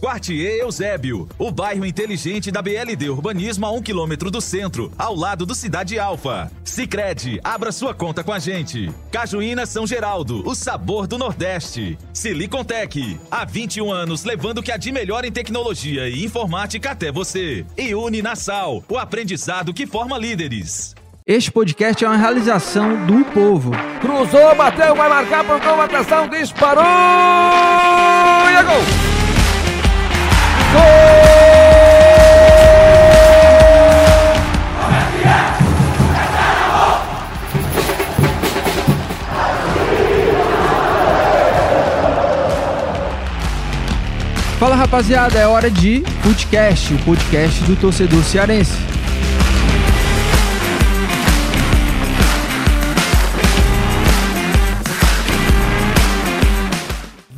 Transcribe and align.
Quartier 0.00 0.60
Eusébio, 0.60 1.28
o 1.36 1.50
bairro 1.50 1.84
inteligente 1.84 2.52
da 2.52 2.62
BLD 2.62 3.10
Urbanismo 3.10 3.66
a 3.66 3.72
um 3.72 3.82
quilômetro 3.82 4.30
do 4.30 4.40
centro, 4.40 4.92
ao 4.96 5.14
lado 5.14 5.44
do 5.44 5.56
Cidade 5.56 5.98
Alfa. 5.98 6.52
Sicredi, 6.62 7.40
abra 7.42 7.72
sua 7.72 7.92
conta 7.92 8.22
com 8.22 8.32
a 8.32 8.38
gente. 8.38 8.92
Cajuína 9.10 9.66
São 9.66 9.88
Geraldo, 9.88 10.48
o 10.48 10.54
sabor 10.54 11.08
do 11.08 11.18
Nordeste. 11.18 11.98
Silicontech, 12.12 13.18
há 13.28 13.44
21 13.44 13.90
anos 13.90 14.22
levando 14.22 14.58
o 14.58 14.62
que 14.62 14.70
há 14.70 14.76
de 14.76 14.92
melhor 14.92 15.24
em 15.24 15.32
tecnologia 15.32 16.08
e 16.08 16.24
informática 16.24 16.92
até 16.92 17.10
você. 17.10 17.66
E 17.76 17.92
Uninasal, 17.92 18.84
o 18.88 18.96
aprendizado 18.96 19.74
que 19.74 19.84
forma 19.84 20.16
líderes. 20.16 20.94
Este 21.26 21.50
podcast 21.50 22.04
é 22.04 22.08
uma 22.08 22.16
realização 22.16 23.04
do 23.04 23.24
povo. 23.24 23.72
Cruzou, 24.00 24.54
bateu, 24.54 24.94
vai 24.94 25.08
marcar, 25.08 25.44
pontou 25.44 25.74
uma 25.74 25.84
atenção, 25.84 26.28
disparou! 26.28 26.84
E 26.84 28.54
é 28.54 28.62
gol! 28.62 29.07
Fala 44.58 44.74
rapaziada, 44.74 45.38
é 45.38 45.46
hora 45.46 45.70
de 45.70 46.02
podcast, 46.22 46.92
o 46.92 46.98
podcast 46.98 47.62
do 47.62 47.76
torcedor 47.76 48.24
cearense. 48.24 48.97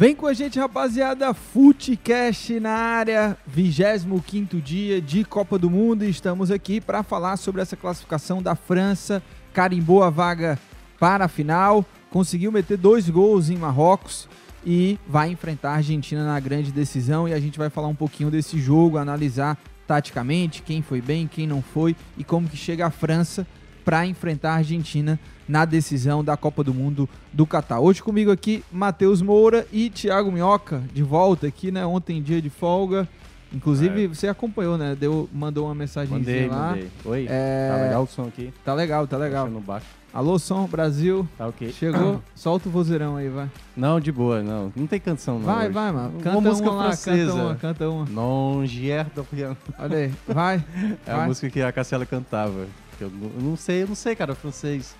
Vem 0.01 0.17
com 0.17 0.27
a 0.27 0.33
gente, 0.33 0.59
rapaziada. 0.59 1.35
Futecast 1.35 2.59
na 2.59 2.71
área, 2.73 3.37
25 3.47 4.59
dia 4.59 4.99
de 4.99 5.27
Copa 5.27 5.59
do 5.59 5.69
Mundo. 5.69 6.07
E 6.07 6.09
estamos 6.09 6.51
aqui 6.51 6.81
para 6.81 7.03
falar 7.03 7.37
sobre 7.37 7.61
essa 7.61 7.77
classificação 7.77 8.43
da 8.43 8.55
França. 8.55 9.23
Carimbou 9.53 10.03
a 10.03 10.09
vaga 10.09 10.59
para 10.99 11.27
a 11.27 11.29
final, 11.29 11.85
conseguiu 12.09 12.51
meter 12.51 12.79
dois 12.79 13.11
gols 13.11 13.51
em 13.51 13.59
Marrocos 13.59 14.27
e 14.65 14.99
vai 15.07 15.29
enfrentar 15.29 15.73
a 15.73 15.77
Argentina 15.77 16.25
na 16.25 16.41
grande 16.41 16.73
decisão. 16.73 17.29
E 17.29 17.35
a 17.35 17.39
gente 17.39 17.59
vai 17.59 17.69
falar 17.69 17.89
um 17.89 17.95
pouquinho 17.95 18.31
desse 18.31 18.59
jogo, 18.59 18.97
analisar 18.97 19.59
taticamente 19.87 20.63
quem 20.63 20.81
foi 20.81 21.03
bem, 21.03 21.29
quem 21.29 21.47
não 21.47 21.61
foi 21.61 21.95
e 22.17 22.25
como 22.25 22.49
que 22.49 22.57
chega 22.57 22.87
a 22.87 22.91
França 22.91 23.47
para 23.85 24.07
enfrentar 24.07 24.53
a 24.53 24.57
Argentina 24.57 25.21
na 25.51 25.65
decisão 25.65 26.23
da 26.23 26.37
Copa 26.37 26.63
do 26.63 26.73
Mundo 26.73 27.09
do 27.33 27.45
Catar. 27.45 27.81
Hoje 27.81 28.01
comigo 28.01 28.31
aqui, 28.31 28.63
Matheus 28.71 29.21
Moura 29.21 29.67
e 29.73 29.91
Thiago 29.91 30.31
Minhoca, 30.31 30.81
de 30.95 31.03
volta 31.03 31.49
aqui, 31.49 31.73
né? 31.73 31.85
Ontem, 31.85 32.23
dia 32.23 32.41
de 32.41 32.49
folga. 32.49 33.09
Inclusive, 33.53 34.05
é. 34.05 34.07
você 34.07 34.29
acompanhou, 34.29 34.79
né? 34.79 34.95
Deu, 34.95 35.29
mandou 35.33 35.67
uma 35.67 35.75
mensagem 35.75 36.13
lá. 36.47 36.69
Mandei. 36.69 36.89
Oi, 37.05 37.27
é... 37.29 37.69
tá 37.69 37.83
legal 37.83 38.03
o 38.05 38.07
som 38.07 38.23
aqui? 38.29 38.55
Tá 38.65 38.75
legal, 38.75 39.09
tá 39.09 39.17
legal. 39.17 39.51
No 39.51 39.61
baixo. 39.61 39.87
Alô, 40.15 40.39
som, 40.39 40.69
Brasil. 40.69 41.29
Tá 41.37 41.49
ok. 41.49 41.73
Chegou, 41.73 42.23
solta 42.33 42.69
o 42.69 42.73
vozeirão 42.73 43.17
aí, 43.17 43.29
vai. 43.29 43.51
Não, 43.77 43.99
de 43.99 44.13
boa, 44.13 44.45
não. 44.45 44.73
Não 44.77 44.87
tem 44.87 45.01
canção, 45.01 45.41
não. 45.41 45.47
Vai, 45.47 45.65
hoje. 45.65 45.75
vai, 45.75 45.91
mano. 45.91 46.21
Canta 46.21 46.39
uma 46.39 46.49
música 46.49 46.71
uma 46.71 46.85
francesa. 46.85 47.35
Lá, 47.35 47.39
canta 47.41 47.43
uma, 47.43 47.57
canta 47.57 47.91
uma. 47.91 48.05
Non 48.07 48.65
Gier 48.67 49.07
do 49.13 49.25
Piano. 49.25 49.57
Olha 49.77 49.97
aí, 49.97 50.13
vai. 50.29 50.65
É 51.05 51.13
vai. 51.13 51.25
a 51.25 51.27
música 51.27 51.51
que 51.51 51.61
a 51.61 51.73
Cassiela 51.73 52.07
cantava. 52.07 52.67
Eu 53.01 53.11
não 53.41 53.57
sei, 53.57 53.83
eu 53.83 53.89
não 53.89 53.95
sei, 53.97 54.15
cara, 54.15 54.35
francês. 54.35 54.95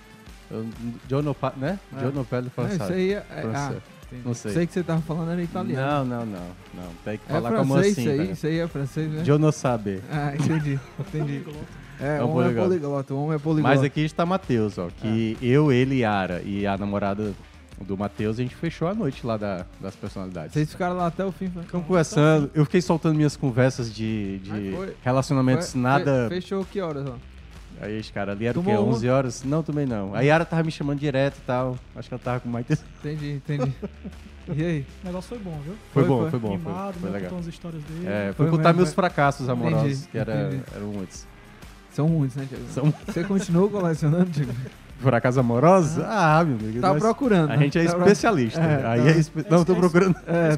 John 1.07 1.33
Pa- 1.33 1.53
né? 1.57 1.79
É. 1.97 2.09
John 2.11 2.23
Pelle 2.23 2.47
É, 2.47 2.49
francês. 2.49 2.81
isso 2.81 2.93
aí 2.93 3.13
é. 3.13 3.25
é- 3.29 3.51
ah. 3.55 3.73
Não 4.25 4.33
sei. 4.33 4.51
Sei 4.51 4.67
que 4.67 4.73
você 4.73 4.83
tava 4.83 5.01
falando 5.03 5.31
era 5.31 5.41
italiano. 5.41 6.03
Não, 6.03 6.05
não, 6.19 6.25
não, 6.25 6.47
não. 6.73 6.89
Tem 7.05 7.17
que 7.17 7.23
É 7.29 7.33
falar 7.33 7.51
como 7.53 7.73
francês 7.75 7.93
assim, 7.93 8.01
isso 8.01 8.09
aí, 8.11 8.17
cara. 8.17 8.31
isso 8.31 8.47
aí 8.47 8.59
é 8.59 8.67
francês, 8.67 9.09
né? 9.11 9.23
Não 9.39 9.51
sabe. 9.53 10.01
Ah, 10.11 10.33
entendi, 10.35 10.79
entendi. 10.99 11.43
É, 12.03 12.19
um 12.23 12.25
o 12.25 12.31
homem 12.31 12.49
é 12.49 12.53
poliglota. 12.55 12.67
poliglota, 12.67 13.13
o 13.13 13.23
homem 13.23 13.35
é 13.35 13.39
poliglota. 13.39 13.75
Mas 13.75 13.83
aqui 13.85 14.01
está 14.01 14.25
Matheus, 14.25 14.75
ó. 14.79 14.87
Que 14.89 15.37
eu, 15.39 15.71
ele, 15.71 15.99
Yara 15.99 16.41
e 16.43 16.65
a 16.65 16.75
namorada 16.75 17.31
do 17.79 17.95
Matheus, 17.95 18.39
a 18.39 18.41
gente 18.41 18.55
fechou 18.55 18.87
a 18.87 18.93
noite 18.95 19.23
lá 19.25 19.37
da- 19.37 19.67
das 19.79 19.95
personalidades. 19.95 20.51
Vocês 20.53 20.71
ficaram 20.71 20.97
lá 20.97 21.05
até 21.05 21.23
o 21.23 21.31
fim. 21.31 21.51
foi? 21.51 21.61
Ficamos 21.61 21.85
conversando. 21.85 22.49
Eu 22.55 22.65
fiquei 22.65 22.81
soltando 22.81 23.13
minhas 23.15 23.35
conversas 23.37 23.93
de, 23.93 24.39
de 24.39 24.71
foi. 24.75 24.95
nada. 25.75 26.27
fe- 26.27 26.41
Fechou 26.41 26.65
que 26.65 26.81
horas, 26.81 27.05
ó? 27.07 27.13
Aí 27.81 27.99
os 27.99 28.11
caras 28.11 28.35
ali 28.35 28.45
eram 28.45 28.61
o 28.61 28.63
quê? 28.63 28.69
Tomou 28.71 28.85
uma? 28.87 28.95
11 28.95 29.09
horas? 29.09 29.43
Não, 29.43 29.63
também 29.63 29.85
não. 29.87 30.13
A 30.13 30.21
Yara 30.21 30.45
tava 30.45 30.63
me 30.63 30.71
chamando 30.71 30.99
direto 30.99 31.37
e 31.37 31.41
tal. 31.41 31.77
Acho 31.95 32.07
que 32.07 32.13
ela 32.13 32.21
tava 32.23 32.39
com 32.39 32.47
mais. 32.49 32.65
Entendi, 32.99 33.31
entendi. 33.33 33.73
E 34.53 34.65
aí? 34.65 34.85
O 35.03 35.05
negócio 35.05 35.29
foi 35.29 35.37
bom, 35.37 35.57
viu? 35.63 35.75
Foi, 35.93 36.03
Foi, 36.03 36.09
bom, 36.09 36.21
foi. 36.21 36.29
foi 36.31 36.39
bom. 36.39 36.47
Foi, 36.59 36.71
Animado, 36.71 36.93
foi 36.95 37.09
né, 37.11 37.19
legal. 37.19 37.39
as 37.39 37.45
histórias 37.45 37.83
dele. 37.83 38.07
É, 38.07 38.33
Foi 38.35 38.47
foi 38.47 38.49
contar 38.49 38.69
mesmo, 38.69 38.77
meus 38.77 38.89
foi. 38.89 38.95
fracassos 38.95 39.47
amorosos, 39.47 39.85
Entendi, 39.85 40.07
que 40.11 40.17
era, 40.17 40.47
entendi. 40.47 40.63
eram 40.75 40.87
muitos. 40.87 41.27
São 41.91 42.07
muitos, 42.09 42.35
né, 42.35 42.47
Diego? 42.49 42.65
São 42.69 42.93
Você 43.05 43.23
continuou 43.23 43.69
colecionando, 43.69 44.25
Diego? 44.31 44.51
Fracassos 45.01 45.37
amorosos? 45.37 45.97
Ah, 46.05 46.43
meu 46.45 46.57
amigo. 46.57 46.79
Tá 46.81 46.89
nós- 46.89 46.99
procurando. 47.01 47.51
A 47.51 47.57
né? 47.57 47.63
gente 47.63 47.77
é 47.79 47.83
Tá 47.85 47.91
pro- 47.91 48.01
especialista. 48.01 48.59
É, 48.61 48.85
Aí 48.87 49.01
tá- 49.01 49.07
é 49.09 49.17
espe- 49.17 49.45
Não, 49.49 49.65
tô 49.65 49.75
procurando. 49.75 50.15
É. 50.27 50.57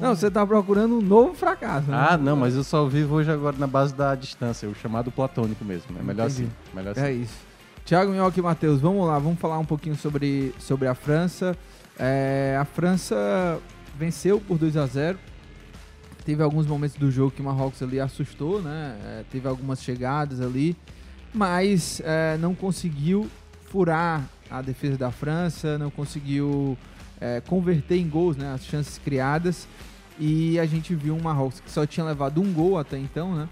Não, 0.00 0.14
você 0.14 0.30
tá 0.30 0.46
procurando 0.46 0.98
um 0.98 1.02
novo 1.02 1.34
fracasso. 1.34 1.90
né? 1.90 2.06
Ah, 2.10 2.16
não, 2.16 2.36
mas 2.36 2.54
eu 2.54 2.64
só 2.64 2.86
vivo 2.86 3.16
hoje 3.16 3.30
agora 3.30 3.56
na 3.58 3.66
base 3.66 3.94
da 3.94 4.14
distância, 4.14 4.68
o 4.68 4.74
chamado 4.74 5.10
platônico 5.10 5.64
mesmo. 5.64 5.86
É 5.98 6.02
melhor 6.02 6.28
Entendi. 6.30 6.44
assim. 6.44 6.52
Melhor 6.74 6.90
assim. 6.92 7.00
É 7.00 7.12
isso. 7.12 7.34
Thiago 7.84 8.12
Minhoca 8.12 8.38
e 8.38 8.42
Matheus, 8.42 8.80
vamos 8.80 9.06
lá, 9.06 9.18
vamos 9.18 9.38
falar 9.40 9.58
um 9.58 9.64
pouquinho 9.64 9.96
sobre, 9.96 10.54
sobre 10.58 10.86
a 10.86 10.94
França. 10.94 11.56
É, 11.98 12.56
a 12.60 12.64
França 12.64 13.58
venceu 13.98 14.40
por 14.40 14.56
2 14.58 14.76
a 14.76 14.86
0 14.86 15.18
Teve 16.24 16.40
alguns 16.40 16.66
momentos 16.68 16.96
do 16.96 17.10
jogo 17.10 17.32
que 17.32 17.40
o 17.42 17.44
Marrocos 17.44 17.82
ali 17.82 17.98
assustou, 17.98 18.62
né? 18.62 18.94
É, 19.04 19.24
teve 19.32 19.48
algumas 19.48 19.82
chegadas 19.82 20.40
ali, 20.40 20.76
mas 21.34 22.00
é, 22.04 22.36
não 22.38 22.54
conseguiu 22.54 23.28
furar 23.72 24.28
a 24.50 24.60
defesa 24.60 24.98
da 24.98 25.10
França, 25.10 25.78
não 25.78 25.90
conseguiu 25.90 26.76
é, 27.18 27.40
converter 27.40 27.96
em 27.96 28.06
gols 28.06 28.36
né, 28.36 28.52
as 28.52 28.66
chances 28.66 28.98
criadas. 28.98 29.66
E 30.18 30.60
a 30.60 30.66
gente 30.66 30.94
viu 30.94 31.16
um 31.16 31.20
Marrocos 31.22 31.58
que 31.58 31.70
só 31.70 31.86
tinha 31.86 32.04
levado 32.04 32.40
um 32.40 32.52
gol 32.52 32.78
até 32.78 32.98
então, 32.98 33.34
né? 33.34 33.48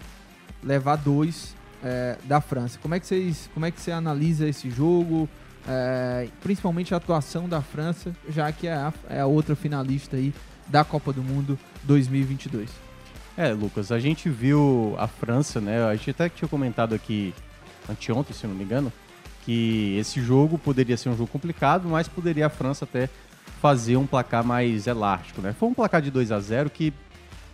Levar 0.62 0.96
dois 0.96 1.56
é, 1.82 2.18
da 2.24 2.38
França. 2.42 2.78
Como 2.82 2.94
é 2.94 3.00
que 3.00 3.06
vocês, 3.06 3.50
como 3.54 3.64
é 3.64 3.70
que 3.70 3.80
você 3.80 3.90
analisa 3.90 4.46
esse 4.46 4.70
jogo? 4.70 5.26
É, 5.66 6.28
principalmente 6.42 6.92
a 6.92 6.98
atuação 6.98 7.48
da 7.48 7.62
França, 7.62 8.14
já 8.28 8.52
que 8.52 8.66
é 8.66 8.74
a, 8.74 8.92
é 9.08 9.20
a 9.20 9.26
outra 9.26 9.56
finalista 9.56 10.18
aí 10.18 10.34
da 10.68 10.84
Copa 10.84 11.14
do 11.14 11.22
Mundo 11.22 11.58
2022. 11.84 12.68
É, 13.38 13.54
Lucas, 13.54 13.90
a 13.90 13.98
gente 13.98 14.28
viu 14.28 14.94
a 14.98 15.08
França, 15.08 15.62
né? 15.62 15.82
A 15.82 15.96
gente 15.96 16.10
até 16.10 16.28
tinha 16.28 16.46
comentado 16.46 16.94
aqui 16.94 17.34
anteontem, 17.88 18.36
se 18.36 18.46
não 18.46 18.54
me 18.54 18.64
engano, 18.64 18.92
que 19.44 19.96
esse 19.98 20.20
jogo 20.20 20.58
poderia 20.58 20.96
ser 20.96 21.08
um 21.08 21.16
jogo 21.16 21.30
complicado, 21.30 21.88
mas 21.88 22.08
poderia 22.08 22.46
a 22.46 22.50
França 22.50 22.84
até 22.84 23.08
fazer 23.60 23.96
um 23.96 24.06
placar 24.06 24.44
mais 24.44 24.86
elástico, 24.86 25.40
né? 25.40 25.54
Foi 25.58 25.68
um 25.68 25.74
placar 25.74 26.00
de 26.00 26.10
2 26.10 26.32
a 26.32 26.40
0 26.40 26.70
que 26.70 26.92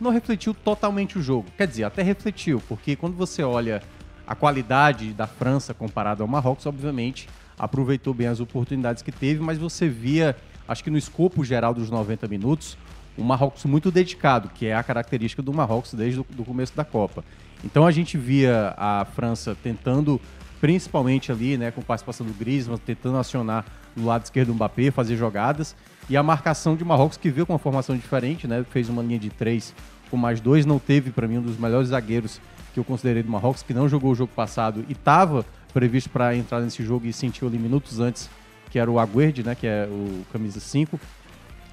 não 0.01 0.11
refletiu 0.11 0.55
totalmente 0.55 1.19
o 1.19 1.23
jogo. 1.23 1.47
Quer 1.57 1.67
dizer, 1.67 1.85
até 1.85 2.03
refletiu, 2.03 2.63
porque 2.69 2.97
quando 2.97 3.17
você 3.17 3.43
olha 3.43 3.83
a 4.27 4.35
qualidade 4.35 5.13
da 5.13 5.27
França 5.27 5.73
comparada 5.73 6.23
ao 6.23 6.29
Marrocos, 6.29 6.67
obviamente 6.67 7.29
aproveitou 7.59 8.13
bem 8.13 8.27
as 8.27 8.41
oportunidades 8.41 9.03
que 9.03 9.11
teve, 9.11 9.41
mas 9.41 9.59
você 9.59 9.89
via, 9.89 10.37
acho 10.69 10.85
que 10.85 10.91
no 10.91 10.99
escopo 10.99 11.45
geral 11.45 11.73
dos 11.73 11.91
90 11.91 12.29
minutos, 12.29 12.77
um 13.17 13.25
Marrocos 13.25 13.65
muito 13.65 13.91
dedicado, 13.91 14.51
que 14.51 14.67
é 14.67 14.75
a 14.75 14.83
característica 14.83 15.43
do 15.43 15.53
Marrocos 15.53 15.95
desde 15.95 16.21
o 16.21 16.25
começo 16.25 16.77
da 16.77 16.85
Copa. 16.85 17.25
Então 17.65 17.87
a 17.87 17.91
gente 17.91 18.19
via 18.19 18.75
a 18.77 19.07
França 19.07 19.57
tentando, 19.63 20.21
principalmente 20.61 21.31
ali, 21.31 21.57
né, 21.57 21.71
com 21.71 21.83
participação 21.83 22.27
do 22.27 22.33
Griezmann, 22.33 22.79
tentando 22.79 23.19
acionar 23.19 23.65
no 23.95 24.07
lado 24.07 24.25
esquerdo 24.25 24.49
do 24.49 24.55
Mbappé, 24.55 24.91
fazer 24.91 25.17
jogadas, 25.17 25.77
e 26.09 26.17
a 26.17 26.23
marcação 26.23 26.77
de 26.77 26.85
Marrocos 26.85 27.17
que 27.17 27.31
veio 27.31 27.47
com 27.47 27.53
uma 27.53 27.59
formação 27.59 27.97
diferente, 27.97 28.47
né, 28.47 28.65
fez 28.71 28.89
uma 28.89 29.03
linha 29.03 29.19
de 29.19 29.31
três 29.31 29.75
com 30.11 30.17
mais 30.17 30.41
dois, 30.41 30.65
não 30.65 30.79
teve 30.79 31.11
para 31.11 31.27
mim 31.27 31.39
um 31.39 31.43
dos 31.43 31.59
melhores 31.59 31.89
zagueiros 31.89 32.41
que 32.73 32.79
eu 32.79 32.85
considerei 32.85 33.23
do 33.23 33.31
Marrocos, 33.31 33.63
que 33.63 33.75
não 33.75 33.89
jogou 33.89 34.13
o 34.13 34.15
jogo 34.15 34.33
passado 34.35 34.85
e 34.89 34.93
estava 34.93 35.45
previsto 35.73 36.11
para 36.11 36.35
entrar 36.37 36.61
nesse 36.61 36.83
jogo 36.83 37.07
e 37.07 37.13
sentiu 37.13 37.49
ali 37.49 37.59
minutos 37.59 38.01
antes, 38.01 38.31
que 38.71 38.79
era 38.79 38.91
o 38.91 38.99
Aguerd, 38.99 39.43
né, 39.43 39.55
que 39.55 39.67
é 39.67 39.89
o 39.91 40.25
camisa 40.33 40.61
5. 40.61 40.99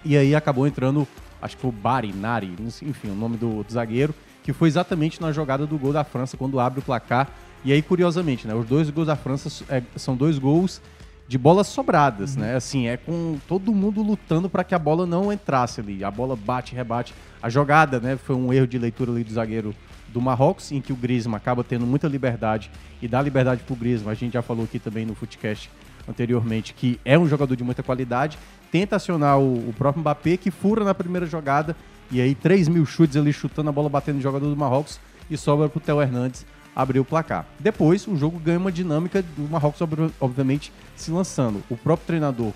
E 0.06 0.18
aí 0.18 0.36
acabou 0.36 0.68
entrando, 0.68 1.08
acho 1.42 1.56
que 1.56 1.62
foi 1.62 1.70
o 1.70 1.74
Barinari, 1.74 2.54
não 2.60 2.70
sei, 2.70 2.90
enfim, 2.90 3.10
o 3.10 3.16
nome 3.16 3.38
do, 3.38 3.64
do 3.64 3.72
zagueiro, 3.72 4.14
que 4.44 4.52
foi 4.52 4.68
exatamente 4.68 5.22
na 5.22 5.32
jogada 5.32 5.66
do 5.66 5.78
gol 5.78 5.94
da 5.94 6.04
França, 6.04 6.36
quando 6.36 6.60
abre 6.60 6.80
o 6.80 6.84
placar. 6.84 7.30
E 7.66 7.72
aí, 7.72 7.82
curiosamente, 7.82 8.48
né, 8.48 8.54
os 8.54 8.66
dois 8.66 8.90
gols 8.90 9.08
da 9.08 9.16
França 9.16 9.64
é, 9.70 9.82
são 9.96 10.16
dois 10.16 10.38
gols 10.38 10.82
de 11.28 11.38
bolas 11.38 11.68
sobradas, 11.68 12.36
né? 12.36 12.56
Assim, 12.56 12.88
é 12.88 12.98
com 12.98 13.40
todo 13.48 13.74
mundo 13.74 14.02
lutando 14.02 14.50
para 14.50 14.64
que 14.64 14.76
a 14.76 14.80
bola 14.80 15.06
não 15.06 15.32
entrasse 15.32 15.80
ali. 15.80 16.04
A 16.04 16.12
bola 16.12 16.36
bate, 16.36 16.76
rebate. 16.76 17.14
A 17.42 17.50
jogada, 17.50 18.00
né, 18.00 18.18
foi 18.18 18.36
um 18.36 18.52
erro 18.52 18.68
de 18.68 18.78
leitura 18.78 19.12
ali 19.12 19.24
do 19.24 19.34
zagueiro 19.34 19.74
do 20.10 20.22
Marrocos, 20.22 20.72
em 20.72 20.80
que 20.80 20.94
o 20.94 20.96
Griezmann 20.96 21.38
acaba 21.38 21.64
tendo 21.64 21.88
muita 21.88 22.08
liberdade 22.08 22.70
e 23.02 23.08
dá 23.08 23.22
liberdade 23.22 23.64
pro 23.64 23.76
Griezmann. 23.76 24.12
A 24.12 24.16
gente 24.16 24.34
já 24.34 24.42
falou 24.42 24.66
aqui 24.66 24.78
também 24.78 25.06
no 25.06 25.16
Footcast 25.16 25.72
anteriormente 26.08 26.74
que 26.74 27.00
é 27.06 27.18
um 27.18 27.28
jogador 27.28 27.56
de 27.56 27.64
muita 27.64 27.82
qualidade. 27.82 28.38
Tenta 28.72 28.98
acionar 28.98 29.40
o, 29.40 29.70
o 29.70 29.74
próprio 29.78 30.02
Mbappé, 30.02 30.38
que 30.38 30.52
fura 30.52 30.84
na 30.84 30.94
primeira 30.94 31.26
jogada. 31.26 31.76
E 32.12 32.20
aí, 32.22 32.36
3 32.36 32.68
mil 32.68 32.86
chutes 32.86 33.16
ali 33.16 33.32
chutando 33.32 33.70
a 33.70 33.72
bola, 33.72 33.90
batendo 33.90 34.18
no 34.18 34.22
jogador 34.22 34.48
do 34.48 34.56
Marrocos. 34.56 35.00
E 35.32 35.38
sobra 35.38 35.70
pro 35.70 35.80
Theo 35.80 36.02
Hernandes 36.02 36.46
abrir 36.76 37.00
o 37.00 37.06
placar. 37.06 37.46
Depois, 37.60 38.08
o 38.08 38.16
jogo 38.16 38.40
ganha 38.40 38.58
uma 38.58 38.72
dinâmica 38.72 39.22
do 39.22 39.44
Marrocos, 39.50 39.80
ob- 39.82 40.12
obviamente, 40.20 40.72
se 40.96 41.12
lançando. 41.12 41.64
O 41.70 41.78
próprio 41.78 42.08
treinador 42.08 42.52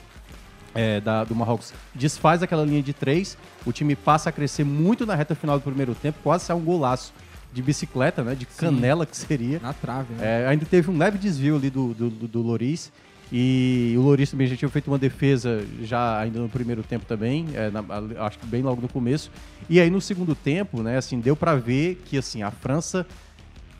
é, 0.75 0.99
da- 1.01 1.23
do 1.23 1.33
Marrocos 1.35 1.73
desfaz 1.95 2.43
aquela 2.43 2.63
linha 2.63 2.81
de 2.83 2.93
três, 2.93 3.37
o 3.65 3.71
time 3.71 3.95
passa 3.95 4.29
a 4.29 4.31
crescer 4.31 4.63
muito 4.63 5.05
na 5.05 5.15
reta 5.15 5.33
final 5.33 5.57
do 5.57 5.63
primeiro 5.63 5.95
tempo, 5.95 6.19
quase 6.23 6.45
sai 6.45 6.55
um 6.55 6.61
golaço 6.61 7.13
de 7.53 7.61
bicicleta, 7.63 8.23
né? 8.23 8.35
De 8.35 8.45
canela 8.45 9.05
que 9.05 9.17
seria. 9.17 9.59
Na 9.59 9.73
trave, 9.73 10.13
né? 10.13 10.43
É, 10.43 10.47
ainda 10.47 10.65
teve 10.65 10.91
um 10.91 10.97
leve 10.97 11.17
desvio 11.17 11.55
ali 11.55 11.69
do, 11.69 11.93
do, 11.93 12.09
do, 12.09 12.27
do 12.27 12.41
Loris. 12.41 12.91
E 13.31 13.93
o 13.97 14.01
Loris 14.01 14.31
também 14.31 14.47
já 14.47 14.55
tinha 14.55 14.69
feito 14.69 14.87
uma 14.89 14.97
defesa 14.97 15.65
já 15.81 16.19
ainda 16.19 16.39
no 16.39 16.47
primeiro 16.47 16.81
tempo 16.83 17.05
também, 17.05 17.47
é, 17.55 17.69
na- 17.69 17.83
acho 18.25 18.37
que 18.39 18.45
bem 18.45 18.61
logo 18.61 18.81
no 18.81 18.87
começo. 18.87 19.29
E 19.69 19.79
aí 19.81 19.89
no 19.89 19.99
segundo 19.99 20.33
tempo, 20.35 20.81
né, 20.81 20.97
assim, 20.97 21.19
deu 21.19 21.35
pra 21.35 21.55
ver 21.55 22.01
que 22.05 22.17
assim, 22.17 22.41
a 22.43 22.51
França 22.51 23.05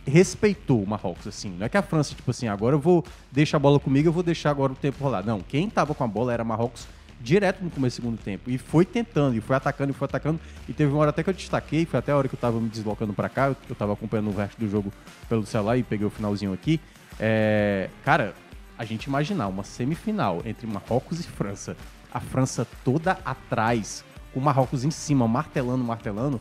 respeitou 0.10 0.82
o 0.82 0.88
Marrocos, 0.88 1.28
assim. 1.28 1.50
Não 1.50 1.66
é 1.66 1.70
que 1.70 1.78
a 1.78 1.82
França, 1.82 2.16
tipo 2.16 2.32
assim, 2.32 2.48
agora 2.48 2.76
eu 2.76 2.80
vou 2.80 3.06
deixar 3.32 3.58
a 3.58 3.60
bola 3.60 3.80
comigo, 3.80 4.08
eu 4.08 4.14
vou 4.14 4.24
deixar 4.24 4.50
agora 4.50 4.72
o 4.72 4.76
tempo 4.76 5.04
rolar. 5.04 5.24
Não, 5.26 5.42
quem 5.42 5.70
tava 5.70 5.94
com 5.94 6.04
a 6.04 6.08
bola 6.08 6.34
era 6.34 6.44
Marrocos 6.44 6.88
direto 7.20 7.64
no 7.64 7.70
começo 7.70 8.00
do 8.00 8.04
segundo 8.04 8.20
tempo. 8.20 8.50
E 8.50 8.58
foi 8.58 8.86
tentando, 8.86 9.36
e 9.36 9.42
foi 9.42 9.56
atacando, 9.56 9.92
e 9.92 9.94
foi 9.94 10.06
atacando. 10.06 10.40
E 10.68 10.74
teve 10.74 10.92
uma 10.92 11.02
hora 11.02 11.10
até 11.10 11.24
que 11.24 11.30
eu 11.30 11.34
destaquei, 11.34 11.86
foi 11.86 12.00
até 12.00 12.12
a 12.12 12.18
hora 12.18 12.28
que 12.28 12.36
eu 12.36 12.40
tava 12.40 12.60
me 12.60 12.70
deslocando 12.70 13.14
pra 13.14 13.30
cá, 13.30 13.56
eu, 13.70 13.76
tava 13.76 13.94
acompanhando 13.94 14.30
o 14.30 14.36
resto 14.36 14.60
do 14.60 14.70
jogo 14.70 14.92
pelo 15.28 15.46
celular 15.46 15.78
e 15.78 15.84
peguei 15.84 16.06
o 16.06 16.10
finalzinho 16.10 16.54
aqui. 16.54 16.80
É, 17.20 17.90
cara, 18.06 18.34
a 18.78 18.86
gente 18.86 19.06
imaginar 19.06 19.48
uma 19.48 19.64
semifinal 19.64 20.42
entre 20.46 20.68
Marrocos 20.68 21.20
e 21.20 21.24
França, 21.24 21.76
a 22.14 22.20
França 22.20 22.68
toda 22.84 23.18
atrás, 23.26 24.04
o 24.34 24.40
Marrocos 24.40 24.84
em 24.84 24.92
cima, 24.92 25.28
martelando, 25.28 25.84
martelando, 25.84 26.40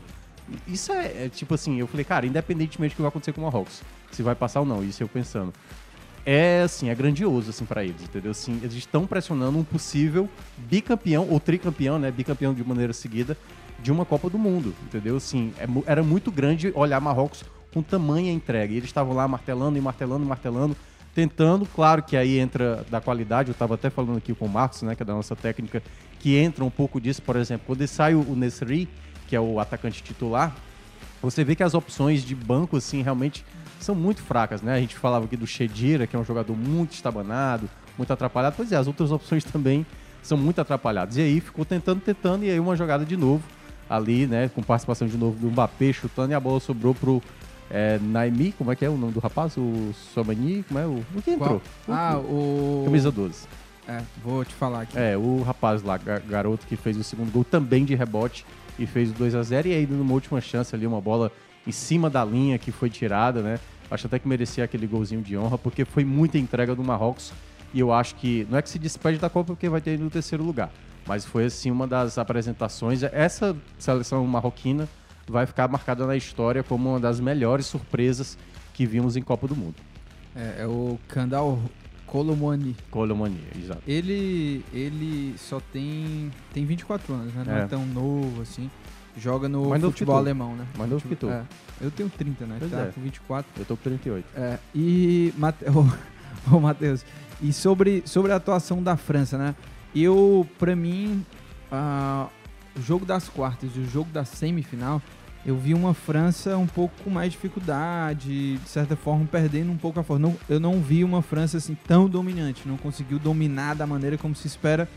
isso 0.66 0.92
é, 0.92 1.24
é, 1.24 1.28
tipo 1.28 1.54
assim, 1.54 1.78
eu 1.78 1.86
falei, 1.86 2.04
cara, 2.04 2.26
independentemente 2.26 2.94
do 2.94 2.96
que 2.96 3.02
vai 3.02 3.08
acontecer 3.08 3.32
com 3.32 3.40
o 3.40 3.44
Marrocos, 3.44 3.82
se 4.10 4.22
vai 4.22 4.34
passar 4.34 4.60
ou 4.60 4.66
não, 4.66 4.82
isso 4.84 5.02
eu 5.02 5.08
pensando. 5.08 5.52
É 6.24 6.62
assim, 6.62 6.88
é 6.88 6.94
grandioso 6.94 7.50
assim 7.50 7.64
para 7.64 7.84
eles, 7.84 8.02
entendeu? 8.02 8.32
Assim, 8.32 8.58
eles 8.62 8.74
estão 8.74 9.06
pressionando 9.06 9.58
um 9.58 9.64
possível 9.64 10.28
bicampeão 10.56 11.28
ou 11.30 11.38
tricampeão, 11.38 11.98
né, 11.98 12.10
bicampeão 12.10 12.52
de 12.52 12.64
maneira 12.64 12.92
seguida 12.92 13.36
de 13.78 13.92
uma 13.92 14.04
Copa 14.04 14.28
do 14.28 14.38
Mundo, 14.38 14.74
entendeu? 14.84 15.16
Assim, 15.16 15.52
é 15.58 15.66
era 15.86 16.02
muito 16.02 16.32
grande 16.32 16.72
olhar 16.74 17.00
Marrocos 17.00 17.44
com 17.72 17.82
tamanha 17.82 18.32
entrega. 18.32 18.72
E 18.72 18.76
eles 18.76 18.88
estavam 18.88 19.14
lá 19.14 19.28
martelando 19.28 19.78
e 19.78 19.80
martelando 19.80 20.24
e 20.24 20.28
martelando, 20.28 20.76
tentando, 21.14 21.66
claro 21.66 22.02
que 22.02 22.16
aí 22.16 22.38
entra 22.38 22.84
da 22.90 23.00
qualidade, 23.00 23.50
eu 23.50 23.52
estava 23.52 23.74
até 23.74 23.88
falando 23.88 24.18
aqui 24.18 24.34
com 24.34 24.46
o 24.46 24.48
Marcos, 24.48 24.82
né, 24.82 24.94
que 24.94 25.02
é 25.02 25.06
da 25.06 25.14
nossa 25.14 25.36
técnica, 25.36 25.82
que 26.18 26.36
entra 26.36 26.64
um 26.64 26.70
pouco 26.70 27.00
disso, 27.00 27.22
por 27.22 27.36
exemplo, 27.36 27.66
quando 27.66 27.86
sai 27.86 28.14
o, 28.14 28.20
o 28.20 28.34
Nesri, 28.34 28.88
que 29.26 29.34
é 29.36 29.40
o 29.40 29.58
atacante 29.60 30.02
titular, 30.02 30.54
você 31.22 31.42
vê 31.44 31.54
que 31.56 31.62
as 31.62 31.74
opções 31.74 32.22
de 32.22 32.34
banco, 32.34 32.76
assim, 32.76 33.02
realmente 33.02 33.44
são 33.80 33.94
muito 33.94 34.22
fracas, 34.22 34.62
né? 34.62 34.74
A 34.74 34.80
gente 34.80 34.96
falava 34.96 35.24
aqui 35.24 35.36
do 35.36 35.46
Shedira, 35.46 36.06
que 36.06 36.14
é 36.14 36.18
um 36.18 36.24
jogador 36.24 36.56
muito 36.56 36.92
estabanado, 36.92 37.68
muito 37.96 38.12
atrapalhado. 38.12 38.54
Pois 38.56 38.70
é, 38.72 38.76
as 38.76 38.86
outras 38.86 39.10
opções 39.10 39.44
também 39.44 39.84
são 40.22 40.36
muito 40.38 40.60
atrapalhadas. 40.60 41.16
E 41.16 41.20
aí 41.22 41.40
ficou 41.40 41.64
tentando, 41.64 42.00
tentando, 42.00 42.44
e 42.44 42.50
aí 42.50 42.60
uma 42.60 42.76
jogada 42.76 43.04
de 43.04 43.16
novo 43.16 43.42
ali, 43.88 44.26
né? 44.26 44.48
Com 44.54 44.62
participação 44.62 45.06
de 45.08 45.16
novo 45.16 45.38
do 45.38 45.50
Mbappé 45.50 45.92
chutando 45.92 46.32
e 46.32 46.34
a 46.34 46.40
bola 46.40 46.60
sobrou 46.60 46.94
pro 46.94 47.22
é, 47.70 47.98
Naimi, 48.00 48.52
como 48.52 48.70
é 48.70 48.76
que 48.76 48.84
é 48.84 48.88
o 48.90 48.96
nome 48.96 49.12
do 49.12 49.20
rapaz? 49.20 49.56
O 49.56 49.92
Somani, 50.14 50.64
como 50.68 50.78
é 50.80 50.86
o. 50.86 51.02
O 51.14 51.22
que 51.22 51.30
entrou? 51.32 51.60
Ah, 51.88 52.16
o. 52.18 52.82
Camisa 52.84 53.10
12. 53.10 53.46
É, 53.88 54.00
vou 54.24 54.44
te 54.44 54.52
falar 54.54 54.82
aqui. 54.82 54.98
É, 54.98 55.16
o 55.16 55.42
rapaz 55.42 55.82
lá, 55.82 55.96
ga- 55.96 56.18
garoto 56.20 56.66
que 56.66 56.76
fez 56.76 56.96
o 56.96 57.04
segundo 57.04 57.30
gol 57.32 57.44
também 57.44 57.84
de 57.84 57.94
rebote 57.94 58.44
e 58.78 58.86
fez 58.86 59.10
o 59.10 59.14
2 59.14 59.34
a 59.34 59.42
0 59.42 59.68
e 59.68 59.74
aí 59.74 59.86
numa 59.86 60.12
última 60.12 60.40
chance 60.40 60.74
ali 60.74 60.86
uma 60.86 61.00
bola 61.00 61.30
em 61.66 61.72
cima 61.72 62.08
da 62.08 62.24
linha 62.24 62.58
que 62.58 62.70
foi 62.70 62.88
tirada, 62.88 63.42
né? 63.42 63.58
Acho 63.90 64.06
até 64.06 64.18
que 64.18 64.26
merecia 64.26 64.64
aquele 64.64 64.86
golzinho 64.86 65.22
de 65.22 65.36
honra, 65.36 65.56
porque 65.56 65.84
foi 65.84 66.04
muita 66.04 66.38
entrega 66.38 66.74
do 66.74 66.82
Marrocos. 66.82 67.32
E 67.72 67.80
eu 67.80 67.92
acho 67.92 68.14
que 68.16 68.46
não 68.50 68.58
é 68.58 68.62
que 68.62 68.70
se 68.70 68.78
despede 68.78 69.18
da 69.18 69.28
Copa 69.28 69.48
porque 69.52 69.68
vai 69.68 69.80
ter 69.80 69.98
no 69.98 70.08
terceiro 70.08 70.42
lugar, 70.44 70.70
mas 71.06 71.24
foi 71.24 71.44
assim 71.44 71.70
uma 71.70 71.86
das 71.86 72.18
apresentações. 72.18 73.02
Essa 73.02 73.56
seleção 73.78 74.26
marroquina 74.26 74.88
vai 75.28 75.46
ficar 75.46 75.68
marcada 75.68 76.06
na 76.06 76.16
história 76.16 76.62
como 76.62 76.90
uma 76.90 77.00
das 77.00 77.20
melhores 77.20 77.66
surpresas 77.66 78.38
que 78.72 78.86
vimos 78.86 79.16
em 79.16 79.22
Copa 79.22 79.46
do 79.48 79.56
Mundo. 79.56 79.74
É, 80.34 80.62
é 80.62 80.66
o 80.66 80.98
Kandal 81.08 81.58
Colomani. 82.06 82.76
Colomani, 82.90 83.40
exato. 83.60 83.82
Ele, 83.86 84.64
ele 84.72 85.34
só 85.38 85.60
tem, 85.72 86.30
tem 86.52 86.64
24 86.64 87.12
anos, 87.12 87.34
né? 87.34 87.44
Não 87.46 87.54
é, 87.54 87.60
É. 87.62 87.66
tão 87.66 87.84
novo 87.86 88.42
assim. 88.42 88.70
Joga 89.18 89.48
no 89.48 89.72
que 89.72 89.80
futebol 89.80 90.16
alemão, 90.16 90.54
né? 90.54 90.66
Mais 90.76 90.90
novo 90.90 91.08
que 91.08 91.16
tu. 91.16 91.28
É. 91.28 91.42
Eu 91.80 91.90
tenho 91.90 92.08
30, 92.10 92.44
né? 92.46 92.56
Pois 92.58 92.70
tá 92.70 92.82
é. 92.82 92.86
com 92.86 93.00
24. 93.00 93.50
Eu 93.58 93.64
tô 93.64 93.76
com 93.76 93.82
38. 93.82 94.26
É, 94.36 94.58
e, 94.74 95.32
Mate... 95.38 95.64
ô, 96.52 96.60
Matheus, 96.60 97.04
e 97.40 97.52
sobre, 97.52 98.02
sobre 98.04 98.32
a 98.32 98.36
atuação 98.36 98.82
da 98.82 98.96
França, 98.96 99.38
né? 99.38 99.54
Eu, 99.94 100.46
pra 100.58 100.76
mim, 100.76 101.24
ah, 101.72 102.28
o 102.76 102.82
jogo 102.82 103.06
das 103.06 103.28
quartas 103.28 103.70
e 103.74 103.80
o 103.80 103.86
jogo 103.88 104.10
da 104.10 104.24
semifinal, 104.24 105.00
eu 105.46 105.56
vi 105.56 105.74
uma 105.74 105.94
França 105.94 106.58
um 106.58 106.66
pouco 106.66 106.92
com 107.04 107.08
mais 107.08 107.30
dificuldade, 107.30 108.58
de 108.58 108.68
certa 108.68 108.96
forma 108.96 109.24
perdendo 109.30 109.70
um 109.70 109.76
pouco 109.76 110.00
a 110.00 110.02
força. 110.02 110.20
Não, 110.20 110.36
eu 110.48 110.58
não 110.58 110.80
vi 110.80 111.04
uma 111.04 111.22
França 111.22 111.56
assim 111.58 111.76
tão 111.86 112.08
dominante, 112.08 112.66
não 112.66 112.76
conseguiu 112.76 113.16
dominar 113.16 113.74
da 113.74 113.86
maneira 113.86 114.18
como 114.18 114.34
se 114.34 114.48
espera 114.48 114.88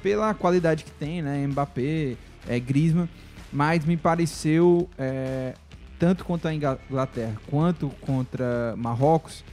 pela 0.00 0.32
qualidade 0.34 0.84
que 0.84 0.92
tem, 0.92 1.20
né? 1.20 1.44
Mbappé, 1.48 2.14
é, 2.46 2.60
Griezmann, 2.60 3.08
mas 3.52 3.84
me 3.84 3.96
pareceu 3.96 4.88
é, 4.96 5.54
tanto 5.98 6.24
contra 6.24 6.50
a 6.50 6.54
Inglaterra 6.54 7.36
quanto 7.50 7.88
contra 8.00 8.76
Marrocos 8.76 9.44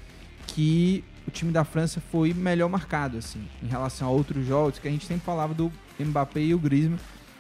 que 0.46 1.04
o 1.28 1.32
time 1.32 1.52
da 1.52 1.64
França 1.64 2.00
foi 2.12 2.36
melhor 2.36 2.70
marcado 2.70 3.18
assim 3.18 3.48
em 3.64 3.68
relação 3.68 4.08
a 4.08 4.12
outros 4.12 4.46
jogos 4.46 4.78
que 4.78 4.88
a 4.88 4.92
gente 4.92 5.08
sempre 5.08 5.26
falava 5.26 5.56
do 5.56 5.72
Mbappé 6.00 6.42
e 6.42 6.54
o 6.54 6.60
Griezmann 6.60 7.00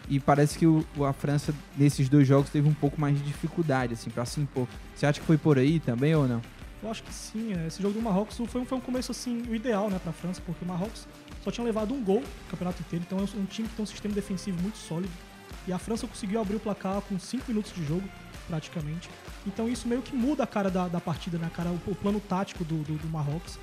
e 0.09 0.19
parece 0.19 0.57
que 0.57 0.65
o, 0.67 0.85
a 1.05 1.13
França 1.13 1.53
nesses 1.77 2.07
dois 2.09 2.27
jogos 2.27 2.49
teve 2.49 2.67
um 2.67 2.73
pouco 2.73 2.99
mais 2.99 3.17
de 3.17 3.23
dificuldade 3.23 3.93
assim 3.93 4.09
para 4.09 4.25
se 4.25 4.39
impor. 4.39 4.67
Você 4.95 5.05
acha 5.05 5.19
que 5.19 5.25
foi 5.25 5.37
por 5.37 5.57
aí 5.57 5.79
também 5.79 6.13
ou 6.15 6.27
não? 6.27 6.41
Eu 6.83 6.91
acho 6.91 7.01
que 7.03 7.13
sim. 7.13 7.53
é, 7.53 7.67
Esse 7.67 7.81
jogo 7.81 7.95
do 7.95 8.01
Marrocos 8.01 8.37
foi, 8.47 8.61
um- 8.61 8.65
foi 8.65 8.77
um 8.77 8.81
começo 8.81 9.11
assim, 9.11 9.43
o 9.49 9.55
ideal 9.55 9.89
né, 9.89 9.97
para 9.99 10.11
a 10.11 10.13
França, 10.13 10.41
porque 10.45 10.63
o 10.63 10.67
Marrocos 10.67 11.07
só 11.43 11.49
tinha 11.51 11.65
levado 11.65 11.93
um 11.93 12.03
gol 12.03 12.19
no 12.21 12.49
campeonato 12.49 12.81
inteiro, 12.81 13.03
então 13.07 13.17
é 13.19 13.21
um 13.39 13.45
time 13.45 13.67
que 13.67 13.75
tem 13.75 13.83
um 13.83 13.87
sistema 13.87 14.13
defensivo 14.13 14.61
muito 14.61 14.77
sólido. 14.77 15.11
E 15.67 15.73
a 15.73 15.79
França 15.79 16.05
conseguiu 16.05 16.39
abrir 16.39 16.55
o 16.57 16.59
placar 16.59 17.01
com 17.01 17.17
5 17.17 17.45
minutos 17.47 17.73
de 17.73 17.83
jogo, 17.85 18.03
praticamente. 18.47 19.09
Então 19.47 19.67
isso 19.67 19.87
meio 19.87 20.01
que 20.03 20.15
muda 20.15 20.43
a 20.43 20.47
cara 20.47 20.69
da, 20.69 20.87
da 20.87 21.01
partida, 21.01 21.37
né? 21.39 21.49
cara, 21.55 21.69
o, 21.71 21.79
o 21.87 21.95
plano 21.95 22.19
tático 22.19 22.63
do, 22.63 22.83
do, 22.83 22.93
do 22.97 23.07
Marrocos. 23.07 23.57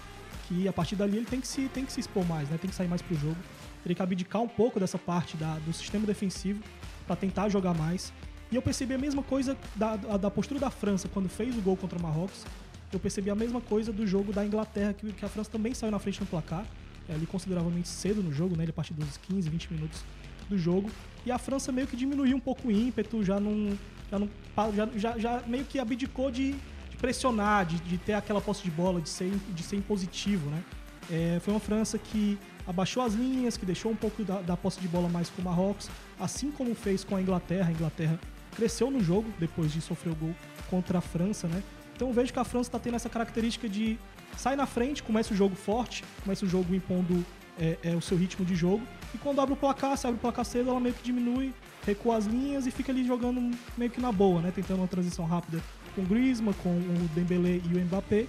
Que 0.48 0.66
a 0.66 0.72
partir 0.72 0.96
dali 0.96 1.16
ele 1.16 1.26
tem 1.26 1.40
que 1.40 1.46
se, 1.46 1.68
tem 1.68 1.84
que 1.84 1.92
se 1.92 2.00
expor 2.00 2.26
mais, 2.26 2.48
né? 2.48 2.58
tem 2.60 2.68
que 2.68 2.74
sair 2.74 2.88
mais 2.88 3.00
pro 3.00 3.14
jogo. 3.16 3.36
Teria 3.82 3.96
que 3.96 4.02
abdicar 4.02 4.40
um 4.42 4.48
pouco 4.48 4.78
dessa 4.78 4.98
parte 4.98 5.36
da, 5.36 5.54
do 5.58 5.72
sistema 5.72 6.06
defensivo 6.06 6.62
para 7.06 7.16
tentar 7.16 7.48
jogar 7.48 7.74
mais. 7.74 8.12
E 8.50 8.56
eu 8.56 8.62
percebi 8.62 8.94
a 8.94 8.98
mesma 8.98 9.22
coisa 9.22 9.56
da, 9.74 9.96
da, 9.96 10.30
postura 10.30 10.60
da 10.60 10.70
França 10.70 11.08
quando 11.08 11.28
fez 11.28 11.56
o 11.56 11.60
gol 11.60 11.76
contra 11.76 11.98
o 11.98 12.02
Marrocos. 12.02 12.44
Eu 12.92 13.00
percebi 13.00 13.30
a 13.30 13.34
mesma 13.34 13.60
coisa 13.60 13.90
do 13.90 14.06
jogo 14.06 14.32
da 14.32 14.44
Inglaterra, 14.44 14.92
que, 14.92 15.10
que 15.12 15.24
a 15.24 15.28
França 15.28 15.50
também 15.50 15.72
saiu 15.72 15.90
na 15.90 15.98
frente 15.98 16.20
no 16.20 16.26
placar, 16.26 16.66
é, 17.08 17.14
ali 17.14 17.24
consideravelmente 17.24 17.88
cedo 17.88 18.22
no 18.22 18.30
jogo, 18.30 18.54
né? 18.54 18.64
Ele 18.64 18.70
a 18.70 18.74
partir 18.74 18.92
dos 18.92 19.16
15, 19.16 19.48
20 19.48 19.72
minutos 19.72 20.04
do 20.48 20.58
jogo. 20.58 20.90
E 21.24 21.32
a 21.32 21.38
França 21.38 21.72
meio 21.72 21.86
que 21.86 21.96
diminuiu 21.96 22.36
um 22.36 22.40
pouco 22.40 22.68
o 22.68 22.70
ímpeto, 22.70 23.24
já 23.24 23.40
não. 23.40 23.76
Já, 24.10 24.18
não, 24.18 24.28
já, 24.74 24.88
já, 24.96 25.18
já 25.18 25.42
meio 25.46 25.64
que 25.64 25.78
abdicou 25.78 26.30
de, 26.30 26.52
de 26.52 26.96
pressionar, 26.98 27.64
de, 27.64 27.80
de 27.80 27.96
ter 27.96 28.12
aquela 28.12 28.42
posse 28.42 28.62
de 28.62 28.70
bola, 28.70 29.00
de 29.00 29.08
ser, 29.08 29.32
de 29.54 29.62
ser 29.62 29.76
impositivo, 29.76 30.50
né? 30.50 30.62
É, 31.10 31.40
foi 31.40 31.54
uma 31.54 31.60
França 31.60 31.96
que 31.96 32.38
abaixou 32.66 33.02
as 33.02 33.14
linhas, 33.14 33.56
que 33.56 33.66
deixou 33.66 33.92
um 33.92 33.96
pouco 33.96 34.24
da, 34.24 34.40
da 34.40 34.56
posse 34.56 34.80
de 34.80 34.88
bola 34.88 35.08
mais 35.08 35.28
com 35.30 35.42
o 35.42 35.44
Marrocos, 35.44 35.90
assim 36.18 36.50
como 36.50 36.74
fez 36.74 37.04
com 37.04 37.16
a 37.16 37.20
Inglaterra. 37.20 37.68
A 37.68 37.72
Inglaterra 37.72 38.18
cresceu 38.54 38.90
no 38.90 39.02
jogo 39.02 39.28
depois 39.38 39.72
de 39.72 39.80
sofrer 39.80 40.12
o 40.12 40.16
gol 40.16 40.34
contra 40.70 40.98
a 40.98 41.00
França, 41.00 41.48
né? 41.48 41.62
Então 41.94 42.12
vejo 42.12 42.32
que 42.32 42.38
a 42.38 42.44
França 42.44 42.68
está 42.68 42.78
tendo 42.78 42.96
essa 42.96 43.08
característica 43.08 43.68
de 43.68 43.98
sai 44.36 44.56
na 44.56 44.66
frente, 44.66 45.02
começa 45.02 45.32
o 45.32 45.36
jogo 45.36 45.54
forte, 45.54 46.04
começa 46.22 46.44
o 46.44 46.48
jogo 46.48 46.74
impondo 46.74 47.24
é, 47.58 47.78
é, 47.82 47.94
o 47.94 48.00
seu 48.00 48.16
ritmo 48.16 48.44
de 48.44 48.54
jogo, 48.54 48.82
e 49.14 49.18
quando 49.18 49.40
abre 49.40 49.52
o 49.52 49.56
placar, 49.56 49.96
se 49.96 50.06
abre 50.06 50.16
o 50.16 50.20
placar 50.20 50.44
cedo, 50.44 50.70
ela 50.70 50.80
meio 50.80 50.94
que 50.94 51.02
diminui, 51.02 51.52
recua 51.86 52.16
as 52.16 52.24
linhas 52.24 52.66
e 52.66 52.70
fica 52.70 52.90
ali 52.90 53.04
jogando 53.06 53.56
meio 53.76 53.90
que 53.90 54.00
na 54.00 54.10
boa, 54.10 54.40
né? 54.40 54.50
Tentando 54.50 54.78
uma 54.78 54.88
transição 54.88 55.26
rápida 55.26 55.62
com 55.94 56.02
o 56.02 56.04
Griezmann, 56.04 56.54
com 56.62 56.70
o 56.70 57.10
Dembélé 57.14 57.60
e 57.70 57.76
o 57.76 57.80
Mbappé, 57.84 58.26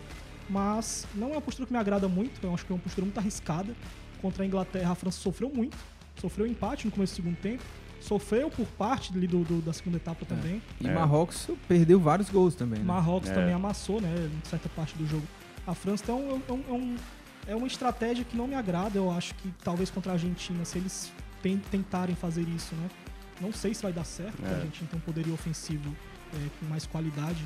mas 0.49 1.07
não 1.15 1.29
é 1.29 1.31
uma 1.31 1.41
postura 1.41 1.65
que 1.65 1.73
me 1.73 1.79
agrada 1.79 2.07
muito, 2.07 2.39
eu 2.43 2.53
acho 2.53 2.65
que 2.65 2.71
é 2.71 2.75
uma 2.75 2.81
postura 2.81 3.05
muito 3.05 3.17
arriscada. 3.17 3.73
Contra 4.23 4.41
a 4.41 4.45
Inglaterra, 4.47 4.93
a 4.93 4.95
França 4.95 5.19
sofreu 5.19 5.51
muito, 5.53 5.77
sofreu 6.21 6.47
empate 6.47 6.85
no 6.85 6.91
começo 6.93 7.11
do 7.11 7.15
segundo 7.17 7.35
tempo, 7.35 7.61
sofreu 7.99 8.49
por 8.49 8.65
parte 8.67 9.11
ali 9.13 9.27
do, 9.27 9.43
do- 9.43 9.61
da 9.61 9.73
segunda 9.73 9.97
etapa 9.97 10.25
também. 10.25 10.61
E 10.79 10.87
Marrocos 10.87 11.49
perdeu 11.67 11.99
vários 11.99 12.29
gols 12.29 12.55
também. 12.55 12.79
Né? 12.79 12.85
Marrocos 12.85 13.29
É. 13.29 13.33
também 13.33 13.53
amassou, 13.53 13.99
né, 13.99 14.07
em 14.33 14.49
certa 14.49 14.69
parte 14.69 14.95
do 14.97 15.05
jogo. 15.05 15.27
A 15.67 15.75
França 15.75 16.03
então 16.05 16.19
é, 16.47 16.51
um- 16.53 16.63
é 16.69 16.71
um- 16.71 16.95
é 17.49 17.55
uma 17.57 17.67
estratégia 17.67 18.23
que 18.23 18.37
não 18.37 18.47
me 18.47 18.55
agrada. 18.55 18.97
Eu 18.97 19.11
acho 19.11 19.35
que 19.35 19.53
talvez 19.61 19.89
contra 19.89 20.13
a 20.13 20.15
Argentina, 20.15 20.63
se 20.63 20.77
eles 20.77 21.11
ten- 21.41 21.57
tentarem 21.69 22.15
fazer 22.15 22.47
isso, 22.47 22.73
né, 22.75 22.89
não 23.41 23.51
sei 23.51 23.73
se 23.73 23.83
vai 23.83 23.91
dar 23.91 24.05
certo, 24.05 24.37
porque 24.37 24.47
É. 24.47 24.53
a 24.53 24.57
Argentina 24.59 24.87
tem 24.89 24.97
um 24.97 25.01
poderio 25.03 25.33
ofensivo 25.33 25.93
é, 26.33 26.37
com 26.61 26.65
mais 26.67 26.85
qualidade. 26.85 27.43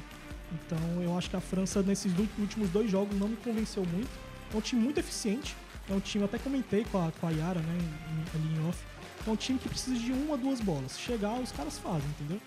Então 0.54 1.02
eu 1.02 1.18
acho 1.18 1.28
que 1.30 1.36
a 1.36 1.42
França 1.42 1.82
nesses 1.82 2.14
últimos 2.40 2.70
dois 2.70 2.90
jogos 2.90 3.18
não 3.20 3.28
me 3.30 3.36
convenceu 3.38 3.84
muito. 3.84 4.08
É 4.54 4.56
um 4.56 4.62
time 4.62 4.82
muito 4.82 5.00
eficiente. 5.00 5.56
É 5.90 5.94
um 5.94 6.00
time, 6.00 6.24
eu 6.24 6.26
até 6.26 6.38
comentei 6.38 6.86
com 6.92 6.98
a, 6.98 7.12
com 7.20 7.28
a 7.28 7.32
Yara, 7.32 7.60
né, 7.60 7.78
em- 7.78 8.38
ali 8.40 8.60
em 8.60 8.68
off. 8.68 8.78
É 9.26 9.30
um 9.30 9.36
time 9.36 9.58
que 9.60 9.70
precisa 9.70 9.98
de 9.98 10.12
uma, 10.12 10.38
duas 10.38 10.60
bolas. 10.62 10.94
Se 10.94 11.00
chegar, 11.02 11.34
os 11.40 11.52
caras 11.52 11.78
fazem, 11.80 12.08
entendeu? 12.20 12.40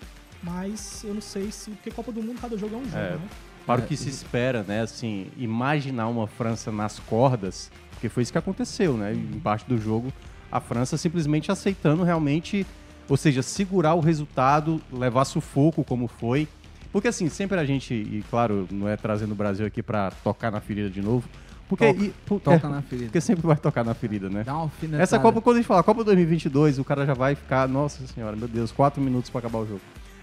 Mas 0.43 1.03
eu 1.03 1.13
não 1.13 1.21
sei 1.21 1.51
se. 1.51 1.69
Porque 1.71 1.91
Copa 1.91 2.11
do 2.11 2.21
Mundo, 2.23 2.39
cada 2.41 2.57
jogo 2.57 2.75
é 2.75 2.77
um 2.79 2.85
jogo, 2.85 2.97
É, 2.97 3.11
né? 3.11 3.19
para 3.65 3.81
o 3.81 3.83
É, 3.83 3.87
que 3.87 3.95
se 3.95 4.09
espera, 4.09 4.63
né? 4.63 4.81
Assim, 4.81 5.27
imaginar 5.37 6.07
uma 6.07 6.25
França 6.27 6.71
nas 6.71 6.97
cordas, 6.99 7.71
porque 7.91 8.09
foi 8.09 8.23
isso 8.23 8.31
que 8.31 8.37
aconteceu, 8.37 8.97
né? 8.97 9.13
Em 9.13 9.39
parte 9.39 9.67
do 9.67 9.77
jogo, 9.77 10.11
a 10.51 10.59
França 10.59 10.97
simplesmente 10.97 11.51
aceitando 11.51 12.03
realmente, 12.03 12.65
ou 13.07 13.15
seja, 13.17 13.43
segurar 13.43 13.93
o 13.93 13.99
resultado, 13.99 14.81
levar 14.91 15.25
sufoco 15.25 15.83
como 15.83 16.07
foi. 16.07 16.47
Porque 16.91 17.07
assim, 17.07 17.29
sempre 17.29 17.59
a 17.59 17.63
gente, 17.65 17.93
e 17.93 18.23
claro, 18.29 18.67
não 18.71 18.87
é 18.87 18.97
trazendo 18.97 19.31
o 19.33 19.35
Brasil 19.35 19.65
aqui 19.65 19.83
para 19.83 20.09
tocar 20.23 20.51
na 20.51 20.59
ferida 20.59 20.89
de 20.89 21.01
novo, 21.01 21.29
porque 21.71 21.85
Toca. 21.93 22.03
e- 22.03 22.13
por- 22.25 22.41
Toca 22.41 22.67
é, 22.67 22.69
na 22.69 22.81
ferida. 22.81 23.05
Porque 23.07 23.21
sempre 23.21 23.47
vai 23.47 23.55
tocar 23.55 23.85
na 23.85 23.93
ferida, 23.93 24.29
né? 24.29 24.43
Dá 24.43 24.51
uma 24.53 24.63
alfinetada. 24.63 25.01
Essa 25.03 25.17
Copa, 25.17 25.39
quando 25.41 25.55
a 25.55 25.59
gente 25.59 25.67
fala 25.67 25.81
Copa 25.81 26.03
2022, 26.03 26.77
o 26.79 26.83
cara 26.83 27.05
já 27.05 27.13
vai 27.13 27.33
ficar, 27.33 27.65
nossa 27.69 28.05
senhora, 28.07 28.35
meu 28.35 28.49
Deus, 28.49 28.73
quatro 28.73 29.01
minutos 29.01 29.29
para 29.29 29.39
acabar 29.39 29.59
o 29.59 29.65
jogo. 29.65 29.79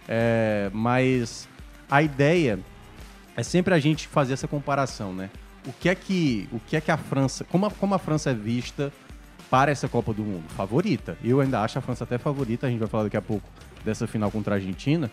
É, 0.07 0.71
mas 0.75 1.49
a 1.91 2.03
ideia 2.03 2.59
é 3.35 3.43
sempre 3.43 3.73
a 3.73 3.79
gente 3.79 4.07
fazer 4.07 4.35
essa 4.35 4.47
comparação, 4.47 5.15
né? 5.15 5.31
O 5.67 5.73
que 5.73 5.89
é 5.89 5.95
que, 5.95 6.47
o 6.53 6.61
que, 6.61 6.77
é 6.77 6.81
que 6.83 6.91
a 6.91 6.99
França, 6.99 7.45
como 7.45 7.65
a, 7.65 7.71
como 7.71 7.95
a 7.95 7.99
França 7.99 8.31
é 8.31 8.35
vista 8.35 8.93
para 9.51 9.71
essa 9.71 9.89
Copa 9.89 10.13
do 10.13 10.23
Mundo? 10.23 10.45
Favorita. 10.51 11.17
Eu 11.25 11.41
ainda 11.41 11.63
acho 11.63 11.79
a 11.79 11.83
França 11.83 12.05
até 12.05 12.19
favorita, 12.19 12.67
a 12.67 12.71
gente 12.71 12.79
vai 12.79 12.89
falar 12.89 13.05
daqui 13.05 13.17
a 13.17 13.23
pouco 13.23 13.49
dessa 13.83 14.07
final 14.07 14.31
contra 14.31 14.55
a 14.55 14.57
Argentina. 14.57 15.11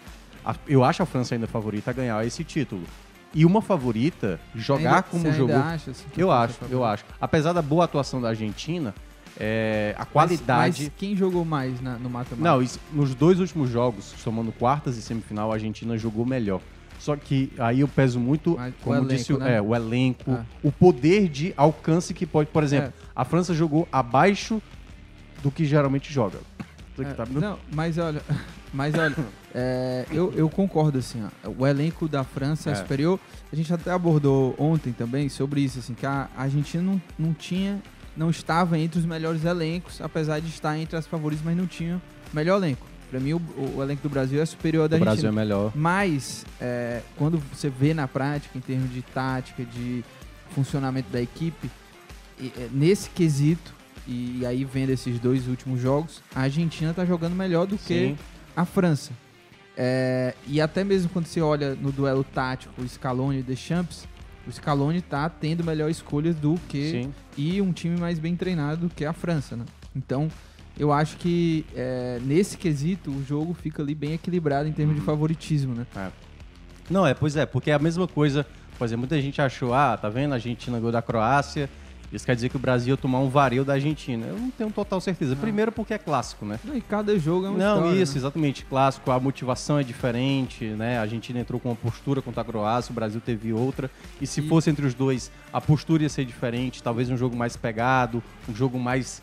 Eu 0.68 0.84
acho 0.84 1.02
a 1.02 1.06
França 1.06 1.34
ainda 1.34 1.48
favorita 1.48 1.92
a 1.92 1.94
ganhar 1.94 2.26
esse 2.28 2.44
título. 2.44 2.84
E 3.36 3.46
uma 3.46 3.62
favorita, 3.62 4.40
jogar 4.56 4.90
Ainda- 4.90 5.04
como 5.04 5.32
jogou. 5.34 5.58
acha, 5.58 5.92
assim, 5.92 6.06
eu 6.18 6.32
é 6.32 6.36
acho, 6.38 6.56
eu 6.70 6.86
acho. 6.86 7.04
Apesar 7.20 7.52
da 7.52 7.62
boa 7.62 7.84
atuação 7.84 8.22
da 8.22 8.30
Argentina, 8.30 8.96
é, 9.38 9.94
a 9.98 10.00
Mas- 10.00 10.08
qualidade. 10.10 10.84
Mas, 10.86 10.92
quem 10.98 11.18
jogou 11.18 11.44
mais 11.44 11.82
na- 11.82 11.98
no 11.98 12.10
mata-mata? 12.10 12.42
Não, 12.42 12.62
isso- 12.62 12.80
nos 12.94 13.14
dois 13.14 13.42
últimos 13.42 13.70
jogos, 13.70 14.06
somando 14.06 14.54
quartas 14.54 14.96
e 14.98 15.02
semifinal, 15.02 15.52
a 15.52 15.56
Argentina 15.56 15.98
jogou 15.98 16.26
melhor. 16.26 16.62
Só 16.98 17.18
que 17.18 17.52
aí 17.60 17.82
eu 17.82 17.90
peso 17.90 18.22
muito, 18.22 18.58
como 18.82 18.96
elenco, 18.96 19.10
disse, 19.14 19.34
o- 19.34 19.38
né? 19.38 19.58
é, 19.58 19.62
o 19.62 19.76
elenco, 19.76 20.32
Ah. 20.32 20.46
o 20.64 20.72
poder 20.72 21.28
de 21.28 21.54
alcance 21.58 22.14
que 22.14 22.26
pode. 22.26 22.50
Por 22.50 22.64
exemplo, 22.64 22.94
É. 22.98 23.06
a 23.14 23.26
França 23.26 23.54
jogou 23.54 23.86
abaixo 23.92 24.62
do 25.44 25.52
que 25.52 25.66
geralmente 25.66 26.12
joga. 26.12 26.40
É, 26.98 27.04
tá- 27.04 27.26
não, 27.30 27.60
mas 27.74 27.98
olha, 27.98 28.22
mas 28.76 28.94
olha, 28.94 29.16
é, 29.54 30.06
eu, 30.12 30.34
eu 30.36 30.50
concordo 30.50 30.98
assim, 30.98 31.24
ó, 31.24 31.50
o 31.58 31.66
elenco 31.66 32.08
da 32.08 32.24
França 32.24 32.72
é. 32.72 32.76
Superior. 32.76 33.20
A 33.52 33.56
gente 33.56 33.74
até 33.74 33.90
abordou 33.92 34.54
ontem 34.58 34.92
também 34.92 35.30
sobre 35.30 35.62
isso, 35.62 35.80
assim, 35.80 35.94
que 35.94 36.06
a 36.06 36.28
Argentina 36.36 36.84
não, 36.84 37.02
não 37.18 37.34
tinha, 37.34 37.82
não 38.18 38.30
estava 38.30 38.78
entre 38.78 39.00
os 39.00 39.06
melhores 39.06 39.46
elencos, 39.46 40.02
apesar 40.02 40.42
de 40.42 40.50
estar 40.50 40.78
entre 40.78 40.98
as 40.98 41.08
favoritas, 41.08 41.44
mas 41.44 41.56
não 41.56 41.66
tinha 41.66 42.02
o 42.32 42.36
melhor 42.36 42.58
elenco. 42.58 42.86
Pra 43.10 43.20
mim, 43.20 43.34
o, 43.34 43.42
o 43.78 43.82
elenco 43.82 44.02
do 44.04 44.10
Brasil 44.10 44.42
é 44.42 44.46
superior 44.46 44.84
ao 44.84 44.90
da 44.90 44.98
O 44.98 45.00
Argentina. 45.00 45.32
Brasil 45.32 45.42
é 45.42 45.46
melhor. 45.46 45.72
Mas, 45.74 46.46
é, 46.60 47.02
quando 47.16 47.42
você 47.54 47.70
vê 47.70 47.94
na 47.94 48.10
prática, 48.10 48.58
em 48.58 48.62
termos 48.62 48.92
de 48.92 49.02
tática, 49.02 49.64
de 49.64 50.04
funcionamento 50.54 51.10
da 51.10 51.22
equipe, 51.22 51.70
é, 52.42 52.68
nesse 52.74 53.10
quesito, 53.12 53.74
e, 54.08 54.46
aí 54.46 54.66
vendo 54.66 54.90
esses 54.90 55.20
dois 55.20 55.48
últimos 55.48 55.80
jogos, 55.82 56.22
a 56.36 56.42
Argentina 56.42 56.94
tá 56.94 57.06
jogando 57.06 57.36
melhor 57.36 57.66
do 57.66 57.78
que 57.78 58.10
Sim. 58.10 58.18
A 58.56 58.66
França. 58.66 59.12
É, 59.78 60.34
e 60.48 60.62
até 60.62 60.84
mesmo 60.84 61.10
quando 61.10 61.26
você 61.26 61.42
olha 61.42 61.76
no 61.76 61.92
duelo 61.92 62.24
tático, 62.24 62.82
o 62.82 62.88
Scaloni 62.88 63.40
e 63.40 63.44
Deschamps, 63.44 64.08
o 64.48 64.52
Scaloni 64.52 65.02
tá 65.02 65.28
tendo 65.30 65.64
melhor 65.64 65.90
escolhas 65.90 66.36
do 66.36 66.56
que 66.70 66.92
Sim. 66.92 67.14
e 67.38 67.62
um 67.62 67.74
time 67.74 68.00
mais 68.00 68.20
bem 68.20 68.36
treinado 68.36 68.88
do 68.88 68.94
que 68.94 69.04
a 69.04 69.12
França, 69.12 69.56
né? 69.56 69.66
Então, 69.96 70.30
eu 70.78 70.92
acho 70.92 71.18
que 71.18 71.66
é, 71.76 72.20
nesse 72.24 72.58
quesito 72.58 73.10
o 73.10 73.24
jogo 73.24 73.54
fica 73.54 73.82
ali 73.82 73.96
bem 73.96 74.14
equilibrado 74.14 74.68
em 74.68 74.72
termos 74.72 74.96
de 74.96 75.02
favoritismo, 75.02 75.74
né? 75.74 75.86
É. 75.96 76.10
Não, 76.90 77.06
é, 77.06 77.14
pois 77.14 77.36
é, 77.36 77.46
porque 77.46 77.72
é 77.72 77.74
a 77.74 77.80
mesma 77.80 78.08
coisa. 78.08 78.46
Por 78.78 78.86
exemplo, 78.86 79.02
muita 79.02 79.20
gente 79.22 79.42
achou, 79.42 79.74
ah, 79.74 79.98
tá 79.98 80.10
vendo? 80.10 80.34
A 80.34 80.36
Argentina 80.36 80.78
ganhou 80.78 80.92
da 80.92 81.02
Croácia. 81.02 81.70
Isso 82.16 82.26
quer 82.26 82.34
dizer 82.36 82.48
que 82.50 82.56
o 82.56 82.60
Brasil 82.60 82.94
ia 82.94 82.98
tomar 82.98 83.20
um 83.20 83.28
vareio 83.30 83.66
da 83.66 83.74
Argentina. 83.74 84.26
Eu 84.28 84.38
não 84.38 84.50
tenho 84.50 84.72
total 84.72 85.02
certeza. 85.02 85.36
Primeiro 85.36 85.70
porque 85.72 85.94
é 85.94 85.98
clássico, 85.98 86.46
né? 86.46 86.58
E 86.74 86.80
cada 86.80 87.18
jogo 87.20 87.46
é 87.46 87.50
uma 87.50 87.58
Não, 87.60 87.76
história, 87.78 88.02
isso, 88.02 88.14
né? 88.14 88.18
exatamente. 88.20 88.66
Clássico, 88.66 89.12
a 89.12 89.20
motivação 89.20 89.78
é 89.78 89.84
diferente, 89.84 90.64
né? 90.66 90.98
A 90.98 91.02
Argentina 91.02 91.40
entrou 91.40 91.60
com 91.60 91.70
uma 91.70 91.76
postura 91.76 92.22
contra 92.22 92.42
a 92.42 92.46
Croácia, 92.46 92.92
o 92.92 92.96
Brasil 92.96 93.20
teve 93.20 93.52
outra. 93.52 93.92
E 94.22 94.26
se 94.26 94.42
fosse 94.42 94.70
entre 94.70 94.86
os 94.86 94.94
dois, 94.94 95.30
a 95.52 95.60
postura 95.60 96.04
ia 96.04 96.10
ser 96.10 96.24
diferente. 96.26 96.82
Talvez 96.82 97.10
um 97.10 97.18
jogo 97.18 97.36
mais 97.36 97.58
pegado, 97.58 98.24
um 98.48 98.56
jogo 98.56 98.80
mais 98.80 99.22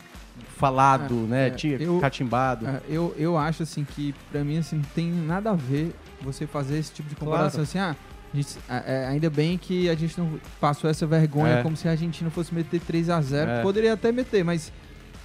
falado, 0.59 1.25
É, 1.25 1.29
né? 1.29 1.49
é, 1.49 1.83
eu- 1.83 1.99
catimbado. 1.99 2.67
É, 2.67 2.81
eu, 2.89 3.15
eu 3.19 3.39
acho 3.39 3.63
assim 3.63 3.85
que, 3.85 4.15
pra 4.31 4.45
mim, 4.45 4.59
assim, 4.59 4.77
não 4.77 4.85
tem 4.95 5.11
nada 5.11 5.51
a 5.51 5.55
ver 5.55 5.95
você 6.21 6.47
fazer 6.47 6.79
esse 6.79 6.93
tipo 6.93 7.09
de 7.09 7.17
comparação 7.17 7.51
Claro. 7.51 7.63
assim, 7.63 7.79
ah. 7.79 7.97
Gente- 8.35 8.59
é, 8.69 8.83
é, 8.87 9.07
ainda 9.09 9.29
bem 9.31 9.59
que 9.59 9.89
a 9.89 9.95
gente 9.95 10.19
não 10.19 10.39
passou 10.61 10.89
essa 10.89 11.07
vergonha 11.07 11.55
É. 11.59 11.63
como 11.63 11.77
se 11.77 11.87
a 11.89 11.93
Argentina 11.93 12.31
fosse 12.31 12.55
meter 12.55 12.81
3 12.81 13.09
a 13.11 13.21
0 13.21 13.51
É. 13.51 13.63
Poderia 13.63 13.93
até 13.93 14.11
meter, 14.13 14.45
mas 14.45 14.73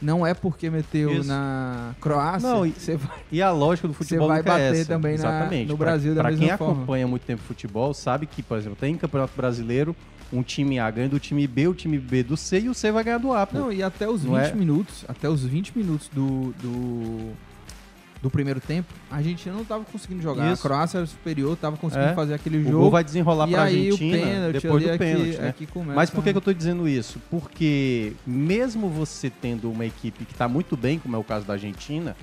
não 0.02 0.26
é 0.26 0.34
porque 0.34 0.70
meteu 0.70 1.12
Isso. 1.12 1.28
na 1.28 1.96
Croácia. 2.00 2.48
Não, 2.48 2.66
e- 2.66 2.72
vai, 2.72 3.18
E 3.32 3.42
a 3.42 3.52
lógica 3.52 3.88
do 3.88 3.94
futebol 3.94 4.28
vai 4.28 4.40
é 4.40 4.44
bater 4.44 4.76
essa. 4.76 4.86
também 4.86 5.18
na- 5.18 5.46
no 5.68 5.78
Pra- 5.78 5.86
Brasil 5.88 6.14
da 6.14 6.22
pra 6.22 6.30
mesma 6.32 6.48
quem 6.48 6.58
forma. 6.58 6.74
acompanha 6.74 7.08
muito 7.08 7.24
tempo 7.26 7.42
futebol, 7.44 7.94
sabe 7.94 8.26
que, 8.28 8.44
por 8.44 8.58
exemplo, 8.58 8.78
tem 8.80 8.96
Campeonato 8.96 9.34
Brasileiro, 9.36 9.96
um 10.32 10.44
time 10.44 10.78
A 10.78 10.92
ganha 10.92 11.08
do 11.10 11.20
time 11.20 11.48
B, 11.48 11.68
o 11.70 11.74
time 11.74 11.98
B 11.98 12.22
do 12.22 12.36
C 12.36 12.60
e 12.60 12.70
o 12.70 12.74
C 12.74 12.92
vai 12.92 13.04
ganhar 13.04 13.18
do 13.18 13.32
A. 13.34 13.48
Pô. 13.48 13.58
Não, 13.58 13.72
e 13.72 13.82
até 13.82 14.08
os 14.08 14.22
20 14.22 14.30
Não 14.32 14.38
é? 14.38 14.54
minutos, 14.54 15.06
até 15.08 15.30
os 15.30 15.44
20 15.44 15.72
minutos 15.76 16.10
do, 16.14 16.54
do, 16.62 17.32
do 18.28 18.32
primeiro 18.32 18.60
tempo, 18.60 18.94
a 19.10 19.16
Argentina 19.18 19.56
não 19.56 19.64
tava 19.64 19.84
conseguindo 19.86 20.22
jogar. 20.22 20.52
Isso. 20.52 20.62
A 20.66 20.70
Croácia 20.70 20.98
era 21.00 21.08
superior, 21.08 21.56
tava 21.56 21.78
conseguindo 21.78 22.10
É. 22.12 22.14
fazer 22.14 22.34
aquele 22.34 22.58
O 22.58 22.64
jogo. 22.64 22.78
gol 22.80 22.92
vai 22.92 23.04
desenrolar 23.04 23.48
pra 23.48 23.64
aí 23.64 23.86
Argentina 23.90 24.18
o 24.18 24.22
pênalti 24.22 24.54
depois 24.62 24.84
do 24.84 24.90
é 24.90 24.92
que- 24.94 24.98
pênalti, 24.98 25.38
né? 25.38 25.48
é 25.48 25.52
que 25.54 25.66
começa 25.66 25.96
Mas 25.96 26.10
por 26.10 26.24
que, 26.24 26.30
a- 26.30 26.34
que 26.34 26.38
eu 26.38 26.42
tô 26.42 26.54
dizendo 26.54 26.88
isso? 26.88 27.22
Porque 27.32 28.14
mesmo 28.26 28.90
você 28.90 29.30
tendo 29.30 29.72
uma 29.72 29.86
equipe 29.86 30.26
que 30.26 30.34
tá 30.34 30.48
muito 30.48 30.76
bem, 30.76 31.00
como 31.00 31.16
é 31.16 31.20
o 31.20 31.24
caso 31.24 31.46
da 31.46 31.54
Argentina, 31.54 32.16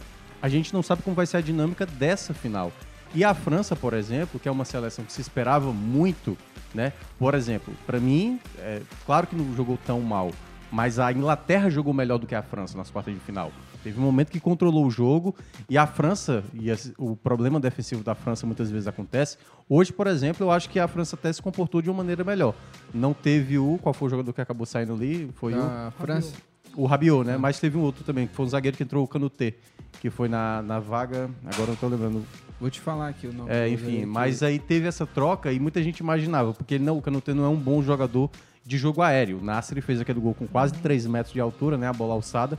a 0.43 0.49
gente 0.49 0.73
não 0.75 0.83
sabe 0.83 1.03
como 1.03 1.17
vai 1.17 1.27
ser 1.27 1.39
a 1.39 1.41
dinâmica 1.41 1.87
dessa 1.87 2.35
final. 2.35 2.71
E 3.15 3.25
a 3.25 3.33
França, 3.33 3.75
por 3.75 3.95
exemplo, 3.95 4.39
que 4.41 4.49
é 4.49 4.53
uma 4.53 4.65
seleção 4.65 5.05
que 5.05 5.13
se 5.13 5.21
esperava 5.21 5.73
muito, 5.73 6.37
né? 6.75 6.93
Por 7.19 7.33
exemplo, 7.35 7.73
pra 7.87 7.99
mim, 7.99 8.39
é, 8.59 8.81
claro 9.07 9.27
que 9.27 9.35
não 9.37 9.55
jogou 9.57 9.79
tão 9.87 10.01
mal, 10.01 10.33
mas 10.75 10.99
a 10.99 11.13
Inglaterra 11.13 11.71
jogou 11.71 11.95
melhor 11.95 12.19
do 12.19 12.27
que 12.27 12.35
a 12.35 12.43
França 12.43 12.77
nas 12.77 12.91
quartas 12.91 13.15
de 13.15 13.21
final. 13.21 13.53
Teve 13.85 13.97
um 13.97 14.03
momento 14.03 14.33
que 14.33 14.41
controlou 14.41 14.85
o 14.85 14.91
jogo 14.91 15.33
e 15.71 15.79
a 15.79 15.87
França, 15.87 16.43
e 16.53 16.67
o 16.99 17.15
problema 17.15 17.61
defensivo 17.61 18.03
da 18.03 18.13
França 18.13 18.45
muitas 18.45 18.73
vezes 18.73 18.89
acontece. 18.89 19.39
Hoje, 19.69 19.93
por 19.93 20.09
exemplo, 20.09 20.45
eu 20.45 20.51
acho 20.51 20.69
que 20.69 20.81
a 20.81 20.89
França 20.89 21.15
até 21.15 21.33
se 21.33 21.41
comportou 21.41 21.81
de 21.81 21.89
uma 21.89 21.99
maneira 21.99 22.25
melhor. 22.25 22.57
Não 22.93 23.15
teve 23.15 23.57
o. 23.57 23.79
Qual 23.81 23.93
foi 23.93 24.09
o 24.09 24.11
jogador 24.11 24.33
que 24.33 24.41
acabou 24.41 24.67
saindo 24.67 24.95
ali? 24.95 25.31
Foi 25.35 25.53
Da 25.53 25.93
o. 25.97 26.03
França. 26.03 26.35
O 26.75 26.87
Rabiot, 26.87 27.25
né? 27.25 27.37
Mas 27.37 27.61
teve 27.61 27.79
um 27.79 27.83
outro 27.83 28.03
também, 28.03 28.27
que 28.27 28.35
foi 28.35 28.45
um 28.45 28.49
zagueiro 28.49 28.77
que 28.77 28.83
entrou 28.83 29.05
o 29.05 29.07
Canutê, 29.07 29.55
que 30.01 30.11
foi 30.11 30.29
na, 30.29 30.61
na 30.61 30.81
vaga. 30.81 31.31
Agora 31.47 31.69
não 31.69 31.77
tô 31.77 31.87
lembrando. 31.87 32.25
Vou 32.61 32.69
te 32.69 32.81
falar 32.81 33.11
aqui 33.11 33.29
o 33.29 33.33
nome. 33.33 33.49
É, 33.49 33.69
enfim, 33.69 34.05
mas 34.07 34.43
aí 34.43 34.59
teve 34.59 34.89
essa 34.89 35.07
troca 35.07 35.53
e 35.53 35.61
muita 35.61 35.81
gente 35.85 35.99
imaginava, 35.99 36.53
porque 36.53 36.81
não, 36.81 36.99
o 36.99 37.03
Canutê 37.03 37.33
não 37.33 37.45
é 37.45 37.49
um 37.49 37.57
bom 37.57 37.81
jogador 37.81 38.29
de 38.65 38.79
jogo 38.79 39.03
aéreo. 39.03 39.39
O 39.39 39.45
Nasser 39.45 39.83
fez 39.83 40.01
aquele 40.01 40.21
gol 40.21 40.35
com 40.35 40.47
quase 40.47 40.75
3 40.75 41.07
metros 41.07 41.33
de 41.33 41.41
altura, 41.41 41.77
né? 41.77 41.87
A 41.87 41.93
bola 41.93 42.15
alçada. 42.15 42.59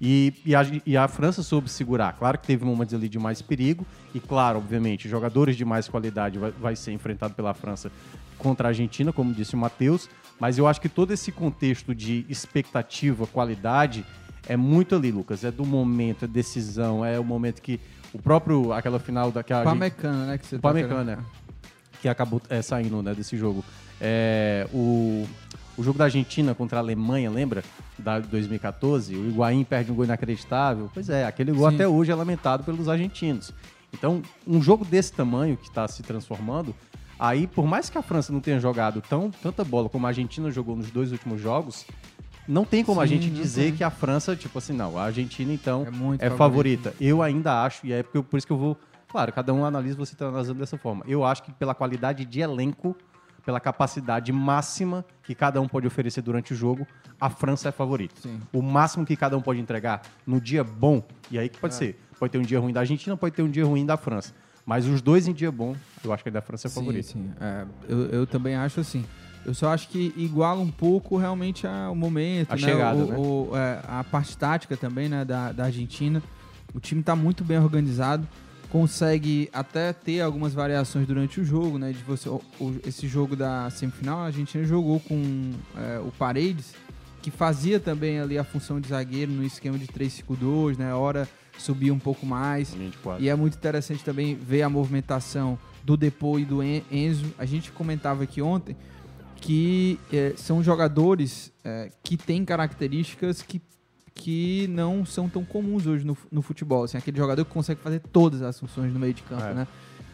E, 0.00 0.34
e, 0.44 0.54
a, 0.54 0.62
e 0.84 0.96
a 0.96 1.06
França 1.06 1.42
soube 1.42 1.68
segurar. 1.68 2.12
Claro 2.14 2.38
que 2.38 2.46
teve 2.46 2.64
momentos 2.64 2.92
ali 2.94 3.08
de 3.08 3.18
mais 3.18 3.40
perigo. 3.40 3.86
E 4.14 4.20
claro, 4.20 4.58
obviamente, 4.58 5.08
jogadores 5.08 5.56
de 5.56 5.64
mais 5.64 5.88
qualidade 5.88 6.38
vai, 6.38 6.50
vai 6.50 6.76
ser 6.76 6.92
enfrentado 6.92 7.34
pela 7.34 7.54
França 7.54 7.90
contra 8.36 8.68
a 8.68 8.70
Argentina, 8.70 9.12
como 9.12 9.32
disse 9.32 9.54
o 9.54 9.58
Matheus. 9.58 10.08
Mas 10.38 10.58
eu 10.58 10.66
acho 10.66 10.80
que 10.80 10.88
todo 10.88 11.12
esse 11.12 11.30
contexto 11.30 11.94
de 11.94 12.26
expectativa, 12.28 13.26
qualidade, 13.26 14.04
é 14.48 14.56
muito 14.56 14.94
ali, 14.94 15.10
Lucas. 15.10 15.44
É 15.44 15.50
do 15.50 15.64
momento, 15.64 16.24
é 16.24 16.28
decisão, 16.28 17.04
é 17.04 17.18
o 17.18 17.24
momento 17.24 17.62
que 17.62 17.80
o 18.12 18.20
próprio, 18.20 18.72
aquela 18.72 18.98
final 18.98 19.30
daquela. 19.30 19.64
Pamecano, 19.64 20.26
né, 20.26 20.38
que 20.38 20.46
você 20.46 20.56
o 20.56 20.58
tá 20.58 20.68
Pamecano, 20.68 21.04
né? 21.04 21.18
Que 22.02 22.08
acabou 22.08 22.42
é, 22.50 22.60
saindo 22.60 23.02
né, 23.02 23.14
desse 23.14 23.36
jogo. 23.36 23.64
É, 24.00 24.66
o, 24.72 25.26
o 25.76 25.82
jogo 25.82 25.98
da 25.98 26.04
Argentina 26.04 26.54
contra 26.54 26.78
a 26.78 26.80
Alemanha, 26.80 27.30
lembra? 27.30 27.62
Da 27.98 28.18
2014, 28.18 29.14
o 29.14 29.28
Higuaín 29.28 29.64
perde 29.64 29.92
um 29.92 29.94
gol 29.94 30.04
inacreditável. 30.04 30.90
Pois 30.92 31.08
é, 31.08 31.24
aquele 31.24 31.52
gol 31.52 31.68
Sim. 31.68 31.74
até 31.74 31.88
hoje 31.88 32.10
é 32.10 32.14
lamentado 32.14 32.64
pelos 32.64 32.88
argentinos. 32.88 33.52
Então, 33.92 34.22
um 34.46 34.60
jogo 34.60 34.84
desse 34.84 35.12
tamanho 35.12 35.56
que 35.56 35.68
está 35.68 35.86
se 35.86 36.02
transformando, 36.02 36.74
aí, 37.18 37.46
por 37.46 37.64
mais 37.64 37.88
que 37.88 37.96
a 37.96 38.02
França 38.02 38.32
não 38.32 38.40
tenha 38.40 38.58
jogado 38.58 39.00
tão, 39.00 39.30
tanta 39.30 39.64
bola 39.64 39.88
como 39.88 40.06
a 40.06 40.10
Argentina 40.10 40.50
jogou 40.50 40.74
nos 40.74 40.90
dois 40.90 41.12
últimos 41.12 41.40
jogos, 41.40 41.86
não 42.46 42.64
tem 42.64 42.84
como 42.84 43.00
a 43.00 43.06
Sim, 43.06 43.14
gente 43.14 43.30
não 43.30 43.40
dizer 43.40 43.72
que 43.72 43.82
a 43.82 43.90
França, 43.90 44.36
tipo 44.36 44.58
assim, 44.58 44.72
não, 44.72 44.98
a 44.98 45.04
Argentina 45.04 45.52
então 45.52 45.84
É 45.86 45.90
muito 45.90 46.22
é 46.22 46.30
favorita. 46.30 46.92
Eu 47.00 47.22
ainda 47.22 47.62
acho, 47.62 47.86
e 47.86 47.92
é 47.92 48.02
por 48.02 48.36
isso 48.36 48.46
que 48.46 48.52
eu 48.52 48.58
vou. 48.58 48.76
Claro, 49.08 49.32
cada 49.32 49.54
um 49.54 49.64
analisa, 49.64 49.96
você 49.96 50.14
está 50.14 50.26
analisando 50.26 50.58
dessa 50.58 50.76
forma. 50.76 51.04
Eu 51.06 51.24
acho 51.24 51.42
que 51.44 51.52
pela 51.52 51.74
qualidade 51.74 52.24
de 52.24 52.40
elenco, 52.40 52.96
pela 53.44 53.60
capacidade 53.60 54.32
máxima 54.32 55.04
que 55.22 55.34
cada 55.34 55.60
um 55.60 55.68
pode 55.68 55.86
oferecer 55.86 56.22
durante 56.22 56.52
o 56.52 56.56
jogo, 56.56 56.86
a 57.20 57.28
França 57.30 57.68
é 57.68 57.72
favorita. 57.72 58.14
Sim. 58.20 58.40
O 58.52 58.62
máximo 58.62 59.04
que 59.04 59.16
cada 59.16 59.36
um 59.36 59.40
pode 59.42 59.60
entregar 59.60 60.02
no 60.26 60.40
dia 60.40 60.64
bom, 60.64 61.02
e 61.30 61.38
aí 61.38 61.48
que 61.48 61.58
pode 61.58 61.74
É. 61.74 61.78
ser. 61.78 62.00
Pode 62.18 62.32
ter 62.32 62.38
um 62.38 62.42
dia 62.42 62.58
ruim 62.58 62.72
da 62.72 62.80
Argentina, 62.80 63.16
pode 63.16 63.34
ter 63.34 63.42
um 63.42 63.50
dia 63.50 63.64
ruim 63.64 63.84
da 63.84 63.96
França. 63.96 64.32
Mas 64.64 64.86
os 64.86 65.02
dois 65.02 65.28
em 65.28 65.32
dia 65.32 65.52
bom, 65.52 65.76
eu 66.02 66.12
acho 66.12 66.22
que 66.22 66.28
a 66.30 66.32
da 66.32 66.40
França 66.40 66.68
é 66.68 66.70
Sim, 66.70 66.74
favorita. 66.80 67.08
sim. 67.08 67.30
É, 67.40 67.66
eu, 67.88 68.06
eu 68.06 68.26
também 68.26 68.54
acho 68.54 68.80
assim. 68.80 69.04
Eu 69.44 69.52
só 69.52 69.68
acho 69.74 69.88
que 69.88 70.10
iguala 70.16 70.60
um 70.60 70.70
pouco 70.70 71.18
realmente 71.18 71.66
a- 71.66 71.90
o 71.90 71.94
momento, 71.94 72.50
A 72.52 72.56
né? 72.56 72.62
chegada, 72.62 73.04
o, 73.04 73.06
né? 73.06 73.16
o- 73.18 73.50
é, 73.54 73.80
a 73.86 74.02
parte 74.04 74.38
tática 74.38 74.74
também, 74.74 75.06
né, 75.06 75.22
da, 75.22 75.52
da 75.52 75.64
Argentina. 75.64 76.22
O 76.74 76.80
time 76.80 77.02
tá 77.02 77.14
muito 77.14 77.44
bem 77.44 77.58
organizado, 77.58 78.26
consegue 78.78 79.48
até 79.52 79.92
ter 79.92 80.20
algumas 80.20 80.52
variações 80.52 81.06
durante 81.06 81.40
o 81.40 81.44
jogo, 81.44 81.78
né? 81.78 81.92
De 81.92 82.02
você, 82.02 82.28
esse 82.84 83.06
jogo 83.06 83.36
da 83.36 83.70
semifinal, 83.70 84.18
a 84.18 84.24
Argentina 84.24 84.64
jogou 84.64 84.98
com 84.98 85.52
é, 85.76 86.00
o 86.00 86.10
Paredes, 86.18 86.74
que 87.22 87.30
fazia 87.30 87.78
também 87.78 88.18
ali 88.18 88.36
a 88.36 88.42
função 88.42 88.80
de 88.80 88.88
zagueiro 88.88 89.30
no 89.30 89.44
esquema 89.44 89.78
de 89.78 89.86
3-5-2, 89.86 90.76
né? 90.76 90.92
Hora 90.92 91.28
subia 91.56 91.94
um 91.94 92.00
pouco 92.00 92.26
mais. 92.26 92.74
E 93.20 93.28
é 93.28 93.34
muito 93.36 93.56
interessante 93.56 94.02
também 94.02 94.34
ver 94.34 94.62
a 94.62 94.68
movimentação 94.68 95.56
do 95.84 95.96
Depô 95.96 96.40
e 96.40 96.44
do 96.44 96.60
En- 96.60 96.82
Enzo. 96.90 97.26
A 97.38 97.44
gente 97.44 97.70
comentava 97.70 98.24
aqui 98.24 98.42
ontem 98.42 98.76
que 99.36 100.00
eh, 100.12 100.32
são 100.36 100.64
jogadores 100.64 101.52
eh, 101.64 101.90
que 102.02 102.16
têm 102.16 102.44
características 102.44 103.40
que, 103.40 103.62
que 104.14 104.66
não 104.68 105.04
são 105.04 105.28
tão 105.28 105.44
comuns 105.44 105.86
hoje 105.86 106.04
no, 106.06 106.16
no 106.30 106.40
futebol. 106.42 106.84
Assim, 106.84 106.96
aquele 106.96 107.16
jogador 107.18 107.44
que 107.44 107.50
consegue 107.50 107.80
fazer 107.80 108.00
todas 108.00 108.42
as 108.42 108.58
funções 108.58 108.92
no 108.92 108.98
meio 109.00 109.12
de 109.14 109.22
campo, 109.22 109.42
É. 109.42 109.54
né? 109.54 109.66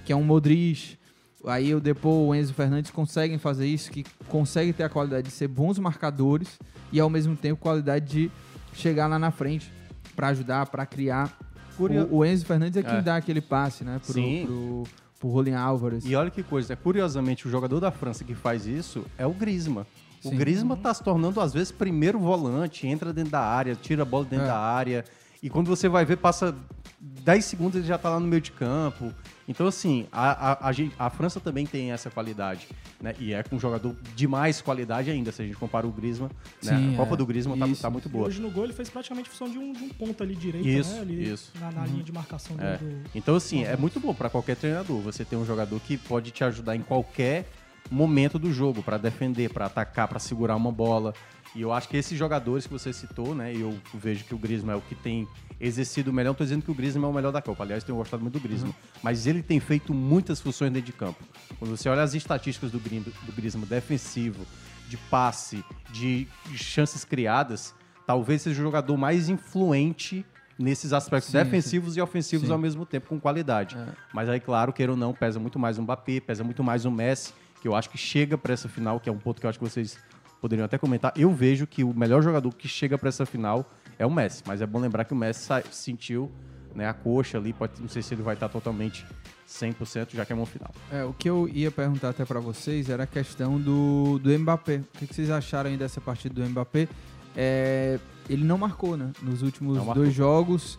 Que 0.05 0.13
é 0.13 0.17
um 0.17 0.25
Modric. 0.25 0.99
Aí 1.47 1.75
o 1.75 1.81
Depô, 1.81 2.27
o 2.29 2.35
Enzo 2.35 2.53
Fernandes 2.53 2.91
conseguem 2.91 3.39
fazer 3.39 3.67
isso, 3.67 3.91
que 3.91 4.05
conseguem 4.29 4.73
ter 4.73 4.83
a 4.85 4.89
qualidade 4.89 5.29
de 5.29 5.33
ser 5.33 5.49
bons 5.49 5.79
marcadores 5.79 6.59
e 6.93 7.01
ao 7.01 7.09
mesmo 7.09 7.35
tempo 7.37 7.61
qualidade 7.61 8.07
de 8.07 8.31
chegar 8.75 9.07
lá 9.07 9.19
na 9.19 9.31
frente 9.31 9.73
para 10.15 10.29
ajudar, 10.29 10.67
para 10.67 10.85
criar. 10.85 11.35
Curio- 11.77 12.07
O, 12.11 12.19
o 12.19 12.25
Enzo 12.27 12.45
Fernandes 12.45 12.77
é 12.77 12.83
quem 12.83 12.97
É. 12.99 13.03
dá 13.03 13.17
aquele 13.17 13.41
passe, 13.41 13.85
né? 13.85 13.99
Pro, 14.05 14.13
Sim. 14.13 14.45
pro, 14.47 14.85
pro 15.19 15.29
Rolling 15.31 15.55
Álvares. 15.55 16.05
E 16.05 16.15
olha 16.15 16.31
que 16.31 16.43
coisa, 16.43 16.77
curiosamente, 16.77 17.47
o 17.49 17.51
jogador 17.51 17.81
da 17.81 17.91
França 17.91 18.23
que 18.23 18.35
faz 18.35 18.67
isso 18.67 19.05
é 19.17 19.27
o 19.27 19.33
Griezmann. 19.33 19.87
O 20.25 20.29
Sim. 20.31 20.37
Griezmann 20.37 20.77
tá 20.79 20.93
se 20.93 21.03
tornando, 21.03 21.41
às 21.41 21.53
vezes, 21.53 21.73
primeiro 21.73 22.19
volante, 22.19 22.87
entra 22.87 23.13
dentro 23.13 23.33
da 23.33 23.41
área, 23.41 23.75
tira 23.75 24.03
a 24.03 24.05
bola 24.05 24.25
dentro 24.25 24.45
É. 24.45 24.49
da 24.49 24.59
área. 24.59 25.05
E 25.43 25.49
quando 25.49 25.69
você 25.69 25.89
vai 25.89 26.05
ver, 26.05 26.17
passa 26.19 26.55
10 27.01 27.45
segundos 27.47 27.77
ele 27.79 27.87
já 27.87 27.97
tá 27.97 28.11
lá 28.11 28.21
no 28.21 28.27
meio 28.27 28.43
de 28.43 28.53
campo. 28.53 29.11
Então, 29.49 29.67
assim, 29.67 30.07
a, 30.13 30.51
a, 30.53 30.69
a, 30.69 30.73
gente- 30.73 30.95
a 30.99 31.09
França 31.09 31.41
também 31.41 31.65
tem 31.67 31.91
essa 31.91 32.11
qualidade. 32.11 32.69
Né? 33.01 33.15
E 33.19 33.33
é 33.33 33.43
com 33.43 33.57
um 33.57 33.59
jogador 33.59 33.97
de 34.15 34.29
mais 34.29 34.61
qualidade 34.61 35.11
ainda, 35.11 35.33
se 35.33 35.41
a 35.41 35.45
gente 35.47 35.57
compara 35.57 35.87
o 35.87 35.91
Griezmann. 35.91 36.31
Né? 36.63 36.77
Sim, 36.77 36.95
a 36.95 36.97
Copa 36.99 37.15
é. 37.15 37.17
do 37.17 37.27
Griezmann 37.27 37.59
tá, 37.59 37.67
tá 37.81 37.91
muito 37.91 38.07
E 38.07 38.13
boa. 38.13 38.27
hoje 38.29 38.41
no 38.43 38.51
gol 38.51 38.65
ele 38.65 38.75
fez 38.75 38.91
praticamente 38.91 39.31
função 39.31 39.49
de 39.49 39.59
um, 39.59 39.73
de 39.73 39.83
um 39.83 39.89
ponto 39.89 40.23
ali 40.23 40.37
direito, 40.37 40.69
Isso, 40.69 40.93
né? 40.93 41.01
Ali 41.01 41.31
isso. 41.33 41.51
Na, 41.59 41.71
na 41.73 41.87
linha 41.87 42.05
de 42.05 42.13
marcação 42.13 42.55
do- 42.55 42.63
É. 42.63 42.77
do, 42.77 43.01
Então, 43.15 43.35
assim, 43.35 43.65
é 43.65 43.77
muito 43.79 43.99
bom 43.99 44.13
para 44.15 44.29
qualquer 44.29 44.55
treinador. 44.57 45.01
Você 45.01 45.25
ter 45.25 45.37
um 45.37 45.47
jogador 45.47 45.81
que 45.81 45.97
pode 45.97 46.31
te 46.31 46.45
ajudar 46.45 46.77
em 46.77 46.83
qualquer 46.83 47.51
momento 47.91 48.39
do 48.39 48.53
jogo, 48.53 48.83
para 48.83 48.97
defender, 48.99 49.53
para 49.53 49.67
atacar, 49.67 50.09
para 50.09 50.19
segurar 50.19 50.57
uma 50.57 50.73
bola. 50.73 51.15
E 51.55 51.63
eu 51.63 51.73
acho 51.73 51.89
que 51.89 51.97
esses 51.97 52.17
jogadores 52.17 52.67
que 52.67 52.73
você 52.73 52.93
citou, 52.93 53.35
né? 53.35 53.53
Eu 53.55 53.77
vejo 53.95 54.25
que 54.25 54.35
o 54.35 54.39
Griezmann 54.39 54.75
é 54.75 54.77
o 54.77 54.81
que 54.81 54.95
tem 54.95 55.27
exercido 55.61 56.13
melhor. 56.13 56.29
Não 56.29 56.33
estou 56.33 56.47
dizendo 56.47 56.63
que 56.63 56.71
o 56.71 56.75
Griezmann 56.75 57.09
é 57.09 57.11
o 57.11 57.15
melhor 57.15 57.33
da 57.33 57.43
Copa. 57.43 57.65
Aliás, 57.65 57.83
tenho 57.83 57.99
gostado 57.99 58.23
muito 58.23 58.35
do 58.35 58.41
Griezmann. 58.41 58.71
Uhum. 58.71 58.99
Mas 59.03 59.27
ele 59.27 59.43
tem 59.43 59.59
feito 59.59 59.93
muitas 59.93 60.41
funções 60.41 60.73
dentro 60.73 60.87
de 60.87 60.93
campo. 60.93 61.23
Quando 61.59 61.77
você 61.77 61.89
olha 61.89 62.03
as 62.03 62.15
estatísticas 62.15 62.71
do, 62.71 62.79
do 62.79 63.33
Griezmann 63.33 63.67
defensivo, 63.67 64.47
de 64.89 64.97
passe, 64.97 65.65
de 65.93 66.29
chances 66.55 67.05
criadas, 67.05 67.75
talvez 68.07 68.43
seja 68.43 68.61
o 68.61 68.65
jogador 68.65 68.97
mais 68.97 69.29
influente 69.29 70.25
nesses 70.59 70.93
aspectos 70.93 71.31
sim, 71.31 71.39
defensivos 71.39 71.95
sim. 71.95 72.01
e 72.01 72.03
ofensivos 72.03 72.47
sim. 72.47 72.53
ao 72.53 72.59
mesmo 72.59 72.85
tempo, 72.85 73.09
com 73.09 73.19
qualidade. 73.19 73.77
É. 73.77 73.87
Mas 74.13 74.29
aí, 74.29 74.39
claro, 74.39 74.73
queira 74.73 74.93
ou 74.93 74.99
não, 74.99 75.15
pesa 75.15 75.41
muito 75.41 75.59
mais 75.59 75.79
o 75.79 75.83
Mbappé, 75.83 76.21
pesa 76.21 76.45
muito 76.45 76.63
mais 76.63 76.85
o 76.85 76.91
Messi, 76.91 77.33
que 77.61 77.69
eu 77.69 77.75
acho 77.75 77.91
que 77.91 77.99
chega 77.99 78.39
para 78.39 78.53
essa 78.53 78.69
final, 78.69 78.99
que 78.99 79.09
é 79.09 79.13
um 79.13 79.19
ponto 79.19 79.41
que 79.41 79.47
eu 79.47 79.51
acho 79.51 79.59
que 79.59 79.65
vocês 79.65 79.99
poderiam 80.41 80.65
até 80.65 80.79
comentar. 80.79 81.13
Eu 81.17 81.33
vejo 81.33 81.67
que 81.67 81.85
o 81.85 81.95
melhor 81.95 82.23
jogador 82.23 82.53
que 82.55 82.67
chega 82.67 82.97
para 82.97 83.09
essa 83.09 83.27
final 83.27 83.71
é 83.99 84.07
o 84.07 84.11
Messi, 84.11 84.43
mas 84.47 84.63
é 84.63 84.67
bom 84.67 84.81
lembrar 84.81 85.05
que 85.05 85.13
o 85.13 85.17
Messi 85.17 85.49
sentiu 85.71 86.31
né, 86.75 86.89
a 86.89 86.95
coxa 86.95 87.37
ali, 87.37 87.53
pode, 87.53 87.81
não 87.81 87.89
sei 87.89 88.03
se 88.03 88.15
ele 88.15 88.23
vai 88.23 88.35
estar 88.35 88.49
totalmente 88.49 89.05
100%, 89.49 90.15
já 90.15 90.25
que 90.25 90.33
é 90.33 90.37
uma 90.37 90.47
final. 90.47 90.71
É, 90.91 91.05
o 91.05 91.13
que 91.13 91.29
eu 91.29 91.49
ia 91.49 91.71
perguntar 91.71 92.11
até 92.11 92.25
para 92.25 92.41
vocês 92.41 92.89
era 92.89 93.03
a 93.03 93.07
questão 93.07 93.61
do, 93.61 94.19
do 94.19 94.39
Mbappé. 94.39 94.77
O 94.77 94.99
que, 94.99 95.07
que 95.07 95.15
vocês 95.15 95.31
acharam 95.31 95.71
aí 95.71 95.77
dessa 95.77 96.01
partida 96.01 96.43
do 96.43 96.49
Mbappé? 96.49 96.89
É, 97.37 97.99
ele 98.29 98.45
não 98.45 98.57
marcou, 98.57 98.97
né? 98.97 99.13
Nos 99.23 99.43
últimos 99.43 99.83
dois 99.95 100.15
jogos. 100.15 100.79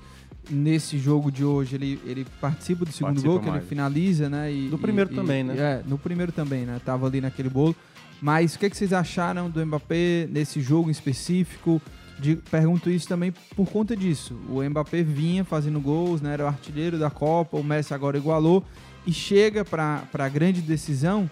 Nesse 0.49 0.97
jogo 0.97 1.31
de 1.31 1.45
hoje, 1.45 1.75
ele, 1.75 1.99
ele 2.05 2.25
participa 2.39 2.83
do 2.83 2.91
segundo 2.91 3.13
participa 3.13 3.33
gol, 3.33 3.41
mais. 3.41 3.51
que 3.51 3.59
ele 3.59 3.67
finaliza, 3.67 4.29
né? 4.29 4.51
E, 4.51 4.69
no 4.69 4.77
primeiro 4.77 5.11
e, 5.11 5.15
também, 5.15 5.41
e, 5.41 5.43
né? 5.43 5.55
É, 5.57 5.83
no 5.87 5.97
primeiro 5.97 6.31
também, 6.31 6.65
né? 6.65 6.81
Tava 6.83 7.05
ali 7.05 7.21
naquele 7.21 7.49
bolo. 7.49 7.75
Mas 8.21 8.55
o 8.55 8.59
que, 8.59 8.69
que 8.69 8.77
vocês 8.77 8.93
acharam 8.93 9.49
do 9.49 9.65
Mbappé 9.65 10.27
nesse 10.29 10.61
jogo 10.61 10.89
em 10.89 10.91
específico? 10.91 11.81
De, 12.19 12.35
pergunto 12.35 12.89
isso 12.89 13.07
também 13.07 13.33
por 13.55 13.67
conta 13.67 13.95
disso. 13.95 14.35
O 14.47 14.61
Mbappé 14.61 15.01
vinha 15.01 15.43
fazendo 15.43 15.79
gols, 15.79 16.21
né? 16.21 16.33
Era 16.33 16.43
o 16.43 16.47
artilheiro 16.47 16.99
da 16.99 17.09
Copa, 17.09 17.57
o 17.57 17.63
Messi 17.63 17.93
agora 17.93 18.17
igualou 18.17 18.63
e 19.05 19.11
chega 19.11 19.65
para 19.65 20.03
a 20.13 20.29
grande 20.29 20.61
decisão 20.61 21.29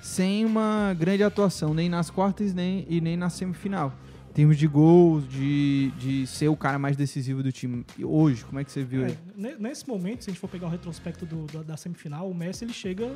sem 0.00 0.44
uma 0.44 0.94
grande 0.98 1.22
atuação, 1.22 1.72
nem 1.72 1.88
nas 1.88 2.10
quartas 2.10 2.52
nem, 2.52 2.84
e 2.88 3.00
nem 3.00 3.16
na 3.16 3.30
semifinal. 3.30 3.92
Em 4.32 4.34
termos 4.34 4.56
de 4.56 4.66
gols, 4.66 5.28
de, 5.28 5.90
de 5.98 6.26
ser 6.26 6.48
o 6.48 6.56
cara 6.56 6.78
mais 6.78 6.96
decisivo 6.96 7.42
do 7.42 7.52
time. 7.52 7.84
E 7.98 8.04
hoje, 8.04 8.42
como 8.46 8.58
é 8.58 8.64
que 8.64 8.72
você 8.72 8.82
viu 8.82 9.04
é, 9.04 9.14
Nesse 9.36 9.86
momento, 9.86 10.24
se 10.24 10.30
a 10.30 10.32
gente 10.32 10.40
for 10.40 10.48
pegar 10.48 10.68
o 10.68 10.70
retrospecto 10.70 11.26
do, 11.26 11.44
do, 11.44 11.62
da 11.62 11.76
semifinal, 11.76 12.30
o 12.30 12.34
Messi 12.34 12.64
ele 12.64 12.72
chega 12.72 13.14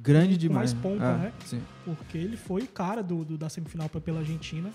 grande 0.00 0.38
demais. 0.38 0.72
mais 0.72 0.82
ponta, 0.82 1.04
ah, 1.04 1.18
né? 1.18 1.32
Sim. 1.44 1.60
Porque 1.84 2.16
ele 2.16 2.38
foi 2.38 2.62
o 2.62 2.66
cara 2.66 3.02
do, 3.02 3.26
do 3.26 3.36
da 3.36 3.50
semifinal 3.50 3.90
pela 3.90 4.20
Argentina. 4.20 4.70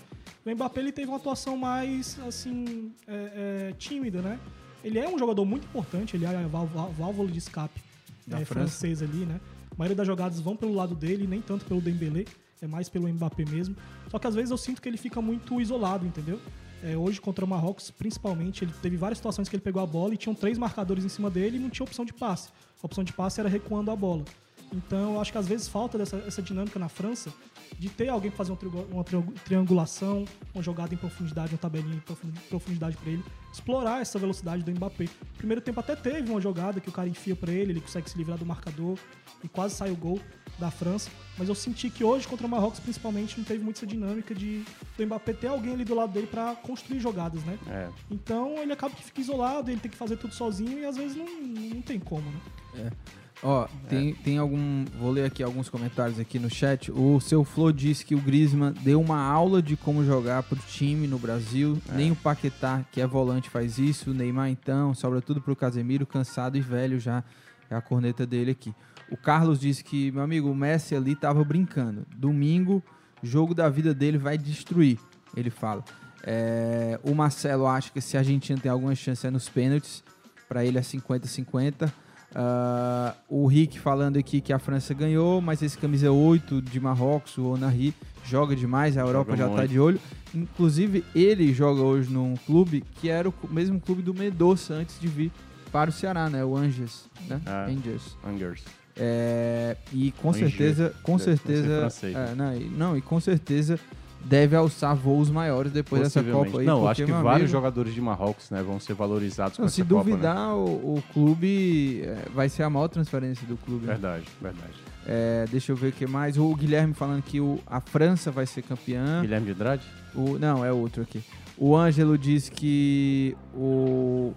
O 0.46 0.54
Mbappé 0.54 0.80
ele 0.80 0.92
teve 0.92 1.08
uma 1.08 1.16
atuação 1.16 1.56
mais, 1.56 2.16
assim, 2.20 2.92
é, 3.08 3.70
é, 3.70 3.74
tímida, 3.76 4.22
né? 4.22 4.38
Ele 4.84 4.96
é 4.96 5.08
um 5.08 5.18
jogador 5.18 5.44
muito 5.44 5.64
importante, 5.64 6.16
ele 6.16 6.24
é 6.24 6.28
a 6.28 6.46
válvula 6.46 7.28
de 7.28 7.38
escape 7.38 7.82
é, 8.30 8.44
francês 8.44 9.02
ali, 9.02 9.26
né? 9.26 9.40
A 9.72 9.74
maioria 9.76 9.96
das 9.96 10.06
jogadas 10.06 10.38
vão 10.38 10.54
pelo 10.54 10.72
lado 10.72 10.94
dele, 10.94 11.26
nem 11.26 11.40
tanto 11.40 11.64
pelo 11.64 11.80
Dembélé 11.80 12.26
é 12.62 12.66
mais 12.66 12.88
pelo 12.88 13.08
Mbappé 13.08 13.44
mesmo. 13.44 13.76
Só 14.10 14.18
que 14.18 14.26
às 14.26 14.34
vezes 14.34 14.50
eu 14.50 14.58
sinto 14.58 14.80
que 14.80 14.88
ele 14.88 14.96
fica 14.96 15.20
muito 15.20 15.60
isolado, 15.60 16.06
entendeu? 16.06 16.40
É, 16.82 16.96
hoje 16.96 17.20
contra 17.20 17.44
o 17.44 17.48
Marrocos, 17.48 17.90
principalmente, 17.90 18.64
ele 18.64 18.72
teve 18.80 18.96
várias 18.96 19.18
situações 19.18 19.48
que 19.48 19.56
ele 19.56 19.62
pegou 19.62 19.82
a 19.82 19.86
bola 19.86 20.14
e 20.14 20.16
tinham 20.16 20.34
três 20.34 20.56
marcadores 20.56 21.04
em 21.04 21.08
cima 21.08 21.30
dele 21.30 21.56
e 21.56 21.60
não 21.60 21.68
tinha 21.68 21.84
opção 21.84 22.04
de 22.04 22.12
passe. 22.12 22.48
A 22.82 22.86
opção 22.86 23.04
de 23.04 23.12
passe 23.12 23.40
era 23.40 23.48
recuando 23.48 23.90
a 23.90 23.96
bola. 23.96 24.24
Então, 24.72 25.14
eu 25.14 25.20
acho 25.20 25.32
que 25.32 25.38
às 25.38 25.46
vezes 25.46 25.68
falta 25.68 25.98
dessa, 25.98 26.16
essa 26.26 26.40
dinâmica 26.40 26.78
na 26.78 26.88
França 26.88 27.32
de 27.78 27.88
ter 27.88 28.08
alguém 28.08 28.30
fazer 28.30 28.56
uma 28.90 29.04
triangulação, 29.44 30.24
uma 30.54 30.62
jogada 30.62 30.94
em 30.94 30.96
profundidade, 30.96 31.52
uma 31.52 31.58
tabelinha 31.58 31.96
em 31.96 32.30
profundidade 32.48 32.96
para 32.96 33.10
ele, 33.10 33.24
explorar 33.52 34.00
essa 34.00 34.18
velocidade 34.18 34.62
do 34.62 34.70
Mbappé. 34.70 35.08
Primeiro 35.36 35.60
tempo 35.60 35.80
até 35.80 35.96
teve 35.96 36.30
uma 36.30 36.40
jogada 36.40 36.80
que 36.80 36.88
o 36.88 36.92
cara 36.92 37.08
enfia 37.08 37.34
para 37.34 37.52
ele, 37.52 37.72
ele 37.72 37.80
consegue 37.80 38.08
se 38.08 38.16
livrar 38.16 38.38
do 38.38 38.46
marcador 38.46 38.98
e 39.42 39.48
quase 39.48 39.74
sai 39.74 39.90
o 39.90 39.96
gol 39.96 40.20
da 40.58 40.70
França, 40.70 41.10
mas 41.38 41.48
eu 41.48 41.54
senti 41.54 41.88
que 41.88 42.04
hoje 42.04 42.28
contra 42.28 42.46
o 42.46 42.50
Marrocos 42.50 42.78
principalmente 42.80 43.38
não 43.38 43.44
teve 43.44 43.64
muito 43.64 43.78
essa 43.78 43.86
dinâmica 43.86 44.34
de 44.34 44.62
do 44.96 45.06
Mbappé 45.06 45.32
ter 45.32 45.46
alguém 45.46 45.72
ali 45.72 45.84
do 45.84 45.94
lado 45.94 46.12
dele 46.12 46.26
para 46.26 46.54
construir 46.56 47.00
jogadas, 47.00 47.42
né? 47.44 47.58
É. 47.66 47.88
Então 48.10 48.58
ele 48.58 48.72
acaba 48.72 48.94
que 48.94 49.02
fica 49.02 49.20
isolado, 49.20 49.70
ele 49.70 49.80
tem 49.80 49.90
que 49.90 49.96
fazer 49.96 50.16
tudo 50.18 50.34
sozinho 50.34 50.78
e 50.78 50.84
às 50.84 50.96
vezes 50.96 51.16
não, 51.16 51.24
não 51.24 51.80
tem 51.80 51.98
como, 51.98 52.30
né? 52.30 52.40
É. 52.74 53.19
Ó, 53.42 53.66
tem, 53.88 54.14
tem 54.14 54.38
algum. 54.38 54.84
Vou 54.98 55.10
ler 55.10 55.24
aqui 55.24 55.42
alguns 55.42 55.68
comentários 55.68 56.18
aqui 56.18 56.38
no 56.38 56.50
chat. 56.50 56.92
O 56.92 57.18
seu 57.20 57.42
Flo 57.42 57.72
disse 57.72 58.04
que 58.04 58.14
o 58.14 58.20
Griezmann 58.20 58.74
deu 58.82 59.00
uma 59.00 59.18
aula 59.18 59.62
de 59.62 59.76
como 59.76 60.04
jogar 60.04 60.42
pro 60.42 60.56
time 60.56 61.06
no 61.06 61.18
Brasil. 61.18 61.80
É. 61.88 61.96
Nem 61.96 62.12
o 62.12 62.16
Paquetá, 62.16 62.84
que 62.92 63.00
é 63.00 63.06
volante, 63.06 63.48
faz 63.48 63.78
isso. 63.78 64.10
O 64.10 64.14
Neymar, 64.14 64.50
então, 64.50 64.92
sobra 64.92 65.22
tudo 65.22 65.40
pro 65.40 65.56
Casemiro, 65.56 66.06
cansado 66.06 66.58
e 66.58 66.60
velho 66.60 67.00
já. 67.00 67.24
É 67.70 67.74
a 67.74 67.80
corneta 67.80 68.26
dele 68.26 68.50
aqui. 68.50 68.74
O 69.10 69.16
Carlos 69.16 69.58
disse 69.58 69.82
que, 69.82 70.10
meu 70.12 70.22
amigo, 70.22 70.50
o 70.50 70.54
Messi 70.54 70.94
ali 70.94 71.16
tava 71.16 71.42
brincando. 71.42 72.06
Domingo, 72.16 72.82
jogo 73.22 73.54
da 73.54 73.68
vida 73.68 73.94
dele 73.94 74.18
vai 74.18 74.36
destruir, 74.36 74.98
ele 75.36 75.50
fala. 75.50 75.82
É, 76.22 77.00
o 77.02 77.14
Marcelo 77.14 77.66
acha 77.66 77.90
que 77.90 78.00
se 78.00 78.16
a 78.16 78.20
Argentina 78.20 78.58
tem 78.60 78.70
alguma 78.70 78.94
chance 78.94 79.26
é 79.26 79.30
nos 79.30 79.48
pênaltis. 79.48 80.04
Para 80.48 80.64
ele 80.64 80.78
é 80.78 80.80
50-50. 80.80 81.90
Uh, 82.30 83.12
o 83.28 83.46
Rick 83.46 83.78
falando 83.80 84.16
aqui 84.16 84.40
que 84.40 84.52
a 84.52 84.58
França 84.58 84.94
ganhou, 84.94 85.40
mas 85.40 85.62
esse 85.62 85.76
camisa 85.76 86.12
8 86.12 86.62
de 86.62 86.78
Marrocos, 86.78 87.36
o 87.38 87.46
Onari, 87.46 87.94
joga 88.24 88.54
demais, 88.54 88.96
a 88.96 89.00
Europa 89.00 89.36
joga 89.36 89.42
já 89.42 89.50
está 89.50 89.66
de 89.66 89.80
olho. 89.80 90.00
Inclusive, 90.34 91.04
ele 91.14 91.52
joga 91.52 91.80
hoje 91.82 92.12
num 92.12 92.36
clube 92.46 92.84
que 93.00 93.08
era 93.08 93.28
o 93.28 93.34
mesmo 93.50 93.80
clube 93.80 94.02
do 94.02 94.14
Medoça 94.14 94.74
antes 94.74 95.00
de 95.00 95.08
vir 95.08 95.32
para 95.72 95.90
o 95.90 95.92
Ceará, 95.92 96.30
né? 96.30 96.44
O 96.44 96.56
Angers, 96.56 97.06
né? 97.28 97.40
Ah, 97.46 97.66
Angers. 97.66 98.16
Angers. 98.24 98.64
É, 98.96 99.76
e 99.92 100.12
com 100.12 100.30
Angers. 100.30 100.50
certeza, 100.50 100.94
com 101.02 101.18
certeza, 101.18 101.88
é, 102.02 102.34
não, 102.34 102.54
não, 102.76 102.96
e 102.96 103.00
com 103.00 103.18
certeza 103.18 103.78
deve 104.24 104.54
alçar 104.54 104.94
voos 104.94 105.30
maiores 105.30 105.72
depois 105.72 106.02
dessa 106.02 106.22
Copa 106.22 106.60
aí. 106.60 106.66
Não, 106.66 106.86
acho 106.86 107.04
que 107.04 107.10
vários 107.10 107.28
amigo, 107.28 107.48
jogadores 107.48 107.94
de 107.94 108.00
Marrocos 108.00 108.50
né, 108.50 108.62
vão 108.62 108.78
ser 108.78 108.94
valorizados 108.94 109.58
não, 109.58 109.66
com 109.66 109.70
Se 109.70 109.82
duvidar, 109.82 110.36
Copa, 110.36 110.70
né? 110.70 110.82
o, 110.82 110.96
o, 110.96 111.02
clube 111.12 112.02
é, 112.04 112.26
vai 112.34 112.48
ser 112.48 112.62
a 112.62 112.70
maior 112.70 112.88
transferência 112.88 113.46
do 113.46 113.56
clube. 113.56 113.86
Né? 113.86 113.92
Verdade, 113.92 114.24
né? 114.24 114.50
verdade. 114.50 114.74
É, 115.06 115.46
deixa 115.50 115.72
eu 115.72 115.76
ver 115.76 115.88
o 115.88 115.92
que 115.92 116.06
mais. 116.06 116.36
O 116.36 116.54
Guilherme 116.54 116.94
falando 116.94 117.22
que 117.22 117.40
o, 117.40 117.58
a 117.66 117.80
França 117.80 118.30
vai 118.30 118.46
ser 118.46 118.62
campeã. 118.62 119.22
Guilherme 119.22 119.46
de 119.46 119.52
Andrade? 119.52 119.86
O, 120.14 120.38
não, 120.38 120.64
é 120.64 120.72
outro 120.72 121.02
aqui. 121.02 121.22
O 121.56 121.76
Ângelo 121.76 122.16
diz 122.16 122.48
que 122.48 123.36
o, 123.54 124.32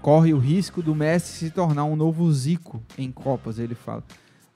corre 0.00 0.34
o 0.34 0.38
risco 0.38 0.82
do 0.82 0.94
Messi 0.94 1.46
se 1.46 1.50
tornar 1.50 1.84
um 1.84 1.96
novo 1.96 2.30
Zico 2.32 2.82
em 2.98 3.10
Copas, 3.10 3.58
ele 3.58 3.74
fala. 3.74 4.02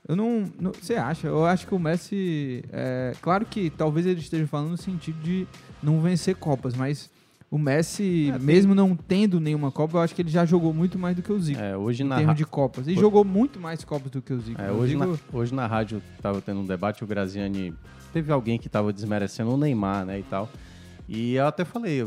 Eu 0.09 0.14
não, 0.14 0.45
não. 0.59 0.73
Você 0.73 0.95
acha? 0.95 1.27
Eu 1.27 1.45
acho 1.45 1.66
que 1.66 1.75
o 1.75 1.79
Messi. 1.79 2.64
É, 2.73 3.12
claro 3.21 3.45
que 3.45 3.71
talvez 3.71 4.07
ele 4.07 4.21
esteja 4.21 4.47
falando 4.47 4.71
no 4.71 4.77
sentido 4.77 5.21
de 5.21 5.47
não 5.83 6.01
vencer 6.01 6.37
Copas, 6.37 6.75
mas 6.75 7.11
o 7.51 7.59
Messi, 7.59 8.31
é, 8.35 8.38
mesmo 8.38 8.75
não 8.75 8.95
tendo 8.95 9.40
nenhuma 9.40 9.71
Copa, 9.71 9.99
eu 9.99 10.03
acho 10.03 10.14
que 10.14 10.23
ele 10.23 10.31
já 10.31 10.45
jogou 10.45 10.73
muito 10.73 10.99
mais 10.99 11.16
do 11.16 11.23
que 11.23 11.33
o 11.33 11.40
Zico. 11.40 11.61
É, 11.61 11.77
hoje 11.77 12.03
em 12.03 12.07
na 12.07 12.16
termos 12.16 12.37
de 12.37 12.45
Copas. 12.45 12.87
E 12.87 12.95
jogou 12.95 13.25
muito 13.25 13.59
mais 13.59 13.85
Copas 13.85 14.11
do 14.11 14.23
que 14.23 14.33
o 14.33 14.40
Zico. 14.40 14.61
É, 14.61 14.71
hoje, 14.71 14.92
Zico... 14.92 15.07
na, 15.07 15.38
hoje 15.38 15.55
na 15.55 15.66
rádio 15.66 16.03
estava 16.16 16.40
tendo 16.40 16.61
um 16.61 16.66
debate, 16.66 17.03
o 17.03 17.07
Graziani. 17.07 17.75
Teve 18.12 18.33
alguém 18.33 18.59
que 18.59 18.66
estava 18.66 18.92
desmerecendo 18.92 19.53
o 19.53 19.57
Neymar, 19.57 20.05
né, 20.05 20.21
e 20.21 20.23
tal. 20.23 20.49
E 21.09 21.35
eu 21.35 21.47
até 21.47 21.64
falei, 21.64 22.05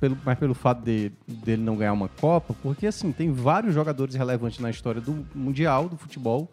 pelo, 0.00 0.18
mas 0.24 0.38
pelo 0.38 0.54
fato 0.54 0.82
de, 0.82 1.12
dele 1.26 1.62
não 1.62 1.76
ganhar 1.76 1.92
uma 1.92 2.08
Copa, 2.08 2.54
porque 2.62 2.86
assim, 2.86 3.12
tem 3.12 3.32
vários 3.32 3.72
jogadores 3.72 4.14
relevantes 4.16 4.58
na 4.58 4.70
história 4.70 5.00
do 5.00 5.24
Mundial, 5.34 5.88
do 5.88 5.96
futebol, 5.96 6.50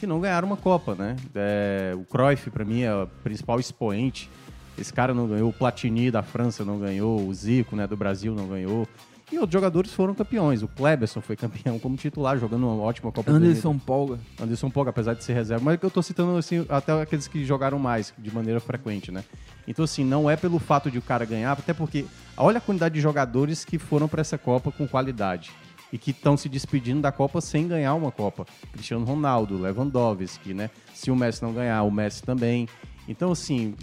que 0.00 0.06
não 0.06 0.18
ganharam 0.18 0.48
uma 0.48 0.56
Copa, 0.56 0.94
né? 0.94 1.14
É, 1.34 1.92
o 1.94 2.04
Cruyff, 2.04 2.50
para 2.50 2.64
mim, 2.64 2.80
é 2.80 2.94
o 2.94 3.06
principal 3.22 3.60
expoente. 3.60 4.30
Esse 4.78 4.92
cara 4.92 5.12
não 5.12 5.28
ganhou, 5.28 5.50
o 5.50 5.52
Platini 5.52 6.10
da 6.10 6.22
França 6.22 6.64
não 6.64 6.78
ganhou, 6.78 7.28
o 7.28 7.34
Zico, 7.34 7.76
né, 7.76 7.86
do 7.86 7.96
Brasil 7.96 8.34
não 8.34 8.48
ganhou. 8.48 8.88
E 9.30 9.36
outros 9.36 9.52
jogadores 9.52 9.92
foram 9.92 10.12
campeões. 10.12 10.62
O 10.62 10.66
Kleberson 10.66 11.20
foi 11.20 11.36
campeão 11.36 11.78
como 11.78 11.96
titular, 11.96 12.36
jogando 12.36 12.66
uma 12.66 12.82
ótima 12.82 13.12
Copa 13.12 13.30
Anderson 13.30 13.78
Polga. 13.78 14.18
Anderson 14.40 14.70
Polga, 14.70 14.90
apesar 14.90 15.14
de 15.14 15.22
ser 15.22 15.34
reserva. 15.34 15.64
Mas 15.64 15.78
eu 15.80 15.90
tô 15.90 16.02
citando, 16.02 16.36
assim, 16.36 16.66
até 16.68 17.00
aqueles 17.00 17.28
que 17.28 17.44
jogaram 17.44 17.78
mais, 17.78 18.12
de 18.18 18.34
maneira 18.34 18.58
frequente, 18.58 19.12
né? 19.12 19.22
Então, 19.68 19.84
assim, 19.84 20.02
não 20.02 20.28
é 20.28 20.34
pelo 20.34 20.58
fato 20.58 20.90
de 20.90 20.98
o 20.98 21.02
cara 21.02 21.24
ganhar, 21.24 21.52
até 21.52 21.72
porque 21.72 22.06
olha 22.36 22.58
a 22.58 22.60
quantidade 22.60 22.94
de 22.94 23.00
jogadores 23.00 23.64
que 23.64 23.78
foram 23.78 24.08
para 24.08 24.22
essa 24.22 24.36
Copa 24.36 24.72
com 24.72 24.88
qualidade 24.88 25.52
e 25.92 25.98
que 25.98 26.10
estão 26.10 26.36
se 26.36 26.48
despedindo 26.48 27.00
da 27.00 27.12
Copa 27.12 27.40
sem 27.40 27.66
ganhar 27.66 27.94
uma 27.94 28.12
Copa. 28.12 28.46
Cristiano 28.72 29.04
Ronaldo, 29.04 29.58
Lewandowski, 29.58 30.54
né? 30.54 30.70
Se 30.94 31.10
o 31.10 31.16
Messi 31.16 31.42
não 31.42 31.52
ganhar, 31.52 31.82
o 31.82 31.90
Messi 31.90 32.22
também. 32.22 32.68
Então, 33.08 33.32
assim, 33.32 33.74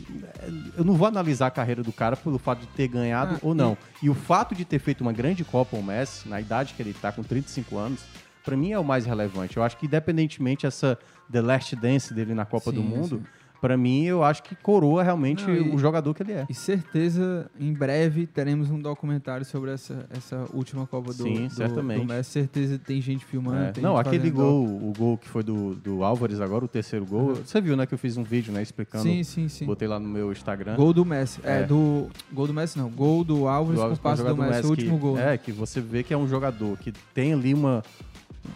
eu 0.77 0.85
não 0.85 0.93
vou 0.93 1.07
analisar 1.07 1.47
a 1.47 1.51
carreira 1.51 1.83
do 1.83 1.91
cara 1.91 2.15
pelo 2.15 2.37
fato 2.37 2.61
de 2.61 2.67
ter 2.67 2.87
ganhado 2.87 3.35
ah, 3.35 3.39
ou 3.41 3.53
não. 3.53 3.77
E... 4.01 4.05
e... 4.05 4.09
o 4.09 4.13
fato 4.13 4.55
de 4.55 4.63
ter 4.63 4.79
feito 4.79 5.01
uma 5.01 5.11
grande 5.11 5.43
Copa, 5.43 5.75
o 5.75 5.83
Messi, 5.83 6.29
na 6.29 6.39
idade 6.39 6.73
que 6.73 6.81
ele 6.81 6.91
está, 6.91 7.11
com 7.11 7.23
35 7.23 7.77
anos, 7.77 8.01
para 8.43 8.55
mim 8.55 8.71
é 8.71 8.79
o 8.79 8.83
mais 8.83 9.05
relevante. 9.05 9.57
Eu 9.57 9.63
acho 9.63 9.75
que, 9.77 9.85
independentemente 9.85 10.65
essa 10.65 10.97
The 11.29 11.41
Last 11.41 11.75
Dance 11.75 12.13
dele 12.13 12.33
na 12.33 12.45
Copa 12.45 12.71
sim, 12.71 12.77
do 12.77 12.83
Mundo, 12.83 13.17
sim 13.17 13.46
Pra 13.59 13.75
mim, 13.75 14.03
eu 14.03 14.23
acho 14.23 14.43
que 14.43 14.55
coroa 14.55 15.01
realmente 15.03 15.43
Não, 15.45 15.53
e- 15.55 15.69
o 15.75 15.77
jogador 15.79 16.13
que 16.13 16.21
ele 16.23 16.33
é. 16.33 16.45
E 16.49 16.53
certeza, 16.53 17.49
em 17.59 17.73
breve, 17.73 18.27
teremos 18.27 18.69
um 18.69 18.79
documentário 18.79 19.45
sobre 19.45 19.71
essa, 19.71 20.05
essa 20.15 20.45
última 20.53 20.85
Copa 20.85 21.07
do, 21.13 21.23
Sim, 21.23 21.47
do, 21.47 21.53
certamente. 21.53 21.99
do 22.01 22.05
Messi. 22.05 22.31
Certeza 22.31 22.77
tem 22.79 23.01
gente 23.01 23.25
filmando. 23.25 23.57
É. 23.63 23.71
tem 23.71 23.83
Não, 23.83 23.97
gente 23.97 24.07
aquele 24.07 24.29
gol, 24.29 24.63
o 24.65 24.93
gol 24.97 25.17
que 25.17 25.27
foi 25.27 25.43
do, 25.43 25.73
do 25.75 26.03
Álvares 26.03 26.39
agora, 26.39 26.65
o 26.65 26.67
terceiro 26.67 27.05
gol. 27.05 27.29
Uhum. 27.29 27.35
Você 27.35 27.59
viu, 27.59 27.75
né, 27.75 27.85
que 27.85 27.93
eu 27.93 27.97
fiz 27.97 28.15
um 28.17 28.23
vídeo, 28.23 28.53
né, 28.53 28.61
explicando. 28.61 29.03
Sim, 29.03 29.23
sim, 29.23 29.47
sim. 29.47 29.65
Botei 29.65 29.87
lá 29.87 29.99
no 29.99 30.07
meu 30.07 30.31
Instagram. 30.31 30.75
Gol 30.75 30.93
do 30.93 31.03
Messi. 31.03 31.39
É, 31.43 31.61
É. 31.61 31.63
do. 31.63 32.07
Gol 32.31 32.47
do 32.47 32.53
Messi 32.53 32.77
não. 32.77 32.89
Gol 32.89 33.23
do 33.23 33.47
Álvares 33.47 33.75
do 33.75 33.81
com 33.81 33.83
Alves 33.85 33.99
o 33.99 34.01
passe 34.01 34.21
do 34.21 34.27
jogador 34.29 34.49
Messi, 34.51 34.67
o 34.67 34.69
último 34.69 34.95
que, 34.97 35.01
gol. 35.01 35.15
né? 35.15 35.33
É, 35.33 35.37
que 35.37 35.51
você 35.51 35.81
vê 35.81 36.03
que 36.03 36.13
é 36.13 36.17
um 36.17 36.27
jogador 36.27 36.77
que 36.77 36.91
tem 37.13 37.33
ali 37.33 37.53
uma, 37.53 37.83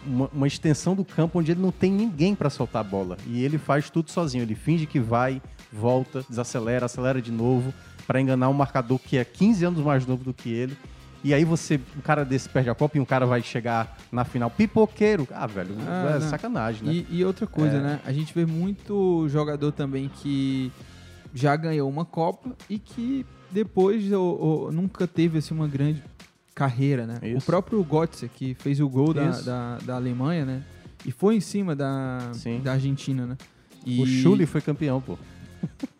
uma, 0.05 0.29
uma 0.33 0.47
extensão 0.47 0.95
do 0.95 1.03
campo 1.05 1.39
onde 1.39 1.51
ele 1.51 1.61
não 1.61 1.71
tem 1.71 1.91
ninguém 1.91 2.33
para 2.35 2.49
soltar 2.49 2.81
a 2.81 2.83
bola. 2.83 3.17
E 3.27 3.43
ele 3.43 3.57
faz 3.57 3.89
tudo 3.89 4.09
sozinho. 4.11 4.41
Ele 4.43 4.55
finge 4.55 4.85
que 4.85 4.99
vai, 4.99 5.41
volta, 5.71 6.23
desacelera, 6.29 6.85
acelera 6.85 7.21
de 7.21 7.31
novo 7.31 7.73
para 8.07 8.19
enganar 8.19 8.49
um 8.49 8.53
marcador 8.53 8.99
que 8.99 9.17
é 9.17 9.23
15 9.23 9.65
anos 9.65 9.83
mais 9.83 10.05
novo 10.05 10.23
do 10.23 10.33
que 10.33 10.49
ele. 10.49 10.77
E 11.23 11.33
aí 11.35 11.45
você, 11.45 11.79
um 11.95 12.01
cara 12.01 12.25
desse 12.25 12.49
perde 12.49 12.69
a 12.69 12.73
Copa 12.75 12.97
e 12.97 12.99
um 12.99 13.05
cara 13.05 13.27
vai 13.27 13.43
chegar 13.43 13.95
na 14.11 14.23
final 14.25 14.49
pipoqueiro. 14.49 15.27
Ah, 15.31 15.45
velho, 15.45 15.75
Ah, 15.87 16.13
é 16.15 16.19
não. 16.19 16.29
sacanagem, 16.29 16.83
né? 16.83 16.93
E, 16.93 17.07
e 17.19 17.23
outra 17.25 17.45
coisa, 17.45 17.77
É. 17.77 17.79
né? 17.79 17.99
A 18.03 18.11
gente 18.11 18.33
vê 18.33 18.43
muito 18.45 19.27
jogador 19.29 19.71
também 19.71 20.09
que 20.09 20.71
já 21.33 21.55
ganhou 21.55 21.87
uma 21.87 22.03
Copa 22.05 22.49
e 22.67 22.79
que 22.79 23.23
depois 23.51 24.11
ou, 24.11 24.39
ou 24.41 24.71
nunca 24.71 25.05
teve 25.07 25.37
assim, 25.37 25.53
uma 25.53 25.67
grande 25.67 26.01
carreira, 26.53 27.05
né? 27.07 27.19
O 27.21 27.25
Isso. 27.37 27.45
próprio 27.45 27.83
Götze, 27.83 28.29
que 28.29 28.53
fez 28.55 28.79
o 28.79 28.89
gol 28.89 29.13
da, 29.13 29.31
da, 29.41 29.77
da 29.77 29.95
Alemanha, 29.95 30.45
né? 30.45 30.63
E 31.05 31.11
foi 31.11 31.35
em 31.35 31.39
cima 31.41 31.75
da, 31.75 32.31
da 32.63 32.73
Argentina, 32.73 33.25
né? 33.25 33.37
E, 33.85 34.01
O 34.01 34.05
Schulli 34.05 34.45
foi 34.45 34.61
campeão, 34.61 35.01
pô. 35.01 35.17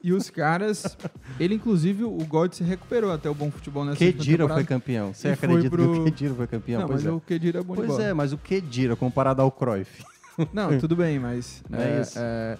E 0.03 0.11
os 0.11 0.29
caras... 0.31 0.97
ele, 1.39 1.53
inclusive, 1.53 2.03
o 2.03 2.17
Götze 2.27 2.63
recuperou 2.63 3.11
até 3.11 3.29
o 3.29 3.35
bom 3.35 3.51
futebol 3.51 3.85
nessa 3.85 3.99
Kedira 3.99 4.47
foi 4.47 4.63
campeão. 4.63 5.13
Você 5.13 5.29
acredita 5.29 5.69
pro- 5.69 5.93
que 5.93 5.99
o 5.99 6.03
Kedira 6.05 6.33
foi 6.33 6.47
campeão? 6.47 6.81
Não, 6.81 6.87
pois 6.87 7.03
mas 7.03 7.11
é. 7.11 7.15
o 7.15 7.19
Kedira 7.19 7.59
é 7.59 7.63
bom 7.63 7.75
Pois 7.75 7.99
é, 7.99 8.11
mas 8.13 8.33
o 8.33 8.37
Kedira 8.39 8.95
comparado 8.95 9.41
ao 9.43 9.51
Cruyff. 9.51 10.03
Não, 10.51 10.79
tudo 10.79 10.95
bem, 10.95 11.19
mas... 11.19 11.61
Não 11.69 11.77
é 11.79 12.01
isso? 12.01 12.17
é, 12.17 12.57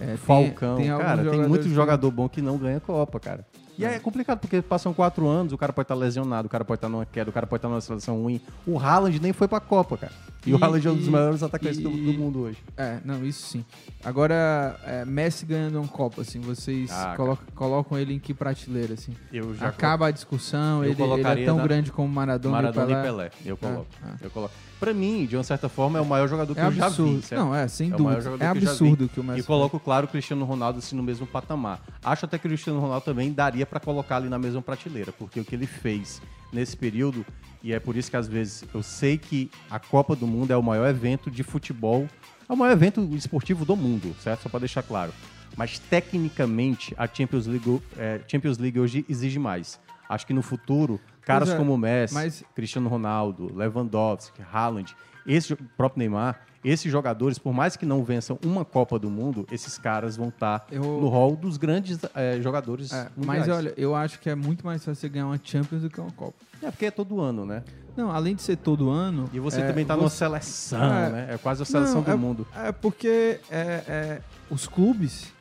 é, 0.00 0.06
tem- 0.06 0.16
Falcão, 0.16 0.76
tem 0.76 0.88
alguns 0.88 1.06
cara, 1.06 1.30
tem 1.30 1.46
muito 1.46 1.64
que- 1.64 1.74
jogador 1.74 2.10
bom 2.10 2.26
que 2.28 2.40
não 2.40 2.56
ganha 2.56 2.80
Copa, 2.80 3.20
cara. 3.20 3.46
E 3.78 3.84
é 3.84 3.98
complicado, 3.98 4.38
porque 4.38 4.62
passam 4.62 4.94
quatro 4.94 5.26
anos, 5.26 5.52
o 5.52 5.58
cara 5.58 5.72
pode 5.72 5.84
estar 5.84 5.94
lesionado, 5.94 6.46
o 6.46 6.50
cara 6.50 6.64
pode 6.64 6.78
estar 6.78 6.88
numa 6.88 7.04
queda, 7.04 7.30
o 7.30 7.32
cara 7.32 7.46
pode 7.46 7.58
estar 7.58 7.68
numa 7.68 7.80
seleção 7.80 8.22
ruim. 8.22 8.40
O 8.66 8.78
Haaland 8.78 9.20
nem 9.20 9.32
foi 9.32 9.48
pra 9.48 9.60
Copa, 9.60 9.96
cara. 9.96 10.12
E, 10.46 10.52
o 10.52 10.62
Haaland 10.62 10.86
é 10.86 10.90
um 10.90 10.96
dos 10.96 11.06
e- 11.06 11.10
maiores 11.10 11.42
atacantes 11.42 11.78
do, 11.78 11.90
e- 11.90 12.12
do 12.12 12.12
mundo 12.18 12.40
hoje. 12.40 12.58
É, 12.76 12.98
não, 13.04 13.24
isso 13.24 13.46
sim. 13.46 13.64
Agora, 14.04 14.78
é, 14.84 15.04
Messi 15.04 15.46
ganhando 15.46 15.78
uma 15.80 15.88
Copa, 15.88 16.20
assim, 16.22 16.40
vocês 16.40 16.90
Ah, 16.90 17.14
colocam, 17.16 17.46
colocam 17.54 17.98
ele 17.98 18.14
em 18.14 18.18
que 18.18 18.34
prateleira, 18.34 18.94
assim? 18.94 19.14
Eu 19.32 19.54
já 19.54 19.68
Acaba 19.68 20.08
a 20.08 20.10
discussão, 20.10 20.84
ele, 20.84 21.00
ele 21.02 21.22
é 21.22 21.44
tão 21.46 21.56
na- 21.56 21.62
grande 21.62 21.90
como 21.90 22.08
Maradona, 22.08 22.56
Maradona 22.56 22.90
e 22.90 22.92
e 22.92 22.96
Pelé. 22.96 23.04
Pelé. 23.04 23.30
Eu 23.46 23.56
coloco. 23.56 23.86
Ah, 24.02 24.06
ah. 24.12 24.16
Eu 24.20 24.30
coloco. 24.30 24.54
Pra 24.78 24.92
mim, 24.92 25.24
de 25.24 25.36
uma 25.36 25.42
certa 25.44 25.68
forma, 25.68 25.98
é 25.98 26.02
o 26.02 26.04
maior 26.04 26.28
jogador 26.28 26.54
que 26.54 26.60
É 26.60 26.66
eu 26.66 26.72
já 26.72 26.88
vi. 26.90 27.22
certo? 27.22 27.40
Não, 27.40 27.54
é, 27.54 27.66
sem 27.68 27.92
o 27.92 27.96
dúvida. 27.96 28.34
É 28.34 28.38
que 28.38 28.44
absurdo 28.58 29.04
vi. 29.04 29.08
que 29.08 29.20
o 29.20 29.24
Messi 29.24 29.40
E 29.40 29.42
coloco, 29.42 29.80
claro, 29.80 30.04
o 30.06 30.08
Cristiano 30.08 30.44
Ronaldo 30.44 30.78
assim, 30.80 30.94
no 30.94 31.02
mesmo 31.02 31.26
patamar. 31.26 31.80
Acho 32.02 32.26
até 32.26 32.36
que 32.38 32.46
o 32.46 32.50
Cristiano 32.50 32.80
Ronaldo 32.80 33.04
também 33.04 33.32
daria 33.32 33.64
pra 33.64 33.80
colocar 33.80 34.16
ali 34.16 34.28
na 34.28 34.38
mesma 34.38 34.60
prateleira, 34.60 35.10
porque 35.12 35.40
o 35.40 35.44
que 35.44 35.54
ele 35.54 35.66
fez 35.66 36.20
nesse 36.52 36.76
período, 36.76 37.24
e 37.64 37.72
é 37.72 37.80
por 37.80 37.96
isso 37.96 38.10
que 38.10 38.16
às 38.16 38.28
vezes 38.28 38.62
eu 38.74 38.82
sei 38.82 39.16
que 39.16 39.50
a 39.70 39.78
Copa 39.80 40.14
do 40.14 40.26
Mundo 40.26 40.50
é 40.50 40.56
o 40.56 40.62
maior 40.62 40.86
evento 40.86 41.30
de 41.30 41.42
futebol, 41.42 42.06
é 42.46 42.52
o 42.52 42.56
maior 42.56 42.72
evento 42.72 43.00
esportivo 43.14 43.64
do 43.64 43.74
mundo, 43.74 44.14
certo? 44.20 44.42
Só 44.42 44.48
pra 44.50 44.58
deixar 44.60 44.82
claro. 44.82 45.12
Mas 45.56 45.78
tecnicamente 45.78 46.94
a 46.98 47.06
Champions 47.06 47.46
League, 47.46 47.80
é, 47.96 48.20
Champions 48.28 48.58
League 48.58 48.78
hoje 48.78 49.04
exige 49.08 49.38
mais. 49.38 49.80
Acho 50.06 50.26
que 50.26 50.34
no 50.34 50.42
futuro, 50.42 51.00
caras 51.22 51.48
é, 51.48 51.56
como 51.56 51.74
Messi, 51.78 52.12
mas- 52.12 52.44
Cristiano 52.54 52.86
Ronaldo, 52.90 53.50
Lewandowski, 53.56 54.42
Haaland, 54.52 54.94
esse 55.26 55.56
próprio 55.76 56.00
Neymar, 56.00 56.40
esses 56.64 56.90
jogadores, 56.90 57.38
por 57.38 57.52
mais 57.52 57.76
que 57.76 57.84
não 57.84 58.02
vençam 58.02 58.38
uma 58.44 58.64
Copa 58.64 58.98
do 58.98 59.10
Mundo, 59.10 59.46
esses 59.52 59.76
caras 59.78 60.16
vão 60.16 60.28
estar 60.28 60.66
Eu- 60.70 60.82
no 60.82 61.08
hall 61.08 61.36
dos 61.36 61.56
grandes 61.56 61.98
eh, 62.14 62.38
jogadores 62.40 62.92
É, 62.92 63.08
mundiais. 63.16 63.46
mas 63.46 63.48
olha, 63.56 63.74
eu 63.76 63.94
acho 63.94 64.18
que 64.18 64.30
é 64.30 64.34
muito 64.34 64.64
mais 64.64 64.82
fácil 64.84 64.94
você 65.00 65.08
ganhar 65.08 65.26
uma 65.26 65.38
Champions 65.42 65.82
do 65.82 65.90
que 65.90 66.00
uma 66.00 66.10
Copa. 66.12 66.34
É 66.62 66.70
porque 66.70 66.86
é 66.86 66.90
todo 66.90 67.20
ano, 67.20 67.44
né? 67.44 67.62
Não, 67.96 68.10
além 68.10 68.34
de 68.34 68.42
ser 68.42 68.56
todo 68.56 68.88
ano. 68.90 69.28
E 69.32 69.38
você 69.38 69.60
é, 69.60 69.66
também 69.66 69.84
tá 69.84 69.94
numa 69.96 70.08
você- 70.08 70.16
seleção, 70.16 70.80
né? 70.80 71.28
É 71.30 71.38
quase 71.38 71.62
a 71.62 71.64
seleção 71.64 71.96
Não, 71.96 72.02
do 72.02 72.10
é- 72.10 72.16
mundo. 72.16 72.46
É 72.56 72.72
porque 72.72 73.38
é, 73.50 73.84
é, 73.86 74.20
os 74.50 74.66
clubes, 74.66 75.32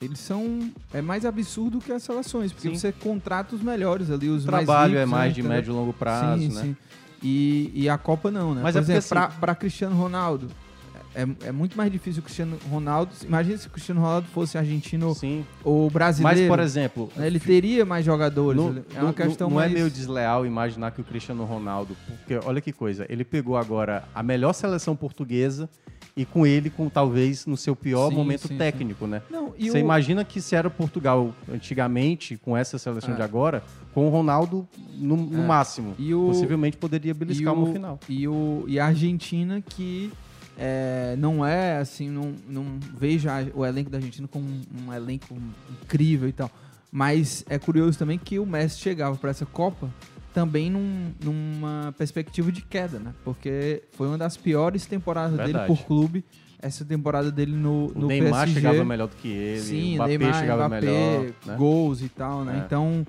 eles 0.00 0.18
são. 0.18 0.70
É 0.92 1.00
mais 1.00 1.24
absurdo 1.24 1.78
que 1.78 1.90
as 1.92 2.02
seleções, 2.02 2.52
porque 2.52 2.68
Sim. 2.68 2.74
você 2.74 2.92
contrata 2.92 3.54
os 3.54 3.62
melhores 3.62 4.10
ali, 4.10 4.28
os 4.28 4.44
O 4.44 4.50
mais 4.50 4.66
trabalho 4.66 4.96
é 4.96 4.98
ricos, 4.98 5.10
mais 5.10 5.28
né, 5.30 5.34
de 5.34 5.40
entendeu? 5.40 5.56
médio 5.56 5.72
e 5.72 5.74
longo 5.76 5.92
prazo, 5.92 6.42
sim, 6.42 6.48
né? 6.52 6.60
Sim. 6.62 6.76
E, 7.22 7.70
e 7.72 7.88
a 7.88 7.96
Copa 7.96 8.30
não, 8.32 8.52
né? 8.54 8.60
Mas 8.62 8.72
Por 8.74 8.80
é 8.80 8.82
exemplo, 8.82 9.18
assim- 9.18 9.38
pra 9.40 9.54
Cristiano 9.54 9.94
Ronaldo, 9.96 10.48
é, 11.14 11.48
é 11.48 11.52
muito 11.52 11.76
mais 11.76 11.90
difícil 11.92 12.20
o 12.20 12.22
Cristiano 12.22 12.56
Ronaldo. 12.70 13.12
Imagina 13.24 13.56
se 13.58 13.66
o 13.66 13.70
Cristiano 13.70 14.00
Ronaldo 14.00 14.26
fosse 14.28 14.56
argentino 14.56 15.14
ou 15.64 15.90
brasileiro. 15.90 16.40
Mas, 16.40 16.48
por 16.48 16.58
exemplo, 16.60 17.10
né, 17.16 17.26
ele 17.26 17.38
teria 17.40 17.84
mais 17.84 18.04
jogadores. 18.04 18.60
No- 18.60 18.70
é 18.94 18.98
no- 18.98 19.04
uma 19.06 19.12
questão 19.12 19.48
não 19.48 19.56
mais. 19.56 19.70
é 19.70 19.74
meio 19.74 19.90
desleal 19.90 20.46
imaginar 20.46 20.90
que 20.92 21.00
o 21.00 21.04
Cristiano 21.04 21.44
Ronaldo, 21.44 21.96
porque 22.06 22.38
olha 22.46 22.60
que 22.60 22.72
coisa, 22.72 23.06
ele 23.08 23.24
pegou 23.24 23.56
agora 23.56 24.04
a 24.14 24.22
melhor 24.22 24.52
seleção 24.52 24.96
portuguesa 24.96 25.68
e 26.16 26.24
com 26.26 26.46
ele, 26.46 26.68
com 26.68 26.88
talvez 26.90 27.46
no 27.46 27.56
seu 27.56 27.74
pior 27.74 28.10
Sim, 28.10 28.16
momento 28.16 28.48
sim, 28.48 28.56
técnico, 28.58 29.06
né? 29.06 29.22
Não, 29.30 29.54
Você 29.58 29.70
o- 29.70 29.76
imagina 29.78 30.24
que 30.24 30.40
se 30.42 30.54
era 30.54 30.68
Portugal 30.68 31.34
antigamente, 31.50 32.36
com 32.36 32.56
essa 32.56 32.76
seleção 32.78 33.12
É. 33.12 33.16
de 33.16 33.22
agora, 33.22 33.62
com 33.94 34.06
o 34.06 34.10
Ronaldo 34.10 34.66
no, 34.94 35.16
no 35.16 35.42
É. 35.42 35.46
máximo, 35.46 35.94
E 35.98 36.14
o- 36.14 36.26
possivelmente 36.26 36.76
poderia 36.76 37.14
beliscar 37.14 37.54
e 37.54 37.56
o- 37.56 37.62
uma 37.62 37.72
final. 37.72 38.00
E, 38.08 38.28
o, 38.28 38.64
e 38.66 38.78
a 38.78 38.86
Argentina 38.86 39.62
que 39.62 40.10
é, 40.64 41.16
não 41.18 41.44
é 41.44 41.78
assim, 41.78 42.08
não, 42.08 42.32
não 42.48 42.78
vejo 42.96 43.28
a- 43.28 43.44
o 43.52 43.66
elenco 43.66 43.90
da 43.90 43.98
Argentina 43.98 44.28
como 44.28 44.46
um, 44.46 44.60
um 44.86 44.92
elenco 44.92 45.36
incrível 45.82 46.28
e 46.28 46.32
tal. 46.32 46.48
Mas 46.92 47.44
é 47.48 47.58
curioso 47.58 47.98
também 47.98 48.16
que 48.16 48.38
o 48.38 48.46
Messi 48.46 48.78
chegava 48.78 49.16
para 49.16 49.30
essa 49.30 49.44
Copa 49.44 49.90
também 50.32 50.70
num- 50.70 51.10
numa 51.22 51.92
perspectiva 51.98 52.52
de 52.52 52.62
queda, 52.62 53.00
né? 53.00 53.12
Porque 53.24 53.82
foi 53.92 54.06
uma 54.06 54.16
das 54.16 54.36
piores 54.36 54.86
temporadas 54.86 55.32
dele 55.32 55.52
Verdade. 55.52 55.66
por 55.66 55.84
clube. 55.84 56.24
Essa 56.60 56.84
temporada 56.84 57.32
dele 57.32 57.56
no, 57.56 57.86
O 57.92 57.98
no 58.02 58.06
Neymar 58.06 58.44
PSG. 58.44 58.54
chegava 58.60 58.84
melhor 58.84 59.08
do 59.08 59.16
que 59.16 59.26
ele, 59.26 59.60
Sim, 59.60 59.92
o 59.92 59.94
Mbappé 59.96 60.18
Neymar, 60.18 60.40
chegava 60.40 60.68
Mbappé, 60.68 60.86
melhor, 60.86 61.32
né? 61.44 61.56
gols 61.56 62.02
e 62.02 62.08
tal, 62.08 62.44
né? 62.44 62.54
É. 62.60 62.64
Então, 62.64 63.04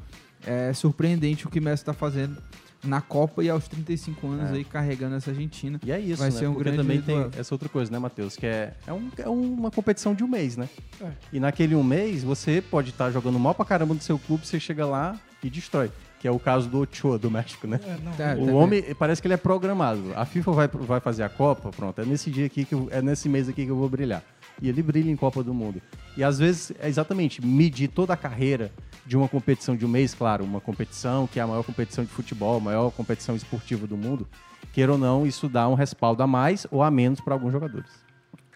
é 0.46 0.74
surpreendente 0.74 1.46
o 1.46 1.52
que 1.52 1.60
o 1.60 1.62
Messi 1.62 1.84
está 1.84 1.94
fazendo 1.94 2.36
na 2.84 3.02
Copa 3.02 3.44
e 3.44 3.50
aos 3.50 3.68
35 3.68 4.28
anos 4.28 4.52
É. 4.52 4.56
aí 4.56 4.64
carregando 4.64 5.16
essa 5.16 5.32
Argentina. 5.32 5.80
E 5.86 5.92
é 5.92 6.00
isso, 6.00 6.18
Vai 6.22 6.30
né? 6.32 6.38
ser 6.38 6.48
um 6.48 6.54
Porque 6.54 6.64
grande 6.72 6.78
também 6.78 7.02
tem 7.02 7.30
essa 7.40 7.54
outra 7.54 7.70
coisa, 7.70 7.92
né, 7.92 7.98
Matheus? 8.00 8.36
Que 8.36 8.46
é, 8.46 8.74
é, 8.86 8.94
um- 8.94 9.10
é 9.18 9.30
uma 9.30 9.72
competição 9.72 10.14
de 10.14 10.24
um 10.24 10.28
mês, 10.28 10.58
né? 10.58 10.68
É. 11.02 11.08
E 11.32 11.40
naquele 11.40 11.76
um 11.76 11.84
mês, 11.84 12.24
você 12.24 12.62
pode 12.62 12.90
estar 12.90 13.10
jogando 13.12 13.40
mal 13.40 13.54
pra 13.56 13.66
caramba 13.66 13.94
no 13.94 14.02
seu 14.02 14.20
clube, 14.20 14.46
você 14.46 14.60
chega 14.60 14.86
lá 14.86 15.20
e 15.44 15.50
destrói. 15.50 15.92
Que 16.20 16.28
é 16.28 16.32
o 16.32 16.40
caso 16.40 16.70
do 16.70 16.80
Ochoa, 16.80 17.20
do 17.20 17.30
México, 17.30 17.68
né? 17.68 17.80
É, 17.86 17.98
não. 18.02 18.12
É, 18.26 18.34
o 18.34 18.38
também. 18.40 18.56
homem, 18.56 18.96
parece 18.98 19.22
que 19.22 19.28
ele 19.28 19.34
é 19.34 19.38
programado. 19.38 20.14
A 20.16 20.24
FIFA 20.26 20.52
vai, 20.54 20.68
vai 20.70 21.00
fazer 21.02 21.24
a 21.24 21.28
Copa, 21.30 21.70
pronto, 21.70 22.00
é 22.00 22.06
nesse 22.06 22.32
dia 22.32 22.46
aqui, 22.46 22.64
que 22.64 22.74
eu- 22.74 22.88
é 22.92 23.02
nesse 23.02 23.28
mês 23.28 23.50
aqui 23.50 23.66
que 23.66 23.72
eu 23.72 23.76
vou 23.76 23.90
brilhar. 23.90 24.24
E 24.62 24.70
ele 24.70 24.82
brilha 24.82 25.10
em 25.10 25.16
Copa 25.16 25.44
do 25.44 25.54
Mundo. 25.54 25.82
E 26.16 26.24
às 26.24 26.40
vezes, 26.40 26.72
é 26.80 26.88
exatamente, 26.88 27.46
medir 27.46 27.88
toda 27.88 28.14
a 28.14 28.18
carreira 28.18 28.72
de 29.06 29.18
uma 29.18 29.28
competição 29.28 29.76
de 29.76 29.86
um 29.86 29.90
mês, 29.90 30.14
claro, 30.14 30.44
uma 30.44 30.62
competição 30.62 31.28
que 31.28 31.40
é 31.40 31.44
a 31.44 31.48
maior 31.48 31.64
competição 31.64 32.04
de 32.04 32.12
futebol, 32.12 32.58
a 32.58 32.60
maior 32.60 32.92
competição 32.92 33.36
esportiva 33.36 33.86
do 33.86 33.98
mundo, 33.98 34.28
queira 34.72 34.92
ou 34.92 34.98
não, 34.98 35.26
isso 35.26 35.50
dá 35.50 35.68
um 35.68 35.74
respaldo 35.74 36.24
a 36.24 36.28
mais 36.28 36.66
ou 36.72 36.82
a 36.82 36.90
menos 36.90 37.20
para 37.20 37.34
alguns 37.34 37.52
jogadores. 37.52 38.04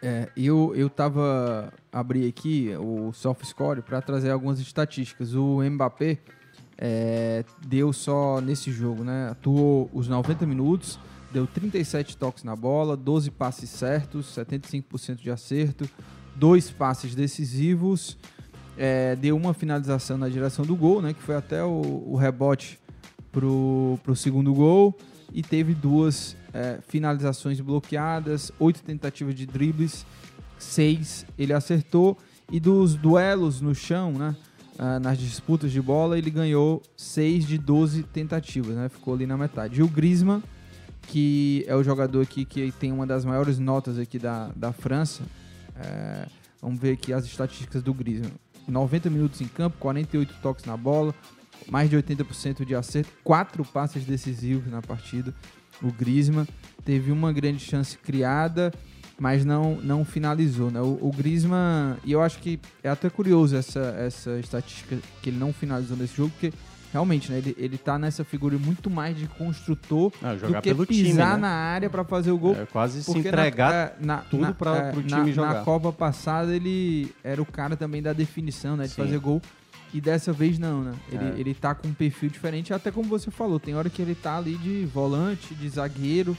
É, 0.02 0.30
eu, 0.38 0.74
eu 0.76 0.90
tava. 0.90 1.74
Abri 1.92 2.28
aqui 2.28 2.72
o 2.80 3.12
SoftScore 3.14 3.82
para 3.82 4.02
trazer 4.02 4.30
algumas 4.30 4.60
estatísticas. 4.60 5.34
O 5.34 5.60
Mbappé 5.64 6.20
é, 6.78 7.44
deu 7.66 7.92
só 7.92 8.40
nesse 8.40 8.72
jogo, 8.72 9.04
né? 9.04 9.30
Atuou 9.32 9.90
os 9.92 10.08
90 10.08 10.46
minutos, 10.46 11.00
deu 11.32 11.48
37 11.48 12.18
toques 12.18 12.44
na 12.44 12.56
bola, 12.56 12.96
12 12.96 13.32
passes 13.32 13.70
certos, 13.70 14.36
75% 14.36 15.16
de 15.16 15.30
acerto, 15.30 15.90
dois 16.36 16.70
passes 16.70 17.16
decisivos, 17.16 18.18
é, 18.78 19.16
deu 19.16 19.36
uma 19.36 19.54
finalização 19.54 20.18
na 20.18 20.30
direção 20.30 20.66
do 20.66 20.76
gol, 20.76 21.02
né? 21.02 21.14
Que 21.14 21.22
foi 21.22 21.36
até 21.36 21.64
o, 21.64 22.04
o 22.06 22.16
rebote 22.16 22.80
pro, 23.32 24.00
pro 24.04 24.16
segundo 24.16 24.54
gol. 24.54 24.96
E 25.34 25.42
teve 25.42 25.74
duas 25.74 26.38
é, 26.54 26.80
finalizações 26.88 27.60
bloqueadas, 27.60 28.52
oito 28.60 28.82
tentativas 28.82 29.36
de 29.36 29.46
dribles, 29.46 30.06
seis 30.58 31.26
ele 31.38 31.54
acertou. 31.54 32.18
E 32.50 32.60
dos 32.60 32.96
duelos 32.96 33.60
no 33.60 33.76
chão, 33.76 34.14
né? 34.14 34.36
ah, 34.78 35.00
nas 35.00 35.18
disputas 35.18 35.72
de 35.72 35.82
bola, 35.82 36.18
ele 36.18 36.30
ganhou 36.30 36.82
6 36.96 37.46
de 37.46 37.58
12 37.58 38.04
tentativas, 38.04 38.76
né? 38.76 38.90
Ficou 38.90 39.14
ali 39.14 39.26
na 39.26 39.38
metade. 39.38 39.80
E 39.80 39.84
o 39.84 39.88
Griezmann, 39.88 40.44
que 41.08 41.66
é 41.68 41.76
o 41.76 41.84
jogador 41.84 42.22
aqui 42.22 42.46
que 42.46 42.72
tem 42.74 42.92
uma 42.92 43.08
das 43.08 43.26
maiores 43.26 43.58
notas 43.58 43.98
aqui 43.98 44.20
da, 44.20 44.52
da 44.56 44.72
França, 44.72 45.24
é, 45.76 46.28
Vamos 46.62 46.80
ver 46.80 46.94
aqui 46.94 47.14
as 47.14 47.26
estatísticas 47.26 47.84
do 47.84 47.94
Griezmann. 47.94 48.34
90 48.68 49.10
minutos 49.10 49.40
em 49.42 49.48
campo, 49.48 49.78
48 49.80 50.34
toques 50.42 50.66
na 50.66 50.76
bola, 50.76 51.14
mais 51.70 51.90
de 51.90 51.96
80% 51.96 52.66
de 52.66 52.76
acerto, 52.76 53.12
quatro 53.24 53.64
passes 53.64 54.04
decisivos 54.04 54.70
na 54.70 54.82
partida. 54.82 55.34
O 55.82 55.92
Griezmann 55.92 56.48
teve 56.84 57.12
uma 57.12 57.32
grande 57.32 57.60
chance 57.60 57.98
criada, 57.98 58.74
mas 59.20 59.46
não, 59.46 59.76
não 59.78 60.04
finalizou, 60.04 60.70
né? 60.70 60.82
O, 60.82 60.98
o 61.02 61.12
Griezmann, 61.16 61.98
e 62.04 62.12
eu 62.12 62.22
acho 62.22 62.40
que 62.40 62.60
é 62.84 62.90
até 62.90 63.10
curioso 63.10 63.56
essa, 63.56 63.96
essa 63.98 64.38
estatística 64.40 64.98
que 65.22 65.30
ele 65.30 65.38
não 65.38 65.54
finalizou 65.54 65.96
nesse 65.96 66.18
jogo, 66.18 66.32
porque 66.32 66.52
realmente, 66.98 67.32
né, 67.32 67.38
ele, 67.38 67.56
ele 67.60 67.78
tá 67.78 67.98
nessa 68.00 68.24
figura 68.24 68.58
muito 68.58 68.90
mais 68.90 69.16
de 69.18 69.28
construtor 69.28 70.12
Ah, 70.22 70.34
do 70.34 70.54
que 70.56 70.62
pelo 70.62 70.86
pisar 70.88 71.04
time, 71.06 71.14
né? 71.14 71.38
na 71.38 71.50
área 71.50 71.90
para 71.90 72.04
fazer 72.04 72.32
o 72.32 72.38
gol. 72.38 72.56
É, 72.56 72.66
quase 72.66 73.04
se 73.04 73.18
entregar 73.18 73.72
na, 73.72 73.78
é, 73.78 73.96
na, 74.00 74.18
tudo 74.18 74.42
na, 74.42 74.54
pra- 74.54 74.78
é, 74.78 74.92
pro 74.92 75.02
na- 75.02 75.08
time 75.20 75.32
jogar. 75.32 75.54
Na 75.54 75.62
Copa 75.62 75.92
passada 75.94 76.56
ele 76.56 77.14
era 77.24 77.42
o 77.42 77.46
cara 77.46 77.76
também 77.78 78.02
da 78.02 78.14
definição, 78.14 78.76
né, 78.76 78.86
de 78.86 78.90
Sim. 78.92 79.04
fazer 79.04 79.20
gol. 79.20 79.42
E 79.94 80.02
dessa 80.02 80.34
vez 80.34 80.60
não, 80.60 80.82
né? 80.84 80.94
Ele, 81.12 81.24
É. 81.24 81.34
ele 81.40 81.54
tá 81.54 81.74
com 81.74 81.88
um 81.88 81.94
perfil 81.94 82.30
diferente, 82.30 82.74
até 82.74 82.92
como 82.92 83.08
você 83.08 83.32
falou, 83.32 83.58
tem 83.60 83.74
hora 83.76 83.90
que 83.90 84.02
ele 84.02 84.16
tá 84.16 84.38
ali 84.38 84.56
de 84.58 84.86
volante, 84.86 85.56
de 85.56 85.70
zagueiro 85.70 86.36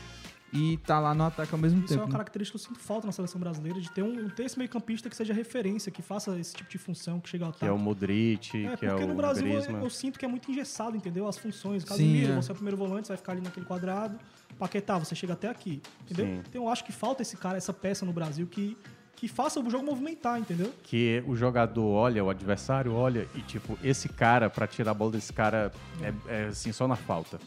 e 0.52 0.76
tá 0.78 0.98
lá 0.98 1.14
no 1.14 1.24
ataque 1.24 1.52
ao 1.52 1.58
mesmo 1.60 1.78
Isso 1.84 1.86
é 1.86 1.96
tempo. 1.96 2.02
uma 2.02 2.06
né? 2.06 2.12
característica 2.12 2.58
que 2.58 2.64
eu 2.64 2.68
sinto 2.68 2.80
falta 2.82 3.06
na 3.06 3.12
seleção 3.12 3.38
brasileira, 3.40 3.80
de 3.80 3.90
ter 3.90 4.02
um, 4.02 4.28
ter 4.30 4.44
esse 4.44 4.56
meio 4.56 4.70
campista 4.70 5.10
que 5.10 5.16
seja 5.16 5.32
referência, 5.34 5.92
que 5.92 6.00
faça 6.02 6.38
esse 6.38 6.54
tipo 6.54 6.70
de 6.70 6.78
função, 6.78 7.20
que 7.20 7.28
chega 7.28 7.44
ao 7.44 7.52
Que 7.52 7.64
é 7.64 7.68
o 7.68 7.74
ataque. 7.74 7.84
Modric, 7.84 8.66
É, 8.66 8.76
que 8.76 8.86
é 8.86 8.88
porque 8.90 9.04
o 9.04 9.08
no 9.08 9.14
Brasil 9.14 9.46
eu, 9.46 9.60
eu 9.82 9.90
sinto 9.90 10.18
que 10.18 10.24
é 10.24 10.28
muito 10.28 10.50
engessado, 10.50 10.96
entendeu? 10.96 11.28
As 11.28 11.36
funções. 11.36 11.82
Sim, 11.82 11.88
Casemiro, 11.88 12.32
é. 12.32 12.36
você 12.36 12.50
é 12.50 12.52
o 12.52 12.54
primeiro 12.54 12.76
volante, 12.76 13.06
você 13.06 13.12
vai 13.12 13.18
ficar 13.18 13.32
ali 13.32 13.40
naquele 13.42 13.66
quadrado. 13.66 14.18
Paquetá, 14.58 14.98
você 14.98 15.14
chega 15.14 15.34
até 15.34 15.48
aqui, 15.48 15.80
entendeu? 16.02 16.26
Sim. 16.26 16.42
Então 16.48 16.62
eu 16.64 16.68
acho 16.68 16.84
que 16.84 16.92
falta 16.92 17.22
esse 17.22 17.36
cara, 17.36 17.56
essa 17.56 17.72
peça 17.72 18.04
no 18.04 18.12
Brasil 18.12 18.46
que, 18.46 18.76
que 19.14 19.28
faça 19.28 19.60
o 19.60 19.70
jogo 19.70 19.84
movimentar, 19.84 20.38
entendeu? 20.40 20.72
que 20.82 21.22
o 21.26 21.36
jogador 21.36 21.84
olha, 21.86 22.24
o 22.24 22.30
adversário 22.30 22.92
olha 22.94 23.28
e, 23.34 23.40
tipo, 23.42 23.78
esse 23.84 24.08
cara, 24.08 24.48
pra 24.50 24.66
tirar 24.66 24.92
a 24.92 24.94
bola 24.94 25.12
desse 25.12 25.32
cara, 25.32 25.70
é, 26.02 26.12
é, 26.26 26.44
assim, 26.46 26.72
só 26.72 26.88
na 26.88 26.96
falta. 26.96 27.38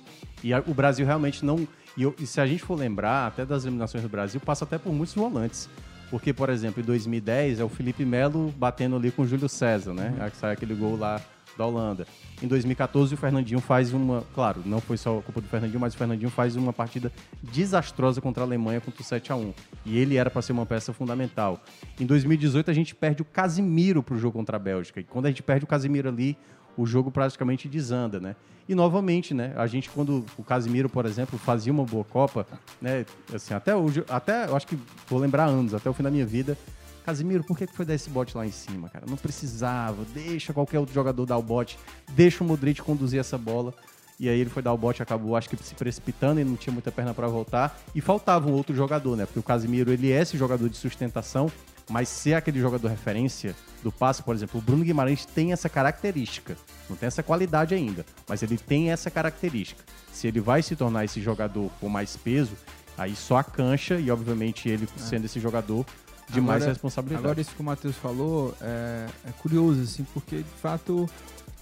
E 0.43 0.53
a- 0.53 0.63
o 0.67 0.73
Brasil 0.73 1.05
realmente 1.05 1.43
não. 1.43 1.67
E, 1.97 2.03
eu- 2.03 2.15
e 2.19 2.25
se 2.25 2.39
a 2.39 2.45
gente 2.45 2.63
for 2.63 2.77
lembrar, 2.77 3.27
até 3.27 3.45
das 3.45 3.63
eliminações 3.65 4.03
do 4.03 4.09
Brasil, 4.09 4.39
passa 4.39 4.63
até 4.65 4.77
por 4.77 4.93
muitos 4.93 5.13
volantes. 5.15 5.69
Porque, 6.09 6.33
por 6.33 6.49
exemplo, 6.49 6.81
em 6.81 6.85
2010 6.85 7.59
é 7.59 7.63
o 7.63 7.69
Felipe 7.69 8.03
Melo 8.03 8.53
batendo 8.57 8.95
ali 8.97 9.11
com 9.11 9.21
o 9.21 9.27
Júlio 9.27 9.47
César, 9.47 9.93
né? 9.93 10.13
Que 10.29 10.37
sai 10.37 10.51
aquele 10.53 10.73
gol 10.75 10.97
lá 10.97 11.21
da 11.57 11.65
Holanda. 11.65 12.05
Em 12.41 12.47
2014 12.47 13.13
o 13.13 13.17
Fernandinho 13.17 13.59
faz 13.59 13.93
uma, 13.93 14.23
claro, 14.33 14.61
não 14.65 14.79
foi 14.81 14.97
só 14.97 15.19
a 15.19 15.21
culpa 15.21 15.39
do 15.41 15.47
Fernandinho, 15.47 15.79
mas 15.79 15.93
o 15.93 15.97
Fernandinho 15.97 16.29
faz 16.29 16.55
uma 16.55 16.71
partida 16.73 17.11
desastrosa 17.43 18.21
contra 18.21 18.43
a 18.43 18.45
Alemanha 18.45 18.79
contra 18.81 19.01
o 19.01 19.03
7 19.05 19.31
a 19.31 19.35
1 19.35 19.53
E 19.85 19.97
ele 19.97 20.15
era 20.15 20.29
para 20.29 20.41
ser 20.41 20.53
uma 20.53 20.65
peça 20.65 20.93
fundamental. 20.93 21.61
Em 21.99 22.05
2018 22.05 22.71
a 22.71 22.73
gente 22.73 22.95
perde 22.95 23.21
o 23.21 23.25
Casimiro 23.25 24.01
pro 24.01 24.17
jogo 24.17 24.37
contra 24.37 24.55
a 24.55 24.59
Bélgica. 24.59 24.99
E 24.99 25.03
quando 25.03 25.25
a 25.25 25.29
gente 25.29 25.43
perde 25.43 25.65
o 25.65 25.67
Casimiro 25.67 26.07
ali, 26.09 26.37
o 26.77 26.85
jogo 26.85 27.11
praticamente 27.11 27.67
desanda, 27.67 28.19
né? 28.19 28.35
E 28.67 28.75
novamente, 28.75 29.33
né? 29.33 29.53
A 29.57 29.67
gente 29.67 29.89
quando 29.89 30.25
o 30.37 30.43
Casimiro, 30.43 30.87
por 30.87 31.05
exemplo, 31.05 31.37
fazia 31.37 31.73
uma 31.73 31.83
boa 31.83 32.03
Copa, 32.03 32.47
né? 32.81 33.05
Assim, 33.33 33.53
até 33.53 33.75
hoje, 33.75 34.03
até 34.07 34.45
eu 34.45 34.55
acho 34.55 34.67
que 34.67 34.77
vou 35.07 35.19
lembrar 35.19 35.45
anos, 35.45 35.73
até 35.73 35.89
o 35.89 35.93
fim 35.93 36.03
da 36.03 36.11
minha 36.11 36.25
vida, 36.25 36.57
Casimiro, 37.05 37.43
por 37.43 37.57
que 37.57 37.65
foi 37.67 37.85
dar 37.85 37.95
esse 37.95 38.09
bote 38.09 38.37
lá 38.37 38.45
em 38.45 38.51
cima, 38.51 38.89
cara? 38.89 39.05
Não 39.07 39.17
precisava, 39.17 40.05
deixa 40.13 40.53
qualquer 40.53 40.79
outro 40.79 40.93
jogador 40.93 41.25
dar 41.25 41.37
o 41.37 41.41
bote, 41.41 41.77
deixa 42.09 42.43
o 42.43 42.47
Modric 42.47 42.81
conduzir 42.81 43.19
essa 43.19 43.37
bola. 43.37 43.73
E 44.19 44.29
aí 44.29 44.39
ele 44.39 44.51
foi 44.51 44.61
dar 44.61 44.71
o 44.71 44.77
bote, 44.77 45.01
acabou, 45.01 45.35
acho 45.35 45.49
que 45.49 45.57
se 45.63 45.73
precipitando, 45.73 46.39
ele 46.39 46.49
não 46.49 46.55
tinha 46.55 46.71
muita 46.71 46.91
perna 46.91 47.11
para 47.11 47.27
voltar. 47.27 47.79
E 47.95 48.01
faltava 48.01 48.47
um 48.47 48.53
outro 48.53 48.75
jogador, 48.75 49.17
né? 49.17 49.25
Porque 49.25 49.39
o 49.39 49.43
Casimiro, 49.43 49.91
ele 49.91 50.11
é 50.11 50.21
esse 50.21 50.37
jogador 50.37 50.69
de 50.69 50.77
sustentação, 50.77 51.51
mas 51.91 52.07
ser 52.07 52.33
aquele 52.35 52.59
jogador 52.59 52.87
referência 52.87 53.55
do 53.83 53.91
passe, 53.91 54.23
por 54.23 54.33
exemplo, 54.33 54.59
o 54.59 54.63
Bruno 54.63 54.83
Guimarães 54.83 55.25
tem 55.25 55.51
essa 55.51 55.67
característica. 55.67 56.55
Não 56.89 56.95
tem 56.95 57.07
essa 57.07 57.21
qualidade 57.21 57.75
ainda, 57.75 58.05
mas 58.27 58.41
ele 58.41 58.57
tem 58.57 58.91
essa 58.91 59.11
característica. 59.11 59.83
Se 60.11 60.27
ele 60.27 60.39
vai 60.39 60.61
se 60.61 60.75
tornar 60.75 61.03
esse 61.03 61.21
jogador 61.21 61.69
com 61.79 61.89
mais 61.89 62.15
peso, 62.15 62.53
aí 62.97 63.15
só 63.15 63.37
a 63.37 63.43
cancha 63.43 63.99
e, 63.99 64.09
obviamente, 64.09 64.69
ele 64.69 64.87
sendo 64.95 65.25
esse 65.25 65.39
jogador 65.39 65.85
de 66.29 66.39
mais 66.39 66.61
Agora- 66.61 66.73
responsabilidade. 66.73 67.25
Agora, 67.25 67.41
isso 67.41 67.53
que 67.53 67.61
o 67.61 67.65
Matheus 67.65 67.95
falou 67.97 68.55
é, 68.61 69.07
é 69.27 69.31
curioso, 69.41 69.81
assim, 69.81 70.05
porque 70.13 70.37
de 70.37 70.61
fato 70.61 71.09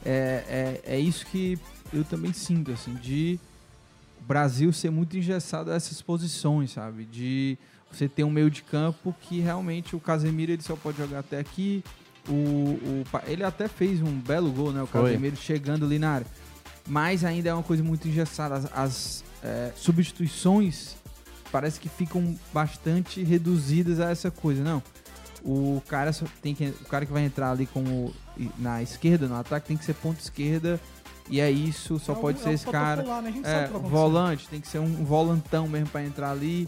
é, 0.06 0.80
é, 0.86 0.96
é 0.96 1.00
isso 1.00 1.26
que 1.26 1.58
eu 1.92 2.04
também 2.04 2.32
sinto, 2.34 2.72
assim, 2.72 2.94
de 2.96 3.40
o 4.22 4.24
Brasil 4.26 4.72
ser 4.72 4.92
muito 4.92 5.18
engessado 5.18 5.72
a 5.72 5.76
essas 5.76 6.02
posições, 6.02 6.72
sabe? 6.72 7.06
De 7.06 7.58
você 7.92 8.08
ter 8.08 8.24
um 8.24 8.30
meio 8.30 8.50
de 8.50 8.62
campo 8.62 9.16
que 9.22 9.40
realmente 9.40 9.96
o 9.96 10.00
Casemiro 10.00 10.52
ele 10.52 10.62
só 10.62 10.76
pode 10.76 10.98
jogar 10.98 11.20
até 11.20 11.40
aqui. 11.40 11.84
O, 12.28 12.34
o 12.34 13.04
ele 13.26 13.44
até 13.44 13.68
fez 13.68 14.02
um 14.02 14.20
belo 14.20 14.52
gol, 14.52 14.72
né? 14.72 14.82
O 14.84 14.88
Foi. 14.88 15.04
Casemiro 15.12 15.36
chegando 15.36 15.86
ali 15.86 15.98
na 15.98 16.12
área. 16.12 16.28
Mas 16.88 17.24
ainda 17.24 17.50
é 17.50 17.54
uma 17.54 17.64
coisa 17.64 17.84
muito 17.84 18.08
engessada. 18.08 18.56
As, 18.56 18.66
as, 18.74 19.24
é, 19.44 19.72
substituições 19.76 20.96
parece 21.52 21.80
que 21.80 21.90
ficam 21.90 22.38
bastante 22.54 23.24
reduzidas 23.24 24.00
a 24.00 24.10
essa 24.12 24.30
coisa. 24.30 24.64
Não. 24.64 24.82
O 25.44 25.82
cara 25.88 26.12
só 26.12 26.26
tem 26.42 26.54
que 26.54 26.66
o 26.82 26.86
cara 26.86 27.06
que 27.06 27.14
vai 27.14 27.24
entrar 27.24 27.52
ali 27.52 27.66
como 27.66 28.14
na 28.58 28.84
esquerda 28.84 29.28
no 29.28 29.36
ataque 29.36 29.68
tem 29.68 29.78
que 29.78 29.86
ser 29.86 29.94
ponta 29.94 30.20
esquerda 30.20 30.80
e 31.30 31.40
é 31.40 31.50
isso, 31.50 31.98
só 32.00 32.14
É 32.14 32.16
um- 32.18 32.22
pode 32.22 32.40
é 32.40 32.44
ser 32.44 32.50
um 32.50 32.54
esse 32.54 32.66
cara. 32.66 33.04
protocolar, 33.04 33.22
né? 33.22 33.30
A 33.30 33.32
gente 33.32 33.48
É, 33.48 33.68
volante, 33.90 34.48
tem 34.50 34.60
que 34.60 34.68
ser 34.68 34.80
um 34.80 35.06
volantão 35.06 35.68
mesmo 35.68 35.88
pra 35.90 36.04
entrar 36.04 36.32
ali. 36.32 36.68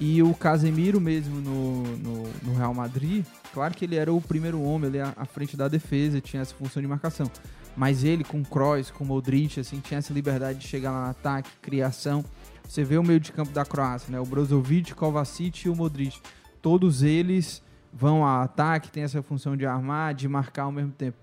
E 0.00 0.22
o 0.22 0.32
Casemiro 0.32 1.00
mesmo 1.00 1.40
no, 1.40 1.82
no, 1.96 2.22
no 2.44 2.54
Real 2.54 2.72
Madrid, 2.72 3.24
claro 3.52 3.74
que 3.74 3.84
ele 3.84 3.96
era 3.96 4.12
o 4.12 4.20
primeiro 4.20 4.62
homem 4.62 5.00
à, 5.00 5.12
à 5.16 5.24
frente 5.24 5.56
da 5.56 5.66
defesa, 5.66 6.20
tinha 6.20 6.40
essa 6.40 6.54
função 6.54 6.80
de 6.80 6.86
marcação. 6.86 7.28
Mas 7.76 8.04
ele 8.04 8.22
com 8.22 8.44
Kroos, 8.44 8.90
com 8.90 9.04
Modric, 9.04 9.58
assim, 9.58 9.80
tinha 9.80 9.98
essa 9.98 10.12
liberdade 10.12 10.60
de 10.60 10.66
chegar 10.66 10.92
lá 10.92 11.04
no 11.04 11.10
ataque, 11.10 11.50
criação. 11.60 12.24
Você 12.66 12.84
vê 12.84 12.96
o 12.98 13.02
meio 13.02 13.18
de 13.18 13.32
campo 13.32 13.52
da 13.52 13.64
Croácia, 13.64 14.10
né? 14.10 14.20
O 14.20 14.24
Brozovic, 14.24 14.94
Kovacic 14.94 15.66
e 15.66 15.68
o 15.68 15.76
Modric. 15.76 16.20
Todos 16.60 17.02
eles 17.02 17.62
vão 17.92 18.24
ao 18.24 18.42
ataque, 18.42 18.90
tem 18.90 19.02
essa 19.02 19.22
função 19.22 19.56
de 19.56 19.64
armar, 19.64 20.14
de 20.14 20.28
marcar 20.28 20.64
ao 20.64 20.72
mesmo 20.72 20.92
tempo. 20.92 21.16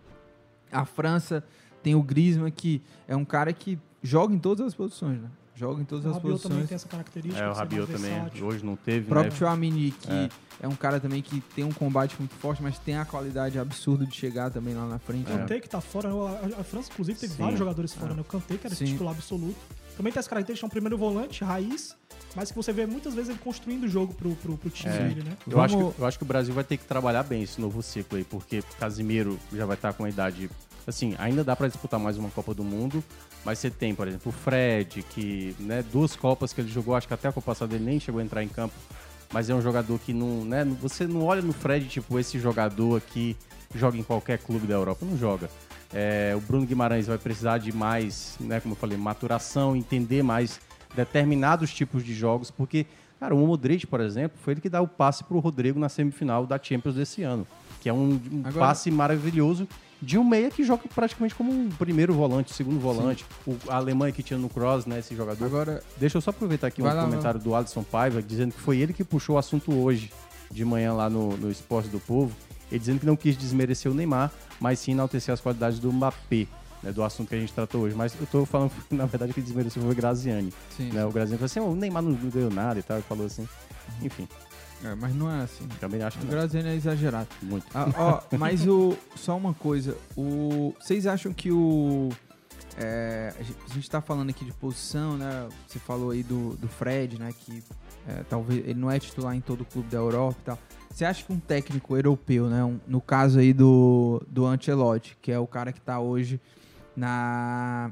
A 0.71 0.85
França 0.85 1.43
tem 1.83 1.93
o 1.93 2.01
Griezmann, 2.01 2.51
que 2.51 2.81
é 3.07 3.15
um 3.15 3.25
cara 3.25 3.53
que 3.53 3.77
joga 4.01 4.33
em 4.33 4.39
todas 4.39 4.67
as 4.67 4.73
posições, 4.73 5.21
né? 5.21 5.29
Joga 5.55 5.81
em 5.81 5.85
todas 5.85 6.05
O 6.05 6.09
as 6.09 6.15
Rabiot 6.15 6.41
também 6.43 6.57
posições. 6.57 6.67
tem 6.69 6.75
essa 6.75 6.87
característica. 6.87 7.43
É, 7.43 7.49
o 7.49 7.53
Rabiot 7.53 7.91
também 7.91 8.11
versátil. 8.13 8.45
hoje 8.45 8.65
não 8.65 8.75
teve, 8.75 9.05
O 9.05 9.09
próprio 9.09 9.31
né? 9.31 9.37
Chouamini, 9.39 9.91
que 9.91 10.11
É. 10.11 10.29
é. 10.61 10.67
um 10.67 10.75
cara 10.75 10.99
também 10.99 11.21
que 11.21 11.39
tem 11.55 11.63
um 11.63 11.71
combate 11.71 12.15
muito 12.19 12.35
forte, 12.35 12.61
mas 12.61 12.77
tem 12.77 12.97
a 12.97 13.05
qualidade 13.05 13.57
absurda 13.57 14.05
de 14.05 14.13
chegar 14.15 14.51
também 14.51 14.73
lá 14.75 14.85
na 14.85 14.99
frente. 14.99 15.31
O 15.31 15.37
Kanté 15.37 15.59
que 15.61 15.69
tá 15.69 15.79
fora, 15.79 16.09
né? 16.09 16.55
a, 16.59 16.63
França 16.63 16.89
inclusive 16.91 17.17
teve 17.17 17.33
Sim. 17.33 17.41
vários 17.41 17.57
jogadores 17.59 17.93
fora, 17.93 18.11
É. 18.11 18.15
né? 18.15 18.21
O 18.21 18.25
Kanté 18.25 18.57
que 18.57 18.67
era 18.67 18.75
Sim. 18.75 18.85
titular 18.85 19.13
absoluto. 19.15 19.55
Também 19.95 20.11
tem 20.11 20.19
essa 20.19 20.29
característica, 20.29 20.65
é 20.65 20.67
um 20.67 20.69
primeiro 20.69 20.97
volante, 20.97 21.41
raiz, 21.41 21.95
mas 22.35 22.49
que 22.51 22.57
você 22.57 22.73
vê 22.73 22.85
muitas 22.85 23.13
vezes 23.13 23.29
ele 23.29 23.39
construindo 23.39 23.85
o 23.85 23.87
jogo 23.87 24.13
pro, 24.13 24.35
pro, 24.35 24.57
pro 24.57 24.69
time 24.69 24.93
É. 24.93 24.97
dele, 25.07 25.23
né? 25.23 25.37
Eu, 25.49 25.61
acho 25.61 25.77
que, 25.77 26.01
eu 26.01 26.05
acho 26.05 26.17
que 26.17 26.23
o 26.25 26.27
Brasil 26.27 26.53
vai 26.53 26.65
ter 26.65 26.75
que 26.75 26.83
trabalhar 26.83 27.23
bem 27.23 27.41
esse 27.43 27.61
novo 27.61 27.81
ciclo 27.81 28.17
aí, 28.17 28.25
porque 28.25 28.61
Casimiro 28.77 29.39
já 29.53 29.65
vai 29.65 29.75
estar 29.77 29.93
com 29.93 30.03
a 30.03 30.09
idade. 30.09 30.49
Assim, 30.87 31.15
ainda 31.17 31.43
dá 31.43 31.55
para 31.55 31.67
disputar 31.67 31.99
mais 31.99 32.17
uma 32.17 32.29
Copa 32.29 32.53
do 32.53 32.63
Mundo, 32.63 33.03
mas 33.43 33.57
você 33.57 33.69
tem, 33.71 33.95
por 33.95 34.07
exemplo, 34.07 34.29
o 34.29 34.31
Fred, 34.31 35.01
que, 35.09 35.55
né, 35.59 35.83
duas 35.91 36.15
Copas 36.15 36.53
que 36.53 36.61
ele 36.61 36.69
jogou, 36.69 36.95
acho 36.95 37.07
que 37.07 37.13
até 37.13 37.27
a 37.27 37.31
Copa 37.31 37.47
passada 37.53 37.73
ele 37.75 37.83
nem 37.83 37.99
chegou 37.99 38.21
a 38.21 38.23
entrar 38.23 38.43
em 38.43 38.47
campo, 38.47 38.75
mas 39.33 39.49
é 39.49 39.55
um 39.55 39.61
jogador 39.61 39.99
que 39.99 40.13
não, 40.13 40.45
né, 40.45 40.63
você 40.79 41.07
não 41.07 41.23
olha 41.23 41.41
no 41.41 41.53
Fred, 41.53 41.87
tipo, 41.87 42.19
esse 42.19 42.37
jogador 42.39 42.97
aqui 42.97 43.35
joga 43.73 43.97
em 43.97 44.03
qualquer 44.03 44.37
clube 44.37 44.67
da 44.67 44.75
Europa, 44.75 45.05
não 45.05 45.17
joga. 45.17 45.49
É, 45.91 46.33
o 46.35 46.39
Bruno 46.39 46.67
Guimarães 46.67 47.07
vai 47.07 47.17
precisar 47.17 47.57
de 47.57 47.71
mais, 47.75 48.35
né, 48.39 48.59
como 48.59 48.73
eu 48.73 48.77
falei, 48.77 48.95
maturação, 48.97 49.75
entender 49.75 50.21
mais 50.21 50.59
determinados 50.95 51.73
tipos 51.73 52.03
de 52.03 52.13
jogos, 52.13 52.51
porque, 52.51 52.85
cara, 53.19 53.33
o 53.33 53.39
Modric, 53.39 53.87
por 53.87 54.01
exemplo, 54.01 54.37
foi 54.43 54.53
ele 54.53 54.61
que 54.61 54.69
dá 54.69 54.81
o 54.81 54.87
passe 54.87 55.23
pro 55.23 55.39
Rodrigo 55.39 55.79
na 55.79 55.89
semifinal 55.89 56.45
da 56.45 56.59
Champions 56.61 56.93
desse 56.95 57.23
ano, 57.23 57.45
que 57.81 57.89
é 57.89 57.93
um, 57.93 58.19
um 58.31 58.41
Agora- 58.45 58.67
passe 58.67 58.91
maravilhoso 58.91 59.67
de 60.01 60.17
um 60.17 60.23
meia 60.23 60.49
que 60.49 60.63
joga 60.63 60.83
praticamente 60.93 61.33
como 61.33 61.51
um 61.51 61.69
primeiro 61.69 62.13
volante, 62.13 62.53
segundo 62.53 62.79
volante. 62.79 63.25
O, 63.45 63.55
a 63.67 63.75
Alemanha 63.77 64.11
que 64.11 64.21
tinha 64.21 64.37
no 64.37 64.49
Cross, 64.49 64.85
né, 64.85 64.99
esse 64.99 65.15
jogador. 65.15 65.45
Agora, 65.45 65.83
Deixa 65.97 66.17
eu 66.17 66.21
só 66.21 66.29
aproveitar 66.31 66.67
aqui 66.67 66.81
um 66.81 66.85
lá, 66.85 67.03
comentário 67.03 67.39
do 67.39 67.55
Alisson 67.55 67.83
Paiva, 67.83 68.21
dizendo 68.21 68.53
que 68.53 68.59
foi 68.59 68.77
ele 68.77 68.93
que 68.93 69.03
puxou 69.03 69.35
o 69.35 69.37
assunto 69.39 69.73
hoje, 69.73 70.11
de 70.51 70.63
manhã 70.63 70.93
lá 70.93 71.09
no, 71.09 71.35
no 71.37 71.49
Esporte 71.49 71.89
do 71.89 71.99
Povo, 71.99 72.31
ele 72.71 72.79
dizendo 72.79 72.99
que 72.99 73.05
não 73.05 73.15
quis 73.15 73.37
desmerecer 73.37 73.91
o 73.91 73.95
Neymar, 73.95 74.31
mas 74.59 74.79
sim 74.79 74.91
enaltecer 74.91 75.33
as 75.33 75.41
qualidades 75.41 75.79
do 75.79 75.91
Mbappé, 75.91 76.47
né, 76.83 76.91
do 76.91 77.03
assunto 77.03 77.29
que 77.29 77.35
a 77.35 77.39
gente 77.39 77.53
tratou 77.53 77.81
hoje. 77.81 77.95
Mas 77.95 78.13
eu 78.19 78.27
tô 78.27 78.45
falando, 78.45 78.71
na 78.91 79.05
verdade, 79.05 79.33
que 79.33 79.41
desmereceu 79.41 79.81
foi 79.81 79.91
o 79.91 79.95
Graziani. 79.95 80.53
Sim, 80.75 80.91
né? 80.91 81.01
sim. 81.01 81.07
O 81.07 81.11
Graziani 81.11 81.37
falou 81.37 81.45
assim, 81.45 81.59
"Oh, 81.59 81.71
o 81.71 81.75
Neymar 81.75 82.03
não 82.03 82.13
ganhou 82.29 82.51
nada 82.51 82.79
e 82.79 82.83
tal, 82.83 82.97
ele 82.97 83.05
falou 83.07 83.25
assim. 83.25 83.47
Enfim, 84.01 84.27
É, 84.83 84.93
mas 84.95 85.15
não 85.15 85.31
é 85.31 85.41
assim. 85.43 85.67
também 85.79 86.01
acho 86.03 86.17
que 86.19 86.25
O. 86.25 86.29
Graziano 86.29 86.67
é 86.69 86.75
exagerado. 86.75 87.27
Muito. 87.41 87.65
Ah, 87.73 87.87
ó, 87.97 88.21
mas 88.37 88.67
o, 88.67 88.95
só 89.15 89.35
uma 89.37 89.53
coisa. 89.53 89.97
O, 90.15 90.73
vocês 90.79 91.07
acham 91.07 91.33
que 91.33 91.51
o, 91.51 92.09
é, 92.77 93.33
a 93.39 93.73
gente- 93.73 93.89
tá 93.89 94.01
falando 94.01 94.29
aqui 94.29 94.43
de 94.45 94.51
posição, 94.53 95.17
né? 95.17 95.47
Você 95.67 95.79
falou 95.79 96.11
aí 96.11 96.21
do, 96.23 96.55
do 96.57 96.67
Fred, 96.67 97.17
né? 97.19 97.33
Que 97.39 97.63
é, 98.07 98.23
talvez 98.29 98.59
ele 98.67 98.79
não 98.79 98.91
é 98.91 98.99
titular 98.99 99.33
em 99.35 99.41
todo 99.41 99.61
o 99.61 99.65
clube 99.65 99.87
da 99.89 99.97
Europa 99.97 100.37
e 100.41 100.45
tal. 100.45 100.59
Você 100.91 101.03
acha 101.03 101.23
que 101.25 101.33
um 101.33 101.39
técnico 101.39 101.95
europeu, 101.95 102.47
né? 102.47 102.63
um- 102.63 102.79
no 102.87 103.01
caso 103.01 103.39
aí 103.39 103.53
do, 103.53 104.21
do 104.29 104.45
Ancelotti, 104.45 105.17
que 105.21 105.31
é 105.31 105.39
o 105.39 105.47
cara 105.47 105.73
que 105.73 105.81
tá 105.81 105.99
hoje 105.99 106.39
na, 106.95 107.91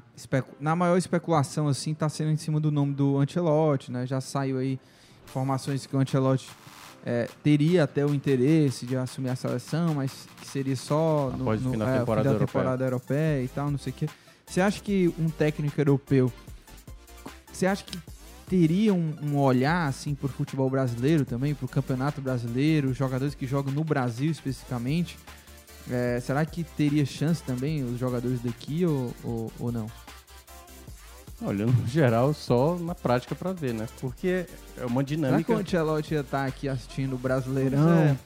na 0.60 0.76
maior 0.76 0.98
especulação, 0.98 1.68
assim, 1.68 1.94
tá 1.94 2.08
sendo 2.08 2.32
em 2.32 2.38
cima 2.38 2.60
do 2.60 2.72
nome 2.72 2.94
do 2.94 3.18
Ancelotti, 3.18 3.92
né? 3.92 4.06
Já 4.06 4.22
saiu 4.22 4.58
aí 4.60 4.80
informações 5.28 5.86
que 5.86 5.96
o 5.96 6.00
Ancelotti 6.00 6.50
é, 7.06 7.28
teria 7.44 7.84
até 7.84 8.06
o 8.06 8.14
interesse 8.14 8.86
de 8.86 8.96
assumir 8.96 9.30
a 9.30 9.36
seleção, 9.36 9.96
mas 9.96 10.12
que 10.40 10.48
seria 10.48 10.76
só 10.76 11.30
no, 11.36 11.44
Após 11.44 11.66
o 11.66 11.70
no- 11.70 11.78
da 11.78 11.90
é, 11.90 12.00
temporada 12.00 12.24
da 12.24 12.30
europeia. 12.36 12.48
temporada 12.48 12.84
europeia 12.86 13.44
e 13.44 13.48
tal, 13.50 13.70
não 13.72 13.78
sei 13.78 13.92
o 13.92 13.96
quê. 13.96 14.10
Você 14.46 14.62
acha 14.62 14.82
que 14.82 15.14
um 15.20 15.30
técnico 15.30 15.80
europeu, 15.80 16.32
você 17.52 17.66
acha 17.66 17.84
que 17.84 17.98
teria 18.48 18.94
um, 18.94 19.14
um 19.22 19.38
olhar 19.38 19.88
assim 19.88 20.14
pro 20.16 20.28
futebol 20.28 20.70
brasileiro 20.70 21.26
também, 21.26 21.54
pro 21.56 21.68
campeonato 21.68 22.22
brasileiro, 22.22 22.94
jogadores 22.94 23.34
que 23.36 23.46
jogam 23.48 23.74
no 23.74 23.84
Brasil 23.84 24.32
especificamente? 24.32 25.18
É, 25.90 26.20
será 26.22 26.46
que 26.46 26.64
teria 26.64 27.06
chance 27.06 27.44
também 27.44 27.84
os 27.84 28.00
jogadores 28.00 28.42
daqui 28.42 28.86
ou, 28.86 29.14
ou, 29.24 29.52
ou 29.60 29.72
não? 29.72 29.88
Olhando 31.46 31.74
no 31.74 31.88
geral, 31.88 32.34
só 32.34 32.78
na 32.78 32.96
prática 32.96 33.36
pra 33.36 33.52
ver, 33.52 33.74
né? 33.74 33.88
Porque 34.00 34.46
é 34.78 34.86
uma 34.86 34.88
Será 34.88 35.04
que 35.04 35.16
dinâmica. 35.16 35.54
o 35.54 35.58
Ancelotti 35.58 36.14
ia 36.14 36.22
estar 36.22 36.46
aqui 36.46 36.70
assistindo 36.70 37.16
o 37.16 37.18
Brasileirão, 37.18 37.90
é. 37.90 38.18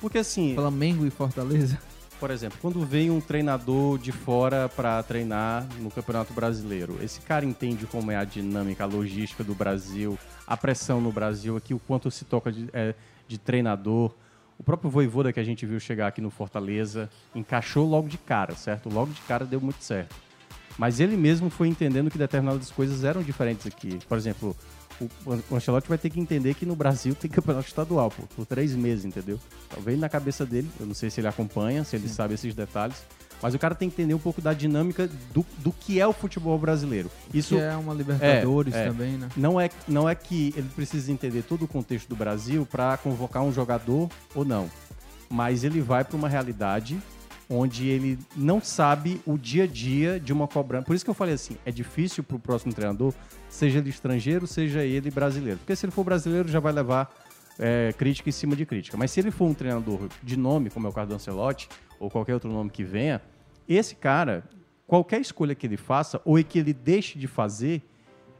Porque 0.00 0.18
assim, 0.18 0.54
Flamengo 0.54 1.06
e 1.06 1.10
Fortaleza? 1.10 1.78
por 2.18 2.30
exemplo, 2.30 2.58
quando 2.60 2.84
vem 2.84 3.10
um 3.10 3.20
treinador 3.20 3.98
de 3.98 4.10
fora 4.10 4.68
pra 4.68 5.02
treinar 5.02 5.66
no 5.80 5.90
Campeonato 5.90 6.32
Brasileiro, 6.32 6.98
esse 7.02 7.20
cara 7.20 7.44
entende 7.44 7.86
como 7.86 8.10
é 8.10 8.16
a 8.16 8.24
dinâmica, 8.24 8.84
a 8.84 8.86
logística 8.86 9.44
do 9.44 9.54
Brasil, 9.54 10.18
a 10.46 10.56
pressão 10.56 11.00
no 11.00 11.12
Brasil 11.12 11.56
aqui, 11.56 11.74
o 11.74 11.78
quanto 11.78 12.10
se 12.10 12.24
toca 12.24 12.50
de, 12.50 12.68
é, 12.72 12.94
de 13.28 13.38
treinador. 13.38 14.12
O 14.58 14.62
próprio 14.62 14.90
Voivoda 14.90 15.32
que 15.32 15.40
a 15.40 15.44
gente 15.44 15.66
viu 15.66 15.78
chegar 15.78 16.06
aqui 16.06 16.20
no 16.20 16.30
Fortaleza 16.30 17.10
encaixou 17.34 17.86
logo 17.86 18.08
de 18.08 18.16
cara, 18.16 18.54
certo? 18.54 18.88
Logo 18.88 19.12
de 19.12 19.20
cara 19.22 19.44
deu 19.44 19.60
muito 19.60 19.82
certo. 19.84 20.16
Mas 20.78 21.00
ele 21.00 21.16
mesmo 21.16 21.48
foi 21.48 21.68
entendendo 21.68 22.10
que 22.10 22.18
determinadas 22.18 22.70
coisas 22.70 23.04
eram 23.04 23.22
diferentes 23.22 23.66
aqui. 23.66 23.98
Por 24.08 24.18
exemplo, 24.18 24.54
o, 25.00 25.54
Ancelotti 25.54 25.88
vai 25.88 25.98
ter 25.98 26.10
que 26.10 26.20
entender 26.20 26.54
que 26.54 26.66
no 26.66 26.76
Brasil 26.76 27.14
tem 27.14 27.30
campeonato 27.30 27.68
estadual, 27.68 28.10
pô, 28.10 28.22
por 28.34 28.46
três 28.46 28.74
meses, 28.74 29.04
entendeu? 29.04 29.38
Talvez 29.68 29.98
na 29.98 30.08
cabeça 30.08 30.44
dele, 30.44 30.68
eu 30.78 30.86
não 30.86 30.94
sei 30.94 31.10
se 31.10 31.20
ele 31.20 31.28
acompanha, 31.28 31.84
se 31.84 31.96
ele 31.96 32.08
sabe 32.08 32.34
esses 32.34 32.54
detalhes, 32.54 32.96
mas 33.42 33.54
o 33.54 33.58
cara 33.58 33.74
tem 33.74 33.90
que 33.90 34.00
entender 34.00 34.14
um 34.14 34.18
pouco 34.18 34.40
da 34.40 34.52
dinâmica 34.52 35.08
do, 35.32 35.44
do 35.58 35.70
que 35.72 36.00
é 36.00 36.06
o 36.06 36.12
futebol 36.12 36.58
brasileiro. 36.58 37.10
Isso 37.32 37.56
que 37.56 37.60
é 37.60 37.76
uma 37.76 37.92
Libertadores 37.92 38.74
é, 38.74 38.84
é. 38.84 38.88
também, 38.88 39.12
né? 39.12 39.28
Não 39.36 39.60
é, 39.60 39.70
não 39.86 40.08
é 40.08 40.14
que 40.14 40.54
ele 40.56 40.68
precisa 40.74 41.12
entender 41.12 41.42
todo 41.42 41.64
o 41.64 41.68
contexto 41.68 42.08
do 42.08 42.16
Brasil 42.16 42.66
para 42.66 42.96
convocar 42.96 43.42
um 43.42 43.52
jogador 43.52 44.08
ou 44.34 44.44
não. 44.44 44.70
Mas 45.28 45.64
ele 45.64 45.80
vai 45.80 46.04
para 46.04 46.16
uma 46.16 46.28
realidade 46.28 46.98
onde 47.48 47.88
ele 47.88 48.18
não 48.36 48.60
sabe 48.60 49.20
o 49.24 49.38
dia 49.38 49.64
a 49.64 49.66
dia 49.66 50.18
de 50.18 50.32
uma 50.32 50.48
cobrança. 50.48 50.84
Por 50.84 50.94
isso 50.94 51.04
que 51.04 51.10
eu 51.10 51.14
falei 51.14 51.34
assim, 51.34 51.56
é 51.64 51.70
difícil 51.70 52.24
para 52.24 52.36
o 52.36 52.40
próximo 52.40 52.72
treinador, 52.72 53.14
seja 53.48 53.78
ele 53.78 53.90
estrangeiro, 53.90 54.46
seja 54.46 54.82
ele 54.82 55.10
brasileiro. 55.10 55.58
Porque 55.58 55.76
se 55.76 55.86
ele 55.86 55.92
for 55.92 56.04
brasileiro, 56.04 56.48
já 56.48 56.58
vai 56.58 56.72
levar 56.72 57.14
é, 57.58 57.94
crítica 57.96 58.28
em 58.28 58.32
cima 58.32 58.56
de 58.56 58.66
crítica. 58.66 58.96
Mas 58.96 59.10
se 59.10 59.20
ele 59.20 59.30
for 59.30 59.46
um 59.46 59.54
treinador 59.54 60.08
de 60.22 60.36
nome, 60.36 60.70
como 60.70 60.86
é 60.86 60.90
o 60.90 60.92
caso 60.92 61.08
do 61.08 61.14
Ancelotti, 61.14 61.68
ou 62.00 62.10
qualquer 62.10 62.34
outro 62.34 62.50
nome 62.50 62.70
que 62.70 62.84
venha, 62.84 63.22
esse 63.68 63.94
cara, 63.94 64.44
qualquer 64.86 65.20
escolha 65.20 65.54
que 65.54 65.66
ele 65.66 65.76
faça, 65.76 66.20
ou 66.24 66.42
que 66.42 66.58
ele 66.58 66.72
deixe 66.72 67.18
de 67.18 67.26
fazer, 67.26 67.82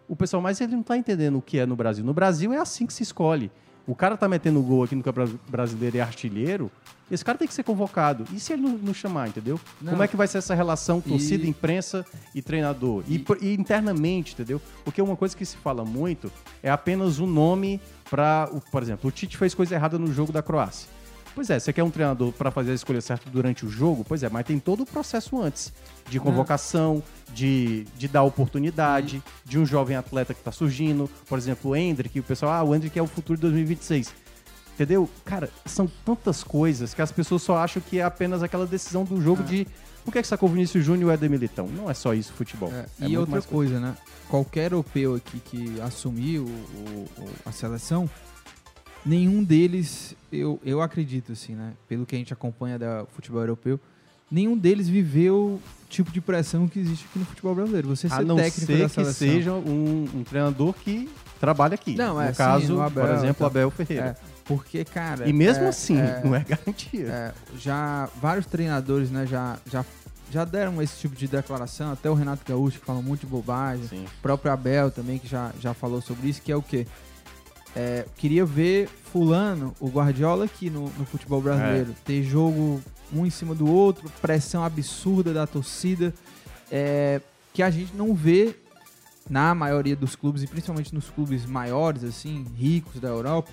o 0.08 0.14
pessoal, 0.14 0.40
mas 0.40 0.60
ele 0.60 0.74
não 0.74 0.82
tá 0.82 0.96
entendendo 0.96 1.38
o 1.38 1.42
que 1.42 1.58
é 1.58 1.66
no 1.66 1.74
Brasil. 1.74 2.04
No 2.04 2.14
Brasil 2.14 2.52
é 2.52 2.58
assim 2.58 2.86
que 2.86 2.92
se 2.92 3.02
escolhe. 3.02 3.50
O 3.86 3.94
cara 3.94 4.16
tá 4.16 4.28
metendo 4.28 4.60
gol 4.62 4.82
aqui 4.82 4.94
no 4.94 5.02
Campeonato 5.02 5.38
Brasileiro 5.48 5.96
e 5.96 6.00
é 6.00 6.02
artilheiro, 6.02 6.70
esse 7.08 7.24
cara 7.24 7.38
tem 7.38 7.46
que 7.46 7.54
ser 7.54 7.62
convocado. 7.62 8.24
E 8.32 8.40
se 8.40 8.52
ele 8.52 8.62
não, 8.62 8.70
não 8.70 8.92
chamar, 8.94 9.28
entendeu? 9.28 9.60
Não. 9.80 9.92
Como 9.92 10.02
é 10.02 10.08
que 10.08 10.16
vai 10.16 10.26
ser 10.26 10.38
essa 10.38 10.54
relação 10.56 11.00
torcida, 11.00 11.44
E- 11.44 11.48
imprensa 11.48 12.04
e 12.34 12.42
treinador? 12.42 13.04
E, 13.06 13.16
por- 13.18 13.38
e 13.40 13.54
internamente, 13.54 14.34
entendeu? 14.34 14.60
Porque 14.84 15.00
uma 15.00 15.14
coisa 15.16 15.36
que 15.36 15.46
se 15.46 15.56
fala 15.56 15.84
muito 15.84 16.32
é 16.64 16.70
apenas 16.70 17.20
um 17.20 17.26
nome 17.26 17.80
para, 18.10 18.50
por 18.72 18.82
exemplo, 18.82 19.08
o 19.08 19.12
Tite 19.12 19.36
fez 19.36 19.54
coisa 19.54 19.74
errada 19.76 19.98
no 19.98 20.12
jogo 20.12 20.32
da 20.32 20.42
Croácia. 20.42 20.88
Pois 21.36 21.50
é, 21.50 21.60
você 21.60 21.70
quer 21.72 21.84
um 21.84 21.90
treinador 21.90 22.32
para 22.32 22.50
fazer 22.50 22.72
a 22.72 22.74
escolha 22.74 23.00
certa 23.00 23.28
durante 23.30 23.64
o 23.64 23.68
jogo? 23.68 24.04
Pois 24.08 24.22
é, 24.22 24.28
mas 24.30 24.44
tem 24.46 24.58
todo 24.58 24.82
o 24.84 24.86
processo 24.86 25.40
antes 25.40 25.70
de 26.08 26.18
convocação, 26.18 27.02
de, 27.32 27.86
de 27.98 28.08
dar 28.08 28.22
oportunidade, 28.22 29.22
de 29.44 29.58
um 29.58 29.66
jovem 29.66 29.96
atleta 29.96 30.32
que 30.32 30.40
está 30.40 30.50
surgindo. 30.50 31.08
Por 31.28 31.36
exemplo, 31.38 31.72
o 31.72 31.76
Hendrick, 31.76 32.18
o 32.18 32.22
pessoal, 32.22 32.52
ah, 32.52 32.62
o 32.64 32.74
Hendrick 32.74 32.98
é 32.98 33.02
o 33.02 33.06
futuro 33.06 33.36
de 33.36 33.42
2026. 33.42 34.12
Entendeu? 34.74 35.08
Cara, 35.26 35.50
são 35.66 35.86
tantas 36.04 36.42
coisas 36.42 36.94
que 36.94 37.02
as 37.02 37.12
pessoas 37.12 37.42
só 37.42 37.58
acham 37.58 37.82
que 37.82 37.98
é 37.98 38.02
apenas 38.02 38.42
aquela 38.42 38.66
decisão 38.66 39.04
do 39.04 39.20
jogo 39.20 39.42
de 39.42 39.66
por 40.04 40.12
que, 40.12 40.22
que 40.22 40.28
sacou 40.28 40.48
o 40.48 40.52
Vinícius 40.52 40.84
Júnior 40.84 41.02
e 41.02 41.04
o 41.06 41.14
Éder 41.14 41.28
Militão? 41.30 41.66
Não 41.66 41.90
é 41.90 41.94
só 41.94 42.14
isso 42.14 42.32
futebol. 42.32 42.72
É, 42.72 42.86
É 43.04 43.08
e 43.08 43.18
outra 43.18 43.32
mais 43.32 43.44
coisa, 43.46 43.78
né? 43.80 43.94
Qualquer 44.28 44.72
europeu 44.72 45.14
aqui 45.16 45.38
que 45.40 45.80
assumiu 45.80 46.44
o- 46.44 47.06
o- 47.20 47.28
a 47.44 47.52
seleção, 47.52 48.08
nenhum 49.06 49.42
deles, 49.44 50.14
eu, 50.32 50.60
eu 50.64 50.82
acredito, 50.82 51.32
assim, 51.32 51.54
né? 51.54 51.72
Pelo 51.88 52.04
que 52.04 52.14
a 52.14 52.18
gente 52.18 52.32
acompanha 52.32 52.78
do 52.78 53.06
futebol 53.14 53.40
europeu, 53.40 53.78
nenhum 54.30 54.58
deles 54.58 54.88
viveu 54.88 55.36
o 55.36 55.60
tipo 55.88 56.10
de 56.10 56.20
pressão 56.20 56.66
que 56.66 56.78
existe 56.80 57.06
aqui 57.08 57.18
no 57.20 57.24
futebol 57.24 57.54
brasileiro. 57.54 57.88
Você 57.88 58.08
A 58.08 58.16
ser 58.18 58.24
não 58.24 58.36
técnico 58.36 58.66
ser 58.66 58.78
da 58.78 58.84
que 58.88 58.94
seleção. 58.94 59.14
seja 59.14 59.52
um, 59.52 60.08
um 60.12 60.24
treinador 60.24 60.74
que 60.74 61.08
trabalha 61.40 61.74
aqui. 61.74 61.94
Não, 61.94 62.20
é, 62.20 62.26
no 62.28 62.32
sim, 62.34 62.38
caso, 62.38 62.72
no 62.74 62.82
Abel, 62.82 63.06
por 63.06 63.14
exemplo, 63.14 63.30
então. 63.36 63.46
Abel 63.46 63.70
Ferreira. 63.70 64.06
É, 64.06 64.16
porque, 64.44 64.84
cara. 64.84 65.28
E 65.28 65.32
mesmo 65.32 65.64
é- 65.64 65.68
assim, 65.68 65.96
é- 65.98 66.20
não 66.24 66.34
é 66.34 66.40
garantia. 66.44 67.06
é, 67.06 67.32
já 67.58 68.08
vários 68.20 68.46
treinadores, 68.46 69.10
né, 69.10 69.26
já, 69.26 69.56
já, 69.70 69.84
já 70.32 70.44
deram 70.44 70.82
esse 70.82 70.98
tipo 70.98 71.14
de 71.14 71.28
declaração, 71.28 71.92
até 71.92 72.10
o 72.10 72.14
Renato 72.14 72.42
Gaúcho 72.44 72.80
que 72.80 72.84
fala 72.84 73.00
muito 73.00 73.20
de 73.20 73.26
bobagem, 73.26 73.86
Sim. 73.86 74.04
o 74.04 74.22
próprio 74.22 74.50
Abel 74.52 74.90
também 74.90 75.18
que 75.18 75.28
já, 75.28 75.52
já 75.60 75.72
falou 75.72 76.00
sobre 76.00 76.28
isso, 76.28 76.42
que 76.42 76.50
é 76.50 76.56
o 76.56 76.62
quê? 76.62 76.86
É, 77.78 78.06
queria 78.16 78.42
ver 78.46 78.88
fulano, 78.88 79.74
o 79.78 79.88
Guardiola 79.88 80.46
aqui 80.46 80.70
no, 80.70 80.84
no 80.98 81.04
futebol 81.04 81.42
brasileiro, 81.42 81.94
ter 82.06 82.22
jogo 82.22 82.82
um 83.12 83.26
em 83.26 83.30
cima 83.30 83.54
do 83.54 83.70
outro, 83.70 84.10
pressão 84.22 84.64
absurda 84.64 85.34
da 85.34 85.46
torcida, 85.46 86.14
é, 86.72 87.20
que 87.52 87.62
a 87.62 87.68
gente 87.68 87.94
não 87.94 88.14
vê 88.14 88.56
na 89.28 89.54
maioria 89.54 89.94
dos 89.94 90.16
clubes, 90.16 90.42
e 90.42 90.46
principalmente 90.46 90.94
nos 90.94 91.10
clubes 91.10 91.44
maiores, 91.44 92.02
assim, 92.02 92.46
ricos 92.56 92.98
da 92.98 93.08
Europa, 93.08 93.50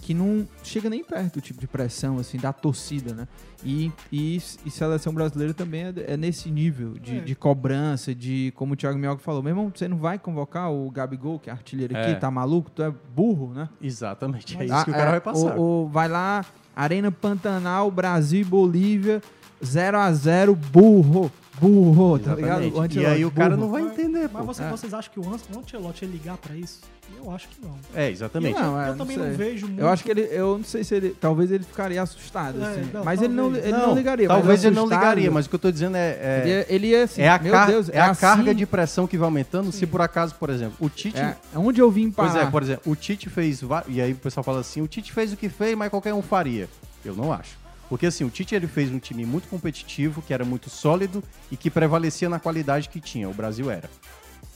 que 0.00 0.14
não 0.14 0.46
chega 0.62 0.88
nem 0.88 1.02
perto 1.02 1.34
do 1.34 1.40
tipo 1.40 1.60
de 1.60 1.66
pressão, 1.66 2.18
assim, 2.18 2.38
da 2.38 2.52
torcida, 2.52 3.12
né? 3.14 3.28
E, 3.64 3.90
e, 4.12 4.36
e 4.64 4.70
seleção 4.70 5.12
brasileira 5.12 5.52
também 5.52 5.82
é, 5.86 5.92
é 6.12 6.16
nesse 6.16 6.48
nível 6.50 6.94
de, 6.94 7.16
É. 7.18 7.20
de 7.20 7.34
cobrança, 7.34 8.14
de, 8.14 8.52
como 8.54 8.74
o 8.74 8.76
Thiago 8.76 8.96
Mioca 8.96 9.20
falou, 9.20 9.42
meu 9.42 9.50
irmão, 9.50 9.72
você 9.74 9.88
não 9.88 9.96
vai 9.98 10.18
convocar 10.18 10.70
o 10.72 10.88
Gabigol, 10.90 11.38
que 11.40 11.50
é 11.50 11.52
artilheiro 11.52 11.96
aqui, 11.96 12.10
É. 12.10 12.14
tá 12.14 12.30
maluco? 12.30 12.70
Tu 12.70 12.82
é 12.82 12.92
burro, 13.14 13.52
né? 13.52 13.68
Exatamente, 13.82 14.56
é 14.56 14.64
isso 14.64 14.84
que 14.84 14.90
o 14.90 14.94
cara 14.94 15.08
Ah, 15.08 15.10
vai 15.10 15.20
passar. 15.20 15.56
Ou, 15.58 15.82
ou 15.82 15.88
vai 15.88 16.08
lá, 16.08 16.44
Arena 16.76 17.10
Pantanal, 17.10 17.90
Brasil 17.90 18.42
e 18.42 18.44
Bolívia, 18.44 19.20
0 19.64 19.98
a 19.98 20.12
0 20.12 20.54
burro, 20.54 21.30
burro, 21.60 22.18
tá 22.18 22.34
ligado? 22.34 22.62
E 22.94 23.06
aí 23.06 23.24
o 23.24 23.30
cara 23.30 23.50
burro. 23.50 23.60
não 23.62 23.70
vai 23.72 23.82
Mas- 23.82 23.92
entender, 23.92 24.28
Mas 24.32 24.44
pô. 24.46 24.52
você- 24.54 24.62
É. 24.62 24.68
vocês 24.70 24.94
acham 24.94 25.12
que 25.12 25.20
o 25.20 25.24
An- 25.28 25.38
o 25.54 25.58
Ancelotti 25.58 26.04
ia 26.04 26.10
ligar 26.10 26.36
pra 26.36 26.54
isso? 26.54 26.80
Eu 27.24 27.30
acho 27.30 27.48
que 27.48 27.56
não. 27.64 27.74
É, 27.94 28.10
exatamente. 28.10 28.60
Não, 28.60 28.78
é, 28.80 28.90
eu 28.90 28.96
também 28.96 29.16
não, 29.16 29.30
vejo 29.32 29.66
muito. 29.66 29.80
Eu 29.80 29.88
acho 29.88 30.04
que 30.04 30.10
ele, 30.10 30.28
eu 30.30 30.58
não 30.58 30.64
sei 30.64 30.84
se 30.84 30.94
ele, 30.94 31.16
talvez 31.18 31.50
ele 31.50 31.64
ficaria 31.64 32.02
assustado, 32.02 32.62
É, 32.62 32.66
assim. 32.68 32.90
não, 32.92 33.02
mas 33.02 33.22
ele 33.22 33.32
não, 33.32 33.56
ele 33.56 33.72
não, 33.72 33.94
ligaria. 33.94 34.28
Talvez 34.28 34.46
mas 34.46 34.64
ele 34.64 34.76
não 34.76 34.84
ligaria, 34.84 35.30
mas 35.30 35.46
o 35.46 35.48
que 35.48 35.54
eu 35.54 35.58
tô 35.58 35.72
dizendo 35.72 35.96
é. 35.96 36.10
é- 36.20 36.42
Ele 36.44 36.50
ia, 36.50 36.66
ele 36.68 36.86
ia 36.88 37.04
assim, 37.04 37.22
é 37.22 37.30
a, 37.30 37.38
meu 37.38 37.50
car- 37.50 37.66
Deus, 37.66 37.88
é 37.88 37.98
a 37.98 38.10
assim, 38.10 38.20
carga 38.20 38.54
de 38.54 38.66
pressão 38.66 39.06
que 39.06 39.16
vai 39.16 39.24
aumentando. 39.26 39.72
Se 39.72 39.86
por 39.86 40.02
acaso, 40.02 40.34
por 40.34 40.50
exemplo, 40.50 40.74
o 40.80 40.90
Tite. 40.90 41.18
É, 41.18 41.34
onde 41.56 41.80
eu 41.80 41.90
vim 41.90 42.10
parar. 42.10 42.30
Pois 42.30 42.42
é, 42.42 42.50
por 42.50 42.62
exemplo, 42.62 42.92
o 42.92 42.94
Tite 42.94 43.30
fez. 43.30 43.62
E 43.88 44.02
aí 44.02 44.12
o 44.12 44.16
pessoal 44.16 44.44
fala 44.44 44.60
assim: 44.60 44.82
o 44.82 44.86
Tite 44.86 45.10
fez 45.10 45.32
o 45.32 45.36
que 45.36 45.48
fez, 45.48 45.74
mas 45.76 45.88
qualquer 45.88 46.12
um 46.12 46.20
faria. 46.22 46.68
Eu 47.04 47.14
não 47.14 47.32
acho. 47.32 47.56
Porque 47.88 48.06
assim, 48.06 48.24
o 48.24 48.30
Tite 48.30 48.54
ele 48.54 48.66
fez 48.66 48.90
um 48.90 48.98
time 48.98 49.24
muito 49.24 49.48
competitivo, 49.48 50.22
que 50.22 50.34
era 50.34 50.44
muito 50.44 50.68
sólido 50.68 51.22
e 51.50 51.56
que 51.56 51.70
prevalecia 51.70 52.28
na 52.28 52.38
qualidade 52.38 52.88
que 52.88 53.00
tinha. 53.00 53.28
O 53.28 53.34
Brasil 53.34 53.70
era. 53.70 53.88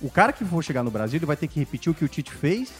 O 0.00 0.10
cara 0.10 0.32
que 0.32 0.44
for 0.44 0.62
chegar 0.62 0.82
no 0.82 0.90
Brasil, 0.90 1.18
ele 1.18 1.26
vai 1.26 1.36
ter 1.36 1.46
que 1.46 1.58
repetir 1.58 1.90
o 1.90 1.94
que 1.94 2.04
o 2.04 2.08
Tite 2.08 2.32
fez 2.32 2.72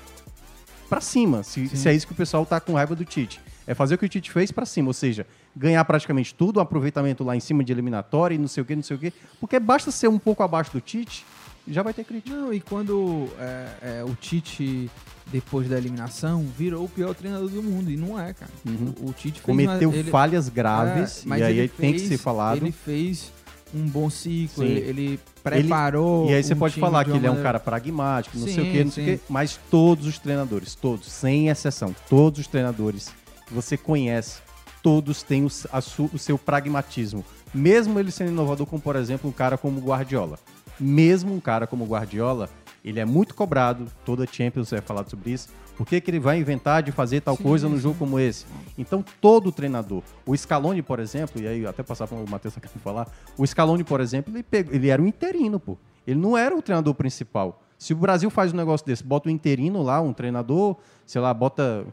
pra 0.88 1.00
cima, 1.00 1.42
se, 1.42 1.68
se 1.74 1.88
é 1.88 1.94
isso 1.94 2.06
que 2.06 2.12
o 2.12 2.16
pessoal 2.16 2.44
tá 2.44 2.60
com 2.60 2.74
raiva 2.74 2.94
do 2.94 3.04
Tite. 3.04 3.40
É 3.66 3.74
fazer 3.74 3.94
o 3.94 3.98
que 3.98 4.04
o 4.04 4.08
Tite 4.08 4.30
fez 4.30 4.52
pra 4.52 4.66
cima, 4.66 4.88
ou 4.88 4.92
seja, 4.92 5.26
ganhar 5.56 5.82
praticamente 5.84 6.34
tudo, 6.34 6.58
um 6.58 6.62
aproveitamento 6.62 7.24
lá 7.24 7.34
em 7.34 7.40
cima 7.40 7.64
de 7.64 7.72
eliminatória 7.72 8.34
e 8.34 8.38
não 8.38 8.48
sei 8.48 8.62
o 8.62 8.66
que, 8.66 8.76
não 8.76 8.82
sei 8.82 8.96
o 8.96 8.98
que. 8.98 9.12
Porque 9.40 9.58
basta 9.58 9.90
ser 9.90 10.08
um 10.08 10.18
pouco 10.18 10.42
abaixo 10.42 10.72
do 10.72 10.80
Tite, 10.80 11.24
já 11.66 11.82
vai 11.82 11.92
ter 11.94 12.04
crítica. 12.04 12.34
Não, 12.36 12.52
e 12.52 12.60
quando 12.60 13.28
é, 13.38 14.00
é, 14.00 14.04
o 14.04 14.14
Tite, 14.14 14.90
depois 15.26 15.68
da 15.68 15.76
eliminação, 15.78 16.44
virou 16.58 16.84
o 16.84 16.88
pior 16.88 17.14
treinador 17.14 17.48
do 17.48 17.62
mundo. 17.62 17.90
E 17.90 17.96
não 17.96 18.18
é, 18.18 18.32
cara. 18.32 18.50
Uhum. 18.66 18.92
O, 19.00 19.10
o 19.10 19.12
Tite 19.12 19.40
fez 19.40 19.44
Cometeu 19.44 19.90
uma- 19.90 19.96
ele- 19.98 20.10
falhas 20.10 20.48
graves, 20.48 21.22
É, 21.24 21.28
mas 21.28 21.40
e 21.40 21.44
aí 21.44 21.58
ele 21.58 21.68
tem 21.68 21.92
que 21.92 21.98
fez- 22.00 22.08
ser 22.10 22.18
falado. 22.18 22.56
Ele 22.56 22.72
fez 22.72 23.32
um 23.74 23.86
bom 23.88 24.10
ciclo, 24.10 24.64
Sim. 24.64 24.70
ele, 24.70 24.80
ele 24.88 25.20
preparou. 25.42 26.24
Ele- 26.24 26.32
e 26.32 26.36
aí 26.36 26.42
você 26.44 26.54
um 26.54 26.58
pode 26.58 26.78
falar 26.78 27.04
que 27.04 27.10
ele 27.10 27.18
é 27.18 27.20
um 27.20 27.34
maneira- 27.34 27.42
cara 27.42 27.60
pragmático, 27.60 28.36
não 28.38 28.46
sei 28.46 28.52
o 28.62 28.66
Sim, 28.66 28.72
quê, 28.72 28.84
não 28.84 28.90
sei 28.92 29.04
o 29.04 29.06
sim. 29.06 29.16
quê, 29.16 29.22
mas 29.28 29.58
todos 29.70 30.06
os 30.06 30.18
treinadores, 30.18 30.74
todos, 30.74 31.10
sem 31.10 31.48
exceção, 31.48 31.94
todos 32.08 32.40
os 32.40 32.46
treinadores 32.46 33.10
que 33.46 33.54
você 33.54 33.76
conhece, 33.76 34.40
todos 34.82 35.22
têm 35.22 35.44
o, 35.44 35.48
su- 35.50 36.10
o 36.12 36.18
seu 36.18 36.36
pragmatismo. 36.36 37.24
Mesmo 37.54 37.98
ele 38.00 38.10
sendo 38.10 38.30
inovador, 38.30 38.66
como 38.66 38.80
por 38.82 38.96
exemplo 38.96 39.28
um 39.30 39.32
cara 39.32 39.56
como 39.58 39.78
o 39.78 39.82
Guardiola. 39.84 40.38
Mesmo 40.78 41.34
um 41.34 41.40
cara 41.40 41.66
como 41.66 41.84
o 41.84 41.86
Guardiola, 41.86 42.48
ele 42.84 42.98
é 42.98 43.04
muito 43.04 43.34
cobrado, 43.34 43.86
toda 44.04 44.26
Champions 44.26 44.72
é 44.72 44.80
falado 44.80 45.08
sobre 45.08 45.30
isso. 45.30 45.48
Por 45.76 45.86
que, 45.86 46.00
que 46.00 46.10
ele 46.10 46.20
vai 46.20 46.38
inventar 46.38 46.82
de 46.82 46.92
fazer 46.92 47.20
tal 47.22 47.36
Sim, 47.36 47.42
coisa 47.42 47.68
no 47.68 47.76
sim. 47.76 47.82
jogo 47.82 47.98
como 47.98 48.18
esse? 48.18 48.44
Então, 48.76 49.04
todo 49.20 49.50
treinador, 49.50 50.02
o 50.26 50.36
Scaloni, 50.36 50.82
por 50.82 51.00
exemplo, 51.00 51.40
e 51.40 51.46
aí 51.46 51.66
até 51.66 51.82
passar 51.82 52.06
para 52.06 52.18
o 52.18 52.28
Matheus 52.28 52.56
aqui 52.56 52.68
falar, 52.78 53.08
o 53.38 53.46
Scaloni, 53.46 53.82
por 53.82 54.00
exemplo, 54.00 54.34
ele, 54.34 54.42
pegou, 54.42 54.74
ele 54.74 54.88
era 54.88 55.00
um 55.00 55.06
interino, 55.06 55.58
pô. 55.58 55.78
Ele 56.06 56.20
não 56.20 56.36
era 56.36 56.56
o 56.56 56.60
treinador 56.60 56.94
principal. 56.94 57.62
Se 57.78 57.92
o 57.92 57.96
Brasil 57.96 58.28
faz 58.30 58.52
um 58.52 58.56
negócio 58.56 58.86
desse, 58.86 59.02
bota 59.02 59.28
um 59.28 59.32
interino 59.32 59.82
lá, 59.82 60.00
um 60.00 60.12
treinador, 60.12 60.76
sei 61.06 61.20
lá, 61.20 61.32
bota 61.32 61.86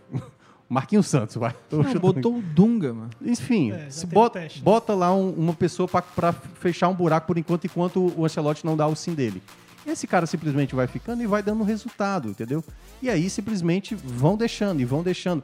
Marquinhos 0.70 1.08
Santos, 1.08 1.36
vai. 1.36 1.56
Não, 1.72 1.84
botou 2.00 2.38
o 2.38 2.42
Dunga, 2.44 2.94
mano. 2.94 3.10
enfim, 3.26 3.72
É, 3.72 3.90
se 3.90 4.06
bota, 4.06 4.40
teste, 4.40 4.60
né? 4.60 4.64
bota 4.66 4.94
lá 4.94 5.14
um- 5.14 5.32
uma 5.32 5.54
pessoa 5.54 5.88
para 5.88 6.32
fechar 6.32 6.88
um 6.90 6.94
buraco 6.94 7.26
por 7.28 7.38
enquanto, 7.40 7.66
enquanto 7.66 8.14
o 8.16 8.24
Ancelotti 8.24 8.64
não 8.66 8.78
dá 8.78 8.86
o 8.88 8.96
sim 8.96 9.14
dele. 9.16 9.42
Esse 9.88 10.06
cara 10.06 10.28
simplesmente 10.28 10.76
vai 10.76 10.86
ficando 10.86 11.24
e 11.24 11.26
vai 11.26 11.42
dando 11.42 11.64
resultado, 11.64 12.30
entendeu? 12.30 12.64
E 13.02 13.10
aí 13.10 13.28
simplesmente 13.30 13.96
vão 13.96 14.38
deixando 14.38 14.80
e 14.80 14.86
vão 14.86 15.02
deixando. 15.02 15.44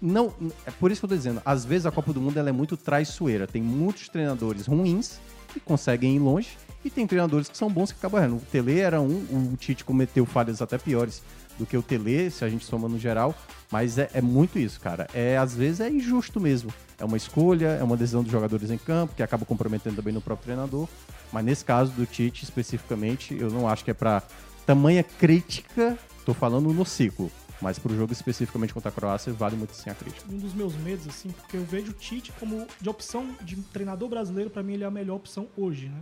Não, 0.00 0.32
é 0.64 0.70
por 0.70 0.90
isso 0.92 1.00
que 1.00 1.04
eu 1.06 1.08
tô 1.08 1.16
dizendo, 1.16 1.42
às 1.44 1.64
vezes 1.64 1.84
a 1.86 1.90
Copa 1.90 2.12
do 2.12 2.20
Mundo 2.20 2.38
ela 2.38 2.48
é 2.48 2.52
muito 2.52 2.76
traiçoeira. 2.76 3.46
Tem 3.48 3.60
muitos 3.60 4.08
treinadores 4.08 4.66
ruins 4.66 5.18
que 5.52 5.58
conseguem 5.58 6.14
ir 6.14 6.20
longe 6.20 6.50
e 6.84 6.88
tem 6.90 7.06
treinadores 7.06 7.48
que 7.48 7.58
são 7.58 7.68
bons 7.68 7.90
que 7.90 7.98
acabam 7.98 8.20
errando. 8.22 8.36
O 8.36 8.40
Tele 8.52 8.78
era 8.78 9.00
um, 9.00 9.50
o 9.52 9.56
Tite 9.58 9.84
cometeu 9.84 10.24
falhas 10.24 10.62
até 10.62 10.78
piores 10.78 11.22
do 11.60 11.66
que 11.66 11.76
o 11.76 11.82
Tele, 11.82 12.30
se 12.30 12.42
a 12.44 12.48
gente 12.48 12.64
soma 12.64 12.88
no 12.88 12.98
geral, 12.98 13.34
mas 13.70 13.98
é, 13.98 14.10
é 14.14 14.20
muito 14.22 14.58
isso, 14.58 14.80
cara. 14.80 15.06
É 15.12 15.36
às 15.36 15.54
vezes 15.54 15.80
é 15.80 15.90
injusto 15.90 16.40
mesmo. 16.40 16.72
É 16.98 17.04
uma 17.04 17.16
escolha, 17.16 17.68
é 17.68 17.82
uma 17.82 17.96
decisão 17.96 18.22
dos 18.22 18.32
jogadores 18.32 18.70
em 18.70 18.78
campo 18.78 19.14
que 19.14 19.22
acaba 19.22 19.44
comprometendo 19.44 19.96
também 19.96 20.12
no 20.12 20.20
próprio 20.20 20.46
treinador. 20.46 20.88
Mas 21.30 21.44
nesse 21.44 21.64
caso 21.64 21.92
do 21.92 22.06
Tite 22.06 22.44
especificamente, 22.44 23.36
eu 23.38 23.50
não 23.50 23.68
acho 23.68 23.84
que 23.84 23.90
é 23.90 23.94
pra 23.94 24.22
tamanha 24.66 25.02
crítica. 25.04 25.98
Tô 26.24 26.34
falando 26.34 26.72
no 26.72 26.84
ciclo, 26.84 27.30
mas 27.60 27.78
pro 27.78 27.94
jogo 27.94 28.12
especificamente 28.12 28.72
contra 28.72 28.88
a 28.88 28.92
Croácia 28.92 29.32
vale 29.32 29.56
muito 29.56 29.74
sim 29.74 29.90
a 29.90 29.94
crítica. 29.94 30.24
um 30.30 30.38
dos 30.38 30.54
meus 30.54 30.74
medos, 30.76 31.06
assim, 31.06 31.30
porque 31.30 31.56
eu 31.56 31.64
vejo 31.64 31.90
o 31.90 31.94
Tite 31.94 32.32
como 32.40 32.66
de 32.80 32.88
opção 32.88 33.34
de 33.42 33.56
treinador 33.56 34.08
brasileiro, 34.08 34.50
pra 34.50 34.62
mim 34.62 34.74
ele 34.74 34.84
é 34.84 34.86
a 34.86 34.90
melhor 34.90 35.16
opção 35.16 35.46
hoje, 35.56 35.88
né? 35.88 36.00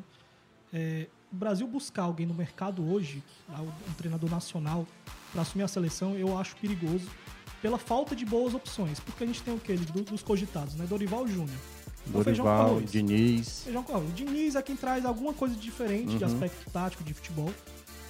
É, 0.72 1.06
o 1.32 1.36
Brasil 1.36 1.66
buscar 1.66 2.02
alguém 2.02 2.26
no 2.26 2.34
mercado 2.34 2.86
hoje, 2.90 3.22
um 3.88 3.92
treinador 3.94 4.30
nacional, 4.30 4.86
pra 5.32 5.42
assumir 5.42 5.64
a 5.64 5.68
seleção, 5.68 6.14
eu 6.16 6.36
acho 6.38 6.56
perigoso 6.56 7.06
pela 7.60 7.78
falta 7.78 8.14
de 8.14 8.24
boas 8.24 8.54
opções. 8.54 9.00
Porque 9.00 9.24
a 9.24 9.26
gente 9.26 9.42
tem 9.42 9.54
o 9.54 9.58
quê? 9.58 9.74
Do- 9.74 10.02
Dos 10.02 10.22
cogitados, 10.22 10.74
né? 10.74 10.86
Dorival 10.86 11.26
Júnior. 11.26 11.58
O 12.14 12.22
feijão 12.22 12.44
com 12.44 12.50
Dorival, 12.50 12.66
arroz. 12.76 12.90
Diniz. 12.90 13.62
Feijão 13.64 13.82
com 13.82 13.94
arroz. 13.94 14.08
O 14.08 14.12
Diniz 14.12 14.54
é 14.54 14.62
quem 14.62 14.76
traz 14.76 15.04
alguma 15.04 15.32
coisa 15.34 15.54
diferente 15.54 16.16
de 16.16 16.24
Uhum. 16.24 16.30
aspecto 16.32 16.70
tático 16.70 17.04
de 17.04 17.12
futebol, 17.12 17.52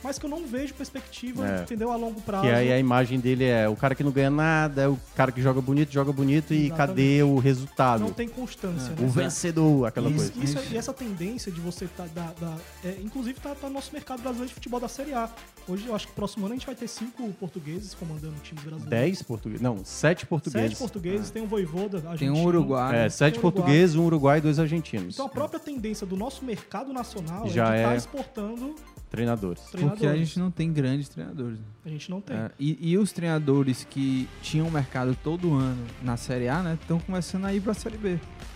mas 0.03 0.18
que 0.18 0.26
eu 0.26 0.30
não 0.30 0.46
vejo 0.46 0.74
perspectiva, 0.74 1.46
É. 1.49 1.62
entendeu? 1.62 1.90
A 1.90 1.96
longo 1.96 2.20
prazo. 2.20 2.44
Que 2.44 2.51
aí 2.51 2.72
a 2.72 2.78
imagem 2.78 3.18
dele 3.20 3.44
é 3.44 3.68
o 3.68 3.76
cara 3.76 3.94
que 3.94 4.05
não 4.05 4.11
ganha 4.12 4.30
nada, 4.30 4.82
é 4.82 4.88
o 4.88 4.99
cara 5.16 5.32
que 5.32 5.40
joga 5.42 5.61
bonito, 5.61 5.92
joga 5.92 6.12
bonito 6.12 6.53
e 6.55 6.66
Exatamente. 6.66 6.76
cadê 6.76 7.22
o 7.22 7.38
resultado? 7.38 8.01
Não 8.01 8.12
tem 8.12 8.28
constância, 8.28 8.92
O 8.99 9.03
né? 9.03 9.09
vencedor, 9.09 9.86
aquela 9.86 10.09
Isso- 10.11 10.32
coisa. 10.32 10.59
isso- 10.61 10.72
e 10.74 10.76
essa 10.76 10.92
tendência 10.92 11.51
de 11.51 11.61
você 11.61 11.86
tá, 11.86 12.07
da, 12.14 12.32
da- 12.40 12.57
é, 12.84 12.96
inclusive 13.03 13.38
tá, 13.40 13.55
tá 13.55 13.66
no 13.68 13.74
nosso 13.74 13.92
mercado 13.92 14.20
brasileiro 14.22 14.49
de 14.49 14.55
futebol 14.55 14.80
da 14.80 14.88
Série 14.88 15.12
A. 15.14 15.28
Hoje 15.68 15.86
eu 15.86 15.94
acho 15.94 16.07
que 16.09 16.12
próximo 16.14 16.46
ano 16.46 16.55
a 16.55 16.57
gente 16.57 16.66
vai 16.66 16.74
ter 16.74 16.88
cinco 16.88 17.28
portugueses 17.34 17.92
comandando 17.94 18.34
times 18.42 18.62
brasileiros. 18.64 18.88
Dez 18.90 19.22
portugueses. 19.22 19.61
Não, 19.62 19.84
sete 19.84 20.24
portugueses. 20.26 20.68
Sete 20.70 20.78
portugueses, 20.78 21.30
tem 21.30 21.42
um 21.42 21.46
Voivoda, 21.46 22.01
Tem 22.01 22.11
argentino. 22.11 22.36
um 22.38 22.44
Uruguai. 22.44 22.96
É, 23.07 23.09
sete 23.09 23.34
Tem 23.34 23.42
um 23.42 23.46
Uruguai. 23.46 23.62
portugueses, 23.62 23.96
um 23.96 24.05
uruguai 24.05 24.38
e 24.38 24.40
dois 24.40 24.59
argentinos. 24.59 25.14
Então 25.14 25.26
a 25.26 25.28
própria 25.28 25.61
tendência 25.61 26.07
do 26.07 26.16
nosso 26.16 26.44
mercado 26.44 26.92
nacional 26.92 27.49
Já 27.49 27.68
é 27.68 27.70
de 27.72 27.76
estar 27.82 27.92
é- 27.94 27.96
exportando 27.96 28.74
Treinadores. 29.11 29.62
treinadores. 29.70 30.00
Porque 30.00 30.06
a 30.06 30.16
gente 30.16 30.38
não 30.38 30.50
tem 30.50 30.72
grandes 30.72 31.09
treinadores. 31.09 31.59
né? 31.59 31.64
A 31.86 31.88
gente 31.88 32.11
não 32.11 32.20
tem. 32.20 32.36
É, 32.36 32.50
e, 32.59 32.90
e 32.92 32.98
os 32.98 33.11
treinadores 33.12 33.86
que 33.88 34.28
tinham 34.42 34.70
mercado 34.70 35.16
todo 35.24 35.54
ano 35.54 35.82
na 36.02 36.16
Série 36.16 36.48
A, 36.48 36.62
né, 36.62 36.78
estão 36.80 37.00
começando 37.00 37.44
a 37.46 37.54
ir 37.54 37.61
pra 37.61 37.72
Série 37.74 37.96
B. 37.96 38.11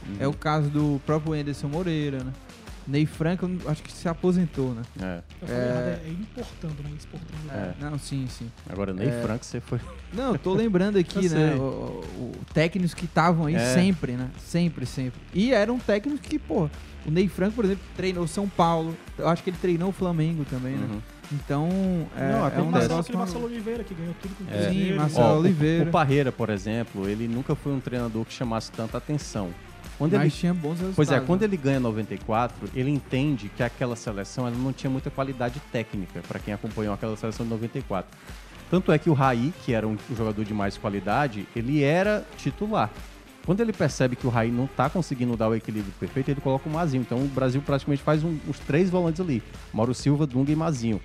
Uhum. 0.07 0.17
É 0.21 0.27
o 0.27 0.33
caso 0.35 0.69
do 0.69 1.01
próprio 1.07 1.33
Anderson 1.33 1.69
Moreira, 1.69 2.23
né? 2.23 2.33
Ney 2.85 3.07
Franco, 3.07 3.49
acho 3.67 3.81
que 3.81 3.93
se 3.93 4.09
aposentou, 4.09 4.75
né? 4.75 4.83
É. 5.01 5.23
Eu 5.41 5.47
falei 5.47 5.63
errado, 5.63 5.79
é, 5.87 6.01
é 6.05 6.11
importando, 6.11 6.83
né? 6.83 6.91
Exportando. 6.99 7.51
É. 7.53 7.75
Não, 7.81 7.97
sim, 7.97 8.27
sim. 8.29 8.51
Agora, 8.69 8.93
Ney 8.93 9.07
É. 9.07 9.23
Franco, 9.23 9.45
você 9.45 9.61
foi. 9.61 9.79
Não, 10.13 10.33
eu 10.33 10.39
tô 10.39 10.53
lembrando 10.53 10.99
aqui, 10.99 11.29
né? 11.29 11.55
o- 11.55 12.03
técnicos 12.53 12.95
que 12.95 13.05
estavam 13.05 13.47
aí 13.47 13.55
É. 13.55 13.75
sempre, 13.75 14.13
né? 14.13 14.29
Sempre, 14.39 14.87
sempre. 14.87 15.21
E 15.35 15.53
eram 15.53 15.79
técnicos 15.79 16.21
que, 16.27 16.39
pô, 16.39 16.69
o 17.07 17.11
Ney 17.11 17.29
Franco, 17.29 17.57
por 17.57 17.65
exemplo, 17.65 17.83
treinou 17.97 18.27
São 18.27 18.49
Paulo. 18.49 18.97
Eu 19.19 19.29
acho 19.29 19.43
que 19.43 19.51
ele 19.51 19.57
treinou 19.61 19.89
o 19.91 19.93
Flamengo 19.93 20.45
também, 20.45 20.75
né? 20.75 20.87
Uhum. 20.91 21.01
Então, 21.33 21.69
é, 22.17 22.33
Não, 22.33 22.47
é 22.47 22.61
um 22.61 22.71
negócio. 22.71 22.99
Aquele 23.01 23.19
Marcelo 23.19 23.45
Oliveira 23.47 23.83
que 23.83 23.95
ganhou 23.95 24.15
tudo 24.21 24.35
com 24.37 24.45
o 24.45 24.49
É. 24.55 24.65
Cruzeiro. 24.67 24.97
Marcelo 24.97 25.27
Ó, 25.27 25.35
o- 25.35 25.39
Oliveira. 25.39 25.85
O, 25.89 25.91
Parreira, 25.91 26.31
por 26.33 26.51
exemplo, 26.51 27.09
ele 27.09 27.27
nunca 27.27 27.55
foi 27.55 27.73
um 27.73 27.81
treinador 27.81 28.25
que 28.27 28.33
chamasse 28.35 28.71
tanta 28.71 28.99
atenção. 28.99 29.49
Quando 29.99 30.13
Mas 30.13 30.23
ele, 30.23 30.31
tinha 30.31 30.53
bons 30.53 30.73
resultados. 30.81 30.97
pois 30.97 31.11
é, 31.13 31.21
quando 31.21 31.41
né? 31.43 31.47
ele 31.47 31.57
ganha 31.57 31.79
94, 31.81 32.69
ele 32.75 32.91
entende 32.91 33.49
que 33.57 33.63
aquela 33.63 33.95
seleção 33.97 34.47
ela 34.47 34.57
não 34.57 34.73
tinha 34.73 34.91
muita 34.91 35.11
qualidade 35.11 35.61
técnica 35.71 36.21
para 36.27 36.39
quem 36.39 36.53
acompanhou 36.53 36.93
aquela 36.93 37.17
seleção 37.17 37.47
de 37.47 37.51
94. 37.53 38.11
Tanto 38.73 38.91
é 38.91 38.99
que 38.99 39.11
o 39.11 39.13
Raí, 39.13 39.53
que 39.67 39.75
era 39.75 39.87
um 39.87 39.99
jogador 40.17 40.47
de 40.47 40.55
mais 40.55 40.79
qualidade, 40.79 41.47
ele 41.55 41.83
era 41.83 42.25
titular. 42.39 42.89
Quando 43.45 43.61
ele 43.61 43.71
percebe 43.71 44.17
que 44.17 44.27
o 44.27 44.31
Raí 44.31 44.51
não 44.51 44.65
está 44.65 44.89
conseguindo 44.89 45.37
dar 45.37 45.51
o 45.51 45.55
equilíbrio 45.55 45.93
perfeito, 46.01 46.31
ele 46.31 46.41
coloca 46.41 46.71
o 46.71 46.73
Mazinho. 46.73 47.03
Então 47.03 47.19
o 47.19 47.29
Brasil 47.29 47.61
praticamente 47.61 48.03
faz 48.03 48.25
um- 48.25 48.39
os 48.49 48.59
três 48.59 48.89
volantes 48.89 49.21
ali: 49.21 49.43
Mauro 49.75 49.93
Silva, 49.93 50.27
Dunga 50.27 50.51
e 50.51 50.57
Mazinho. 50.57 51.03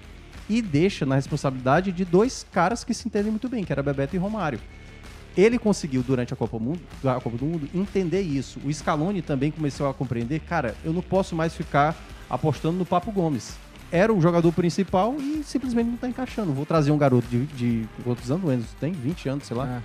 E 0.50 0.62
deixa 0.62 1.06
na 1.06 1.16
responsabilidade 1.16 1.92
de 1.92 2.06
dois 2.06 2.48
caras 2.54 2.86
que 2.86 2.94
se 2.94 3.06
entendem 3.06 3.32
muito 3.32 3.50
bem, 3.50 3.66
que 3.66 3.74
era 3.74 3.84
Bebeto 3.84 4.16
e 4.16 4.18
Romário. 4.18 4.62
Ele 5.36 5.60
conseguiu, 5.60 6.02
durante 6.02 6.34
a 6.34 6.38
Copa, 6.38 6.58
Mundo, 6.58 6.80
a 7.04 7.20
Copa 7.20 7.38
do 7.38 7.46
Mundo, 7.46 7.68
entender 7.76 8.22
isso. 8.22 8.62
O 8.64 8.74
Scaloni 8.74 9.22
também 9.22 9.52
começou 9.52 9.90
a 9.90 9.94
compreender, 9.94 10.40
cara, 10.40 10.74
eu 10.86 10.94
não 10.94 11.02
posso 11.02 11.36
mais 11.36 11.54
ficar 11.54 11.98
apostando 12.30 12.78
no 12.78 12.86
Papo 12.86 13.12
Gomes. 13.12 13.58
Era 13.92 14.14
o 14.14 14.20
jogador 14.20 14.52
principal 14.52 15.16
e 15.20 15.44
simplesmente 15.44 15.88
não 15.88 15.96
está 15.96 16.10
encaixando. 16.10 16.52
Vou 16.52 16.66
trazer 16.66 16.92
um 16.92 16.98
garoto 16.98 17.28
de, 17.28 17.46
de 17.46 17.90
quantos 18.04 18.30
anos? 18.30 18.44
O 18.44 18.52
Enzo 18.52 18.68
tem 18.80 18.92
20 18.92 19.30
anos, 19.30 19.46
sei 19.46 19.56
lá. 19.56 19.68
É. 19.68 19.82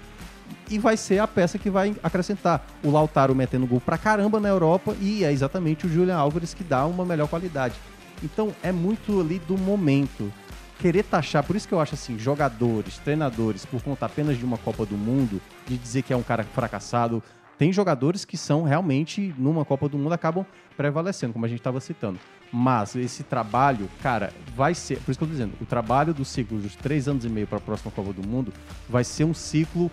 E 0.69 0.79
vai 0.79 0.97
ser 0.97 1.19
a 1.19 1.27
peça 1.27 1.59
que 1.59 1.71
vai 1.71 1.95
acrescentar. 2.03 2.67
O 2.83 2.91
Lautaro 2.91 3.35
metendo 3.35 3.67
gol 3.67 3.81
pra 3.81 3.97
caramba 3.97 4.41
na 4.41 4.49
Europa 4.49 4.97
e 5.01 5.25
é 5.25 5.33
exatamente 5.33 5.87
o 5.87 5.89
Julian 5.89 6.17
Álvares 6.17 6.53
que 6.53 6.65
dá 6.65 6.85
uma 6.87 7.05
melhor 7.05 7.29
qualidade. 7.29 7.75
Então 8.23 8.55
é 8.63 8.73
muito 8.73 9.21
ali 9.21 9.39
do 9.41 9.57
momento. 9.57 10.33
Querer 10.79 11.05
taxar, 11.05 11.45
por 11.45 11.55
isso 11.55 11.69
que 11.69 11.75
eu 11.75 11.81
acho 11.81 11.95
assim, 11.95 12.19
jogadores, 12.19 12.99
treinadores, 12.99 13.65
por 13.65 13.81
conta 13.83 14.07
apenas 14.07 14.37
de 14.37 14.45
uma 14.45 14.59
Copa 14.59 14.85
do 14.85 14.97
Mundo, 14.97 15.41
de 15.67 15.77
dizer 15.77 16.03
que 16.03 16.13
é 16.13 16.17
um 16.17 16.25
cara 16.25 16.43
fracassado. 16.43 17.23
Tem 17.57 17.73
jogadores 17.73 18.25
que 18.25 18.37
são 18.37 18.65
realmente, 18.65 19.33
numa 19.39 19.65
Copa 19.65 19.89
do 19.89 19.97
Mundo, 19.97 20.13
acabam 20.13 20.45
prevalecendo, 20.73 21.33
como 21.33 21.45
a 21.45 21.49
gente 21.49 21.61
estava 21.61 21.81
citando. 21.81 22.19
Mas 22.53 22.95
esse 22.97 23.23
trabalho, 23.23 23.89
cara, 24.03 24.33
vai 24.55 24.75
ser. 24.75 24.99
Por 25.01 25.11
isso 25.11 25.19
que 25.19 25.25
eu 25.25 25.29
tô 25.29 25.33
dizendo, 25.33 25.55
o 25.61 25.65
trabalho 25.65 26.13
do 26.13 26.25
ciclo 26.25 26.59
dos 26.59 26.77
três 26.77 27.09
anos 27.09 27.25
e 27.25 27.29
meio 27.29 27.47
para 27.47 27.59
a 27.59 27.61
próxima 27.61 27.91
Copa 27.91 28.13
do 28.13 28.27
Mundo 28.27 28.53
vai 28.89 29.05
ser 29.05 29.25
um 29.25 29.33
ciclo 29.33 29.91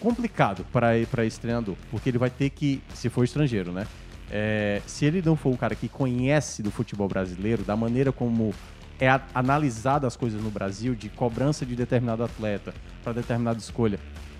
complicado 0.00 0.66
para 0.70 1.24
esse 1.24 1.40
treinador, 1.40 1.76
porque 1.90 2.10
ele 2.10 2.18
vai 2.18 2.28
ter 2.28 2.50
que, 2.50 2.82
se 2.92 3.08
for 3.08 3.24
estrangeiro, 3.24 3.72
né? 3.72 3.86
É, 4.30 4.82
se 4.86 5.04
ele 5.04 5.22
não 5.24 5.36
for 5.36 5.50
um 5.50 5.56
cara 5.56 5.74
que 5.74 5.88
conhece 5.88 6.62
do 6.62 6.70
futebol 6.70 7.08
brasileiro, 7.08 7.62
da 7.62 7.76
maneira 7.76 8.12
como 8.12 8.52
é 9.00 9.08
analisada 9.34 10.06
as 10.06 10.16
coisas 10.16 10.42
no 10.42 10.50
Brasil, 10.50 10.94
de 10.94 11.08
cobrança 11.08 11.64
de 11.64 11.74
determinado 11.74 12.22
atleta 12.22 12.74
para 13.02 13.12
determinada 13.12 13.58
escolha. 13.58 13.98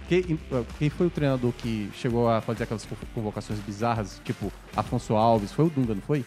Quem, 0.08 0.38
quem 0.78 0.90
foi 0.90 1.06
o 1.06 1.10
treinador 1.10 1.52
que 1.52 1.90
chegou 1.94 2.28
a 2.28 2.40
fazer 2.40 2.64
aquelas 2.64 2.84
co- 2.84 2.96
convocações 3.14 3.58
bizarras, 3.60 4.20
tipo 4.24 4.52
Afonso 4.76 5.14
Alves? 5.14 5.50
Foi 5.52 5.64
o 5.64 5.70
Dunga, 5.70 5.94
não 5.94 6.02
foi? 6.02 6.24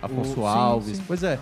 Afonso 0.00 0.32
O- 0.32 0.34
sim, 0.34 0.46
Alves. 0.58 0.96
sim. 0.98 1.04
Pois 1.06 1.22
é. 1.22 1.38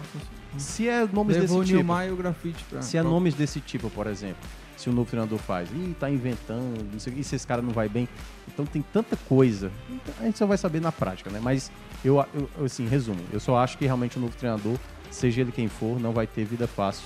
Se 0.59 0.89
é 0.89 1.07
nomes 1.13 1.37
Levou 1.37 1.61
desse 1.61 1.77
tipo. 1.77 1.93
E 2.03 2.11
o 2.11 2.17
grafite 2.17 2.65
pra. 2.65 2.83
Se 2.83 2.97
é 2.97 3.03
nomes 3.03 3.35
desse 3.35 3.61
tipo, 3.61 3.89
por 3.91 4.07
exemplo, 4.07 4.39
se 4.77 4.89
o 4.89 4.93
novo 4.93 5.09
treinador 5.09 5.39
faz, 5.39 5.71
ih, 5.71 5.95
tá 6.01 6.11
inventando, 6.11 6.83
não 6.93 6.99
sei 6.99 7.13
o 7.13 7.17
que, 7.17 7.21
e 7.23 7.25
se 7.25 7.37
esse 7.37 7.47
cara 7.47 7.63
não 7.63 7.71
vai 7.73 7.89
bem. 7.89 8.09
Então 8.49 8.65
tem 8.67 8.83
tanta 8.83 9.17
coisa. 9.17 9.71
Então, 9.89 10.15
a 10.19 10.25
gente 10.25 10.39
só 10.39 10.47
vai 10.47 10.59
saber 10.59 10.81
na 10.81 10.91
prática, 10.91 11.31
né? 11.31 11.39
Mas 11.43 11.71
eu, 12.05 12.17
eu- 12.35 12.65
assim, 12.65 12.87
resumo, 12.89 13.21
eu 13.33 13.39
só 13.39 13.59
acho 13.59 13.77
que 13.79 13.85
realmente 13.85 14.17
o 14.19 14.21
novo 14.21 14.35
treinador, 14.37 14.77
seja 15.11 15.43
ele 15.43 15.53
quem 15.53 15.69
for, 15.69 16.01
não 16.01 16.13
vai 16.13 16.27
ter 16.27 16.45
vida 16.45 16.67
fácil. 16.67 17.05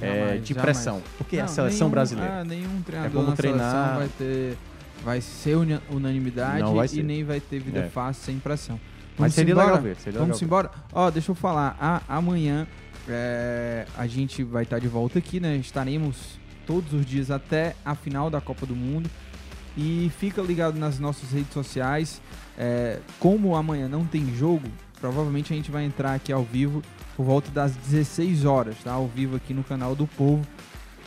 É, 0.00 0.14
Jamais, 0.18 0.42
de 0.42 0.54
jamais. 0.54 0.62
pressão. 0.62 1.02
Porque 1.18 1.36
é 1.36 1.40
a 1.40 1.42
Não, 1.44 1.48
seleção 1.48 1.78
nenhum- 1.78 1.90
brasileira. 1.90 2.40
ah, 2.40 2.44
nenhum 2.44 2.82
treinador 2.82 3.12
como 3.12 3.30
na 3.30 3.36
treinar- 3.36 3.70
seleção 3.70 3.96
vai 3.96 4.08
ter. 4.18 4.58
Vai 5.04 5.20
ser 5.20 5.56
unanimidade 5.90 6.60
Não 6.62 6.74
vai 6.74 6.86
e 6.86 6.88
ser. 6.88 7.02
nem 7.02 7.22
vai 7.22 7.38
ter 7.40 7.60
vida 7.60 7.80
É. 7.80 7.88
fácil 7.88 8.24
sem 8.24 8.38
pressão. 8.38 8.80
Mas 9.18 9.34
seria 9.34 9.52
embora? 9.52 9.66
legal 9.68 9.82
ver, 9.82 9.96
seria 9.96 10.18
Vamos 10.18 10.40
legal 10.40 10.46
embora? 10.68 10.70
Ó, 10.92 11.10
deixa 11.10 11.30
eu 11.30 11.34
falar. 11.34 12.02
Amanhã 12.08 12.66
é, 13.08 13.86
a 13.96 14.06
gente 14.06 14.42
vai 14.42 14.64
estar 14.64 14.78
de 14.78 14.88
volta 14.88 15.18
aqui, 15.18 15.38
né? 15.38 15.56
Estaremos 15.56 16.38
todos 16.66 16.92
os 16.92 17.06
dias 17.06 17.30
até 17.30 17.76
a 17.84 17.94
final 17.94 18.28
da 18.28 18.40
Copa 18.40 18.66
do 18.66 18.74
Mundo. 18.74 19.08
E 19.76 20.10
fica 20.18 20.40
ligado 20.42 20.78
nas 20.78 20.98
nossas 20.98 21.30
redes 21.30 21.52
sociais. 21.52 22.20
É, 22.58 22.98
como 23.20 23.54
amanhã 23.54 23.86
não 23.88 24.04
tem 24.06 24.34
jogo, 24.34 24.66
provavelmente 25.00 25.52
a 25.52 25.56
gente 25.56 25.70
vai 25.70 25.84
entrar 25.84 26.14
aqui 26.14 26.32
ao 26.32 26.42
vivo 26.42 26.82
por 27.16 27.24
volta 27.24 27.50
das 27.50 27.74
16 27.74 28.44
horas, 28.44 28.76
tá? 28.84 28.92
Ao 28.92 29.08
vivo 29.08 29.36
aqui 29.36 29.54
no 29.54 29.64
canal 29.64 29.96
do 29.96 30.06
Povo. 30.06 30.46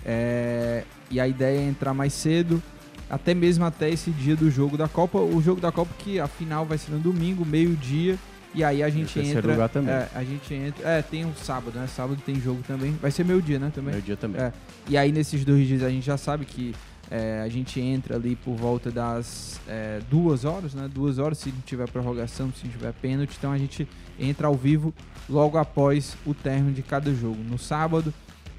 É, 0.03 0.83
e 1.11 1.19
a 1.19 1.27
ideia 1.27 1.59
é 1.59 1.63
entrar 1.63 1.93
mais 1.93 2.13
cedo, 2.13 2.61
até 3.09 3.33
mesmo 3.33 3.63
até 3.63 3.89
esse 3.89 4.09
dia 4.09 4.35
do 4.35 4.49
jogo 4.49 4.75
da 4.75 4.87
Copa. 4.87 5.19
O 5.19 5.39
jogo 5.41 5.61
da 5.61 5.71
Copa 5.71 5.91
que 5.99 6.19
a 6.19 6.27
final 6.27 6.65
vai 6.65 6.77
ser 6.77 6.91
no 6.91 6.99
domingo, 6.99 7.45
meio-dia. 7.45 8.17
E 8.53 8.63
aí 8.63 8.81
a 8.81 8.89
gente 8.89 9.19
entra. 9.19 9.51
lugar 9.51 9.69
também. 9.69 9.93
É, 9.93 10.09
a 10.15 10.23
gente 10.23 10.51
entra. 10.51 10.89
É, 10.89 11.01
tem 11.03 11.23
um 11.23 11.35
sábado, 11.35 11.77
né? 11.77 11.85
Sábado 11.85 12.19
tem 12.25 12.41
jogo 12.41 12.63
também. 12.67 12.91
Vai 12.99 13.11
ser 13.11 13.23
meio-dia, 13.23 13.59
né? 13.59 13.71
Também. 13.73 13.91
Meio-dia 13.91 14.17
também. 14.17 14.41
É. 14.41 14.51
E 14.87 14.97
aí 14.97 15.11
nesses 15.11 15.45
dois 15.45 15.67
dias 15.67 15.83
a 15.83 15.89
gente 15.89 16.05
já 16.05 16.17
sabe 16.17 16.45
que 16.45 16.73
é, 17.11 17.41
a 17.43 17.49
gente 17.49 17.79
entra 17.79 18.15
ali 18.15 18.35
por 18.35 18.55
volta 18.55 18.91
das 18.91 19.59
é, 19.67 19.99
duas 20.09 20.45
horas, 20.45 20.75
né? 20.75 20.87
Duas 20.87 21.17
horas 21.17 21.39
se 21.39 21.51
tiver 21.65 21.89
prorrogação, 21.89 22.51
se 22.53 22.67
tiver 22.67 22.93
pênalti. 22.93 23.35
Então 23.37 23.51
a 23.51 23.57
gente 23.57 23.87
entra 24.19 24.47
ao 24.47 24.55
vivo 24.55 24.93
logo 25.27 25.57
após 25.57 26.15
o 26.25 26.33
término 26.33 26.71
de 26.71 26.83
cada 26.83 27.13
jogo, 27.13 27.41
no 27.43 27.57
sábado 27.57 28.13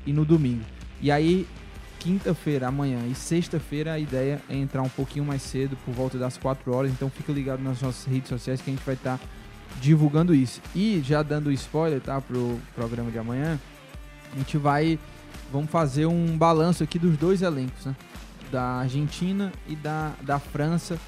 e 0.04 0.12
no 0.12 0.24
domingo. 0.24 0.64
E 1.00 1.12
aí, 1.12 1.46
quinta-feira, 2.00 2.66
amanhã 2.66 2.98
e 3.08 3.14
sexta-feira, 3.14 3.92
a 3.92 3.98
ideia 3.98 4.42
é 4.48 4.56
entrar 4.56 4.82
um 4.82 4.88
pouquinho 4.88 5.24
mais 5.24 5.42
cedo, 5.42 5.76
por 5.84 5.94
volta 5.94 6.18
das 6.18 6.36
4 6.36 6.74
horas. 6.74 6.90
Então 6.90 7.08
fica 7.08 7.32
ligado 7.32 7.62
nas 7.62 7.80
nossas 7.80 8.04
redes 8.04 8.28
sociais 8.28 8.60
que 8.60 8.68
a 8.68 8.74
gente 8.74 8.84
vai 8.84 8.96
estar 8.96 9.20
divulgando 9.80 10.34
isso. 10.34 10.60
E 10.74 11.00
já 11.04 11.22
dando 11.22 11.52
spoiler, 11.52 12.00
tá? 12.00 12.20
Pro 12.20 12.58
programa 12.74 13.12
de 13.12 13.18
amanhã, 13.18 13.60
a 14.32 14.36
gente 14.36 14.58
vai. 14.58 14.98
Vamos 15.52 15.70
fazer 15.70 16.06
um 16.06 16.36
balanço 16.36 16.82
aqui 16.82 16.98
dos 16.98 17.16
dois 17.16 17.42
elencos, 17.42 17.86
né? 17.86 17.94
Da 18.50 18.62
Argentina 18.80 19.52
e 19.68 19.76
da, 19.76 20.12
da 20.22 20.38
França. 20.38 20.98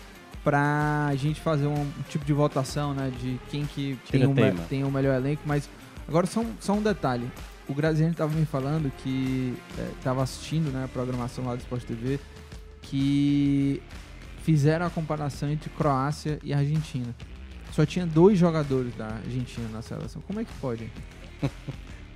Pra 0.45 1.13
gente 1.15 1.41
fazer 1.41 1.67
um 1.69 1.89
tipo 2.09 2.25
de 2.25 2.33
votação, 2.33 2.93
né? 2.95 3.13
De 3.21 3.39
quem 3.49 3.65
que 3.65 3.97
tem 4.11 4.27
o, 4.27 4.35
me- 4.35 4.53
tem 4.69 4.83
o 4.85 4.91
melhor 4.91 5.15
elenco. 5.15 5.43
Mas 5.47 5.69
agora 6.09 6.27
só 6.27 6.41
um, 6.41 6.53
só 6.59 6.73
um 6.73 6.83
detalhe. 6.83 7.31
O 7.69 7.75
Graziani 7.75 8.13
tava 8.13 8.35
me 8.35 8.45
falando 8.45 8.91
que 8.99 9.55
é, 9.79 9.89
tava 10.03 10.21
assistindo 10.23 10.73
né, 10.73 10.85
a 10.85 10.89
programação 10.89 11.45
lá 11.45 11.55
do 11.55 11.61
Sport 11.61 11.85
TV 11.85 12.19
que 12.83 13.81
fizeram 14.43 14.85
a 14.87 14.91
comparação 14.91 15.49
entre 15.49 15.71
Croácia 15.71 16.41
e 16.43 16.53
Argentina. 16.53 17.15
Só 17.71 17.87
tinha 17.87 18.05
dois 18.05 18.37
jogadores 18.37 18.93
da 18.97 19.07
Argentina 19.07 19.67
na 19.73 19.81
seleção. 19.81 20.21
Como 20.27 20.41
é 20.41 20.45
que 20.45 20.53
pode? 20.61 20.91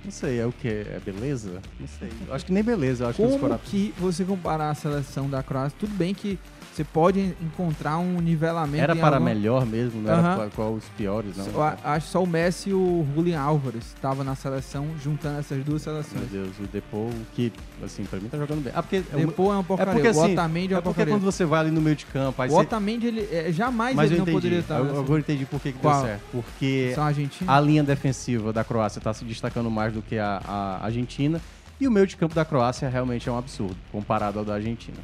Não 0.07 0.11
sei, 0.13 0.39
é 0.39 0.45
o 0.45 0.53
que? 0.53 0.69
É 0.69 1.01
beleza? 1.03 1.61
Não 1.77 1.85
sei. 1.99 2.07
Eu 2.25 2.33
acho 2.33 2.45
que 2.45 2.53
nem 2.53 2.63
beleza, 2.63 3.03
eu 3.03 3.09
acho 3.09 3.17
que 3.17 3.23
eles 3.23 3.33
Como 3.35 3.45
foram. 3.45 3.57
que 3.61 3.93
você 3.97 4.23
comparar 4.23 4.69
a 4.69 4.73
seleção 4.73 5.29
da 5.29 5.43
Croácia? 5.43 5.75
Tudo 5.77 5.93
bem 5.97 6.13
que 6.13 6.39
você 6.77 6.83
pode 6.83 7.33
encontrar 7.41 7.97
um 7.97 8.21
nivelamento. 8.21 8.83
Era 8.83 8.95
para 8.95 9.15
alguma- 9.17 9.33
melhor 9.33 9.65
mesmo, 9.65 9.99
não 10.01 10.11
era 10.11 10.21
Aham. 10.21 10.49
qual, 10.55 10.73
os 10.73 10.83
piores, 10.95 11.35
não. 11.35 11.45
Só- 11.51 11.61
a- 11.83 11.93
acho 11.95 12.05
que 12.05 12.11
só 12.11 12.23
o 12.23 12.27
Messi 12.27 12.69
e 12.69 12.73
o 12.73 13.05
Julian 13.15 13.39
Álvares 13.41 13.85
estavam 13.87 14.23
na 14.23 14.35
seleção, 14.35 14.87
juntando 15.03 15.39
essas 15.39 15.63
duas 15.65 15.81
seleções. 15.81 16.29
Meu 16.31 16.43
Deus, 16.43 16.59
o 16.59 16.63
Depou, 16.71 17.09
que, 17.33 17.51
assim, 17.83 18.03
pra 18.05 18.19
mim 18.19 18.29
tá 18.29 18.37
jogando 18.37 18.63
bem. 18.63 18.71
Ah, 18.75 18.83
porque 18.83 18.99
Depou 19.01 19.51
é 19.51 19.55
uma 19.55 19.63
porcaria, 19.63 19.93
porque, 19.93 20.07
o 20.07 20.11
assim, 20.11 20.33
Otamendi 20.33 20.73
é 20.73 20.75
uma 20.75 20.79
é 20.79 20.81
porque 20.83 20.93
porcaria. 20.95 21.13
quando 21.15 21.23
você 21.23 21.45
vai 21.45 21.61
ali 21.61 21.71
no 21.71 21.81
meio 21.81 21.95
de 21.95 22.05
campo, 22.05 22.39
aí 22.41 22.47
O 22.47 22.51
você... 22.51 22.61
Otamendi, 22.61 23.07
ele, 23.07 23.27
é, 23.31 23.51
jamais 23.51 23.95
Mas 23.95 24.11
ele 24.11 24.17
não 24.19 24.23
entendi. 24.23 24.37
poderia 24.37 24.59
estar. 24.59 24.77
Eu- 24.77 24.99
Agora 24.99 25.13
eu 25.13 25.17
entendi 25.19 25.45
por 25.45 25.59
que, 25.59 25.71
que 25.71 25.79
Qual? 25.79 25.95
deu 25.97 26.05
certo. 26.05 26.21
Porque 26.31 26.93
argentinos? 26.95 27.51
a 27.53 27.59
linha 27.59 27.83
defensiva 27.83 28.53
da 28.53 28.63
Croácia 28.63 29.01
tá 29.01 29.11
se 29.13 29.25
destacando 29.25 29.71
mais 29.71 29.93
do 29.93 30.01
que 30.03 30.19
a, 30.19 30.41
a 30.45 30.85
Argentina. 30.85 31.41
E 31.79 31.87
o 31.87 31.91
meio 31.91 32.05
de 32.07 32.15
campo 32.17 32.35
da 32.35 32.45
Croácia 32.45 32.87
realmente 32.87 33.27
é 33.27 33.31
um 33.31 33.37
absurdo, 33.37 33.75
comparado 33.91 34.39
ao 34.39 34.45
da 34.45 34.53
Argentina. 34.55 34.97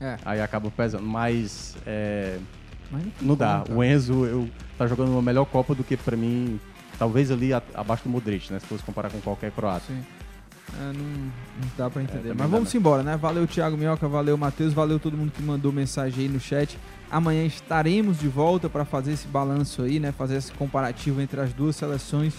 É. 0.00 0.16
Aí 0.24 0.40
acaba 0.40 0.70
pesando. 0.70 1.04
Mas, 1.04 1.76
é, 1.86 2.38
Mas 2.90 3.02
não 3.02 3.12
não 3.20 3.36
dá. 3.36 3.64
O 3.70 3.82
Enzo 3.82 4.24
eu, 4.24 4.48
tá 4.76 4.86
jogando 4.86 5.10
uma 5.10 5.22
melhor 5.22 5.44
Copa 5.46 5.74
do 5.74 5.82
que 5.84 5.96
pra 5.96 6.16
mim, 6.16 6.60
talvez 6.98 7.30
ali 7.30 7.52
a- 7.52 7.62
abaixo 7.74 8.04
do 8.04 8.10
Modric, 8.10 8.52
né? 8.52 8.58
Se 8.60 8.66
fosse 8.66 8.82
comparar 8.84 9.10
com 9.10 9.20
qualquer 9.20 9.50
croata. 9.50 9.84
Sim. 9.86 10.04
É, 10.80 10.92
não, 10.92 10.92
não 10.92 11.32
dá 11.78 11.88
pra 11.88 12.02
entender. 12.02 12.18
também 12.28 12.36
Mas 12.36 12.50
vamos 12.50 12.74
embora, 12.74 13.02
né? 13.02 13.16
Valeu, 13.16 13.46
Thiago 13.46 13.76
Minhoca, 13.76 14.06
valeu, 14.06 14.36
Matheus, 14.36 14.74
valeu 14.74 15.00
todo 15.00 15.16
mundo 15.16 15.32
que 15.32 15.42
mandou 15.42 15.72
mensagem 15.72 16.24
aí 16.24 16.28
no 16.28 16.38
chat. 16.38 16.78
Amanhã 17.10 17.44
estaremos 17.46 18.18
de 18.18 18.28
volta 18.28 18.68
pra 18.68 18.84
fazer 18.84 19.12
esse 19.12 19.26
balanço 19.26 19.80
aí, 19.82 19.98
né? 19.98 20.12
Fazer 20.12 20.36
esse 20.36 20.52
comparativo 20.52 21.20
entre 21.22 21.40
as 21.40 21.54
duas 21.54 21.74
seleções. 21.74 22.34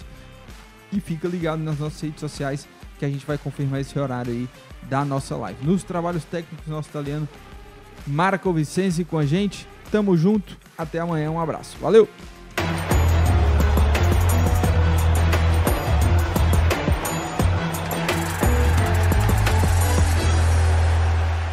E 0.92 1.00
fica 1.00 1.26
ligado 1.28 1.58
nas 1.60 1.78
nossas 1.78 2.00
redes 2.00 2.20
sociais 2.20 2.68
que 2.98 3.04
a 3.04 3.08
gente 3.08 3.26
vai 3.26 3.36
confirmar 3.36 3.80
esse 3.80 3.98
horário 3.98 4.32
aí 4.32 4.48
da 4.88 5.04
nossa 5.04 5.36
live. 5.36 5.64
Nos 5.64 5.82
trabalhos 5.82 6.24
técnicos, 6.24 6.66
nosso 6.68 6.88
italiano 6.88 7.28
Marco 8.06 8.52
Vicenzi 8.52 9.04
com 9.04 9.18
a 9.18 9.26
gente. 9.26 9.66
Tamo 9.90 10.16
junto. 10.16 10.56
Até 10.76 10.98
amanhã. 10.98 11.30
Um 11.30 11.40
abraço. 11.40 11.76
Valeu! 11.80 12.08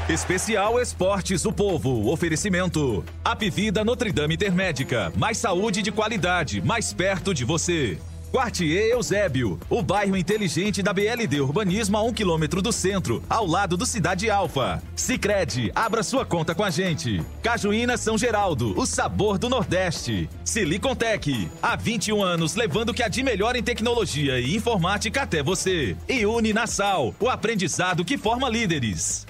Especial 0.09 0.79
Esportes 0.79 1.43
o 1.45 1.51
Povo. 1.51 2.09
Oferecimento. 2.09 3.03
Apivida 3.25 3.83
Notre 3.83 4.11
Dame 4.11 4.35
Intermédica. 4.35 5.11
Mais 5.17 5.37
saúde 5.37 5.81
de 5.81 5.91
qualidade, 5.91 6.61
mais 6.61 6.93
perto 6.93 7.33
de 7.33 7.43
você. 7.43 7.99
Quartier 8.31 8.91
Eusébio, 8.91 9.57
o 9.69 9.81
bairro 9.81 10.17
inteligente 10.17 10.83
da 10.83 10.91
BLD 10.91 11.39
Urbanismo 11.39 11.97
a 11.97 12.03
um 12.03 12.11
quilômetro 12.11 12.61
do 12.61 12.71
centro, 12.73 13.23
ao 13.29 13.45
lado 13.45 13.77
do 13.77 13.85
Cidade 13.85 14.29
Alfa. 14.29 14.81
Sicredi, 14.95 15.71
abra 15.73 16.03
sua 16.03 16.25
conta 16.25 16.53
com 16.53 16.63
a 16.63 16.69
gente. 16.69 17.23
Cajuína 17.41 17.95
São 17.97 18.17
Geraldo, 18.17 18.77
o 18.77 18.85
sabor 18.85 19.37
do 19.37 19.49
Nordeste. 19.49 20.29
Silicontec, 20.43 21.49
há 21.61 21.75
21 21.75 22.21
anos 22.21 22.55
levando 22.55 22.89
o 22.89 22.93
que 22.93 23.03
há 23.03 23.07
de 23.07 23.23
melhor 23.23 23.55
em 23.55 23.63
tecnologia 23.63 24.39
e 24.39 24.55
informática 24.55 25.21
até 25.21 25.43
você. 25.43 25.95
E 26.07 26.25
Uni 26.25 26.53
Nassau, 26.53 27.13
o 27.19 27.29
aprendizado 27.29 28.03
que 28.03 28.17
forma 28.17 28.49
líderes. 28.49 29.26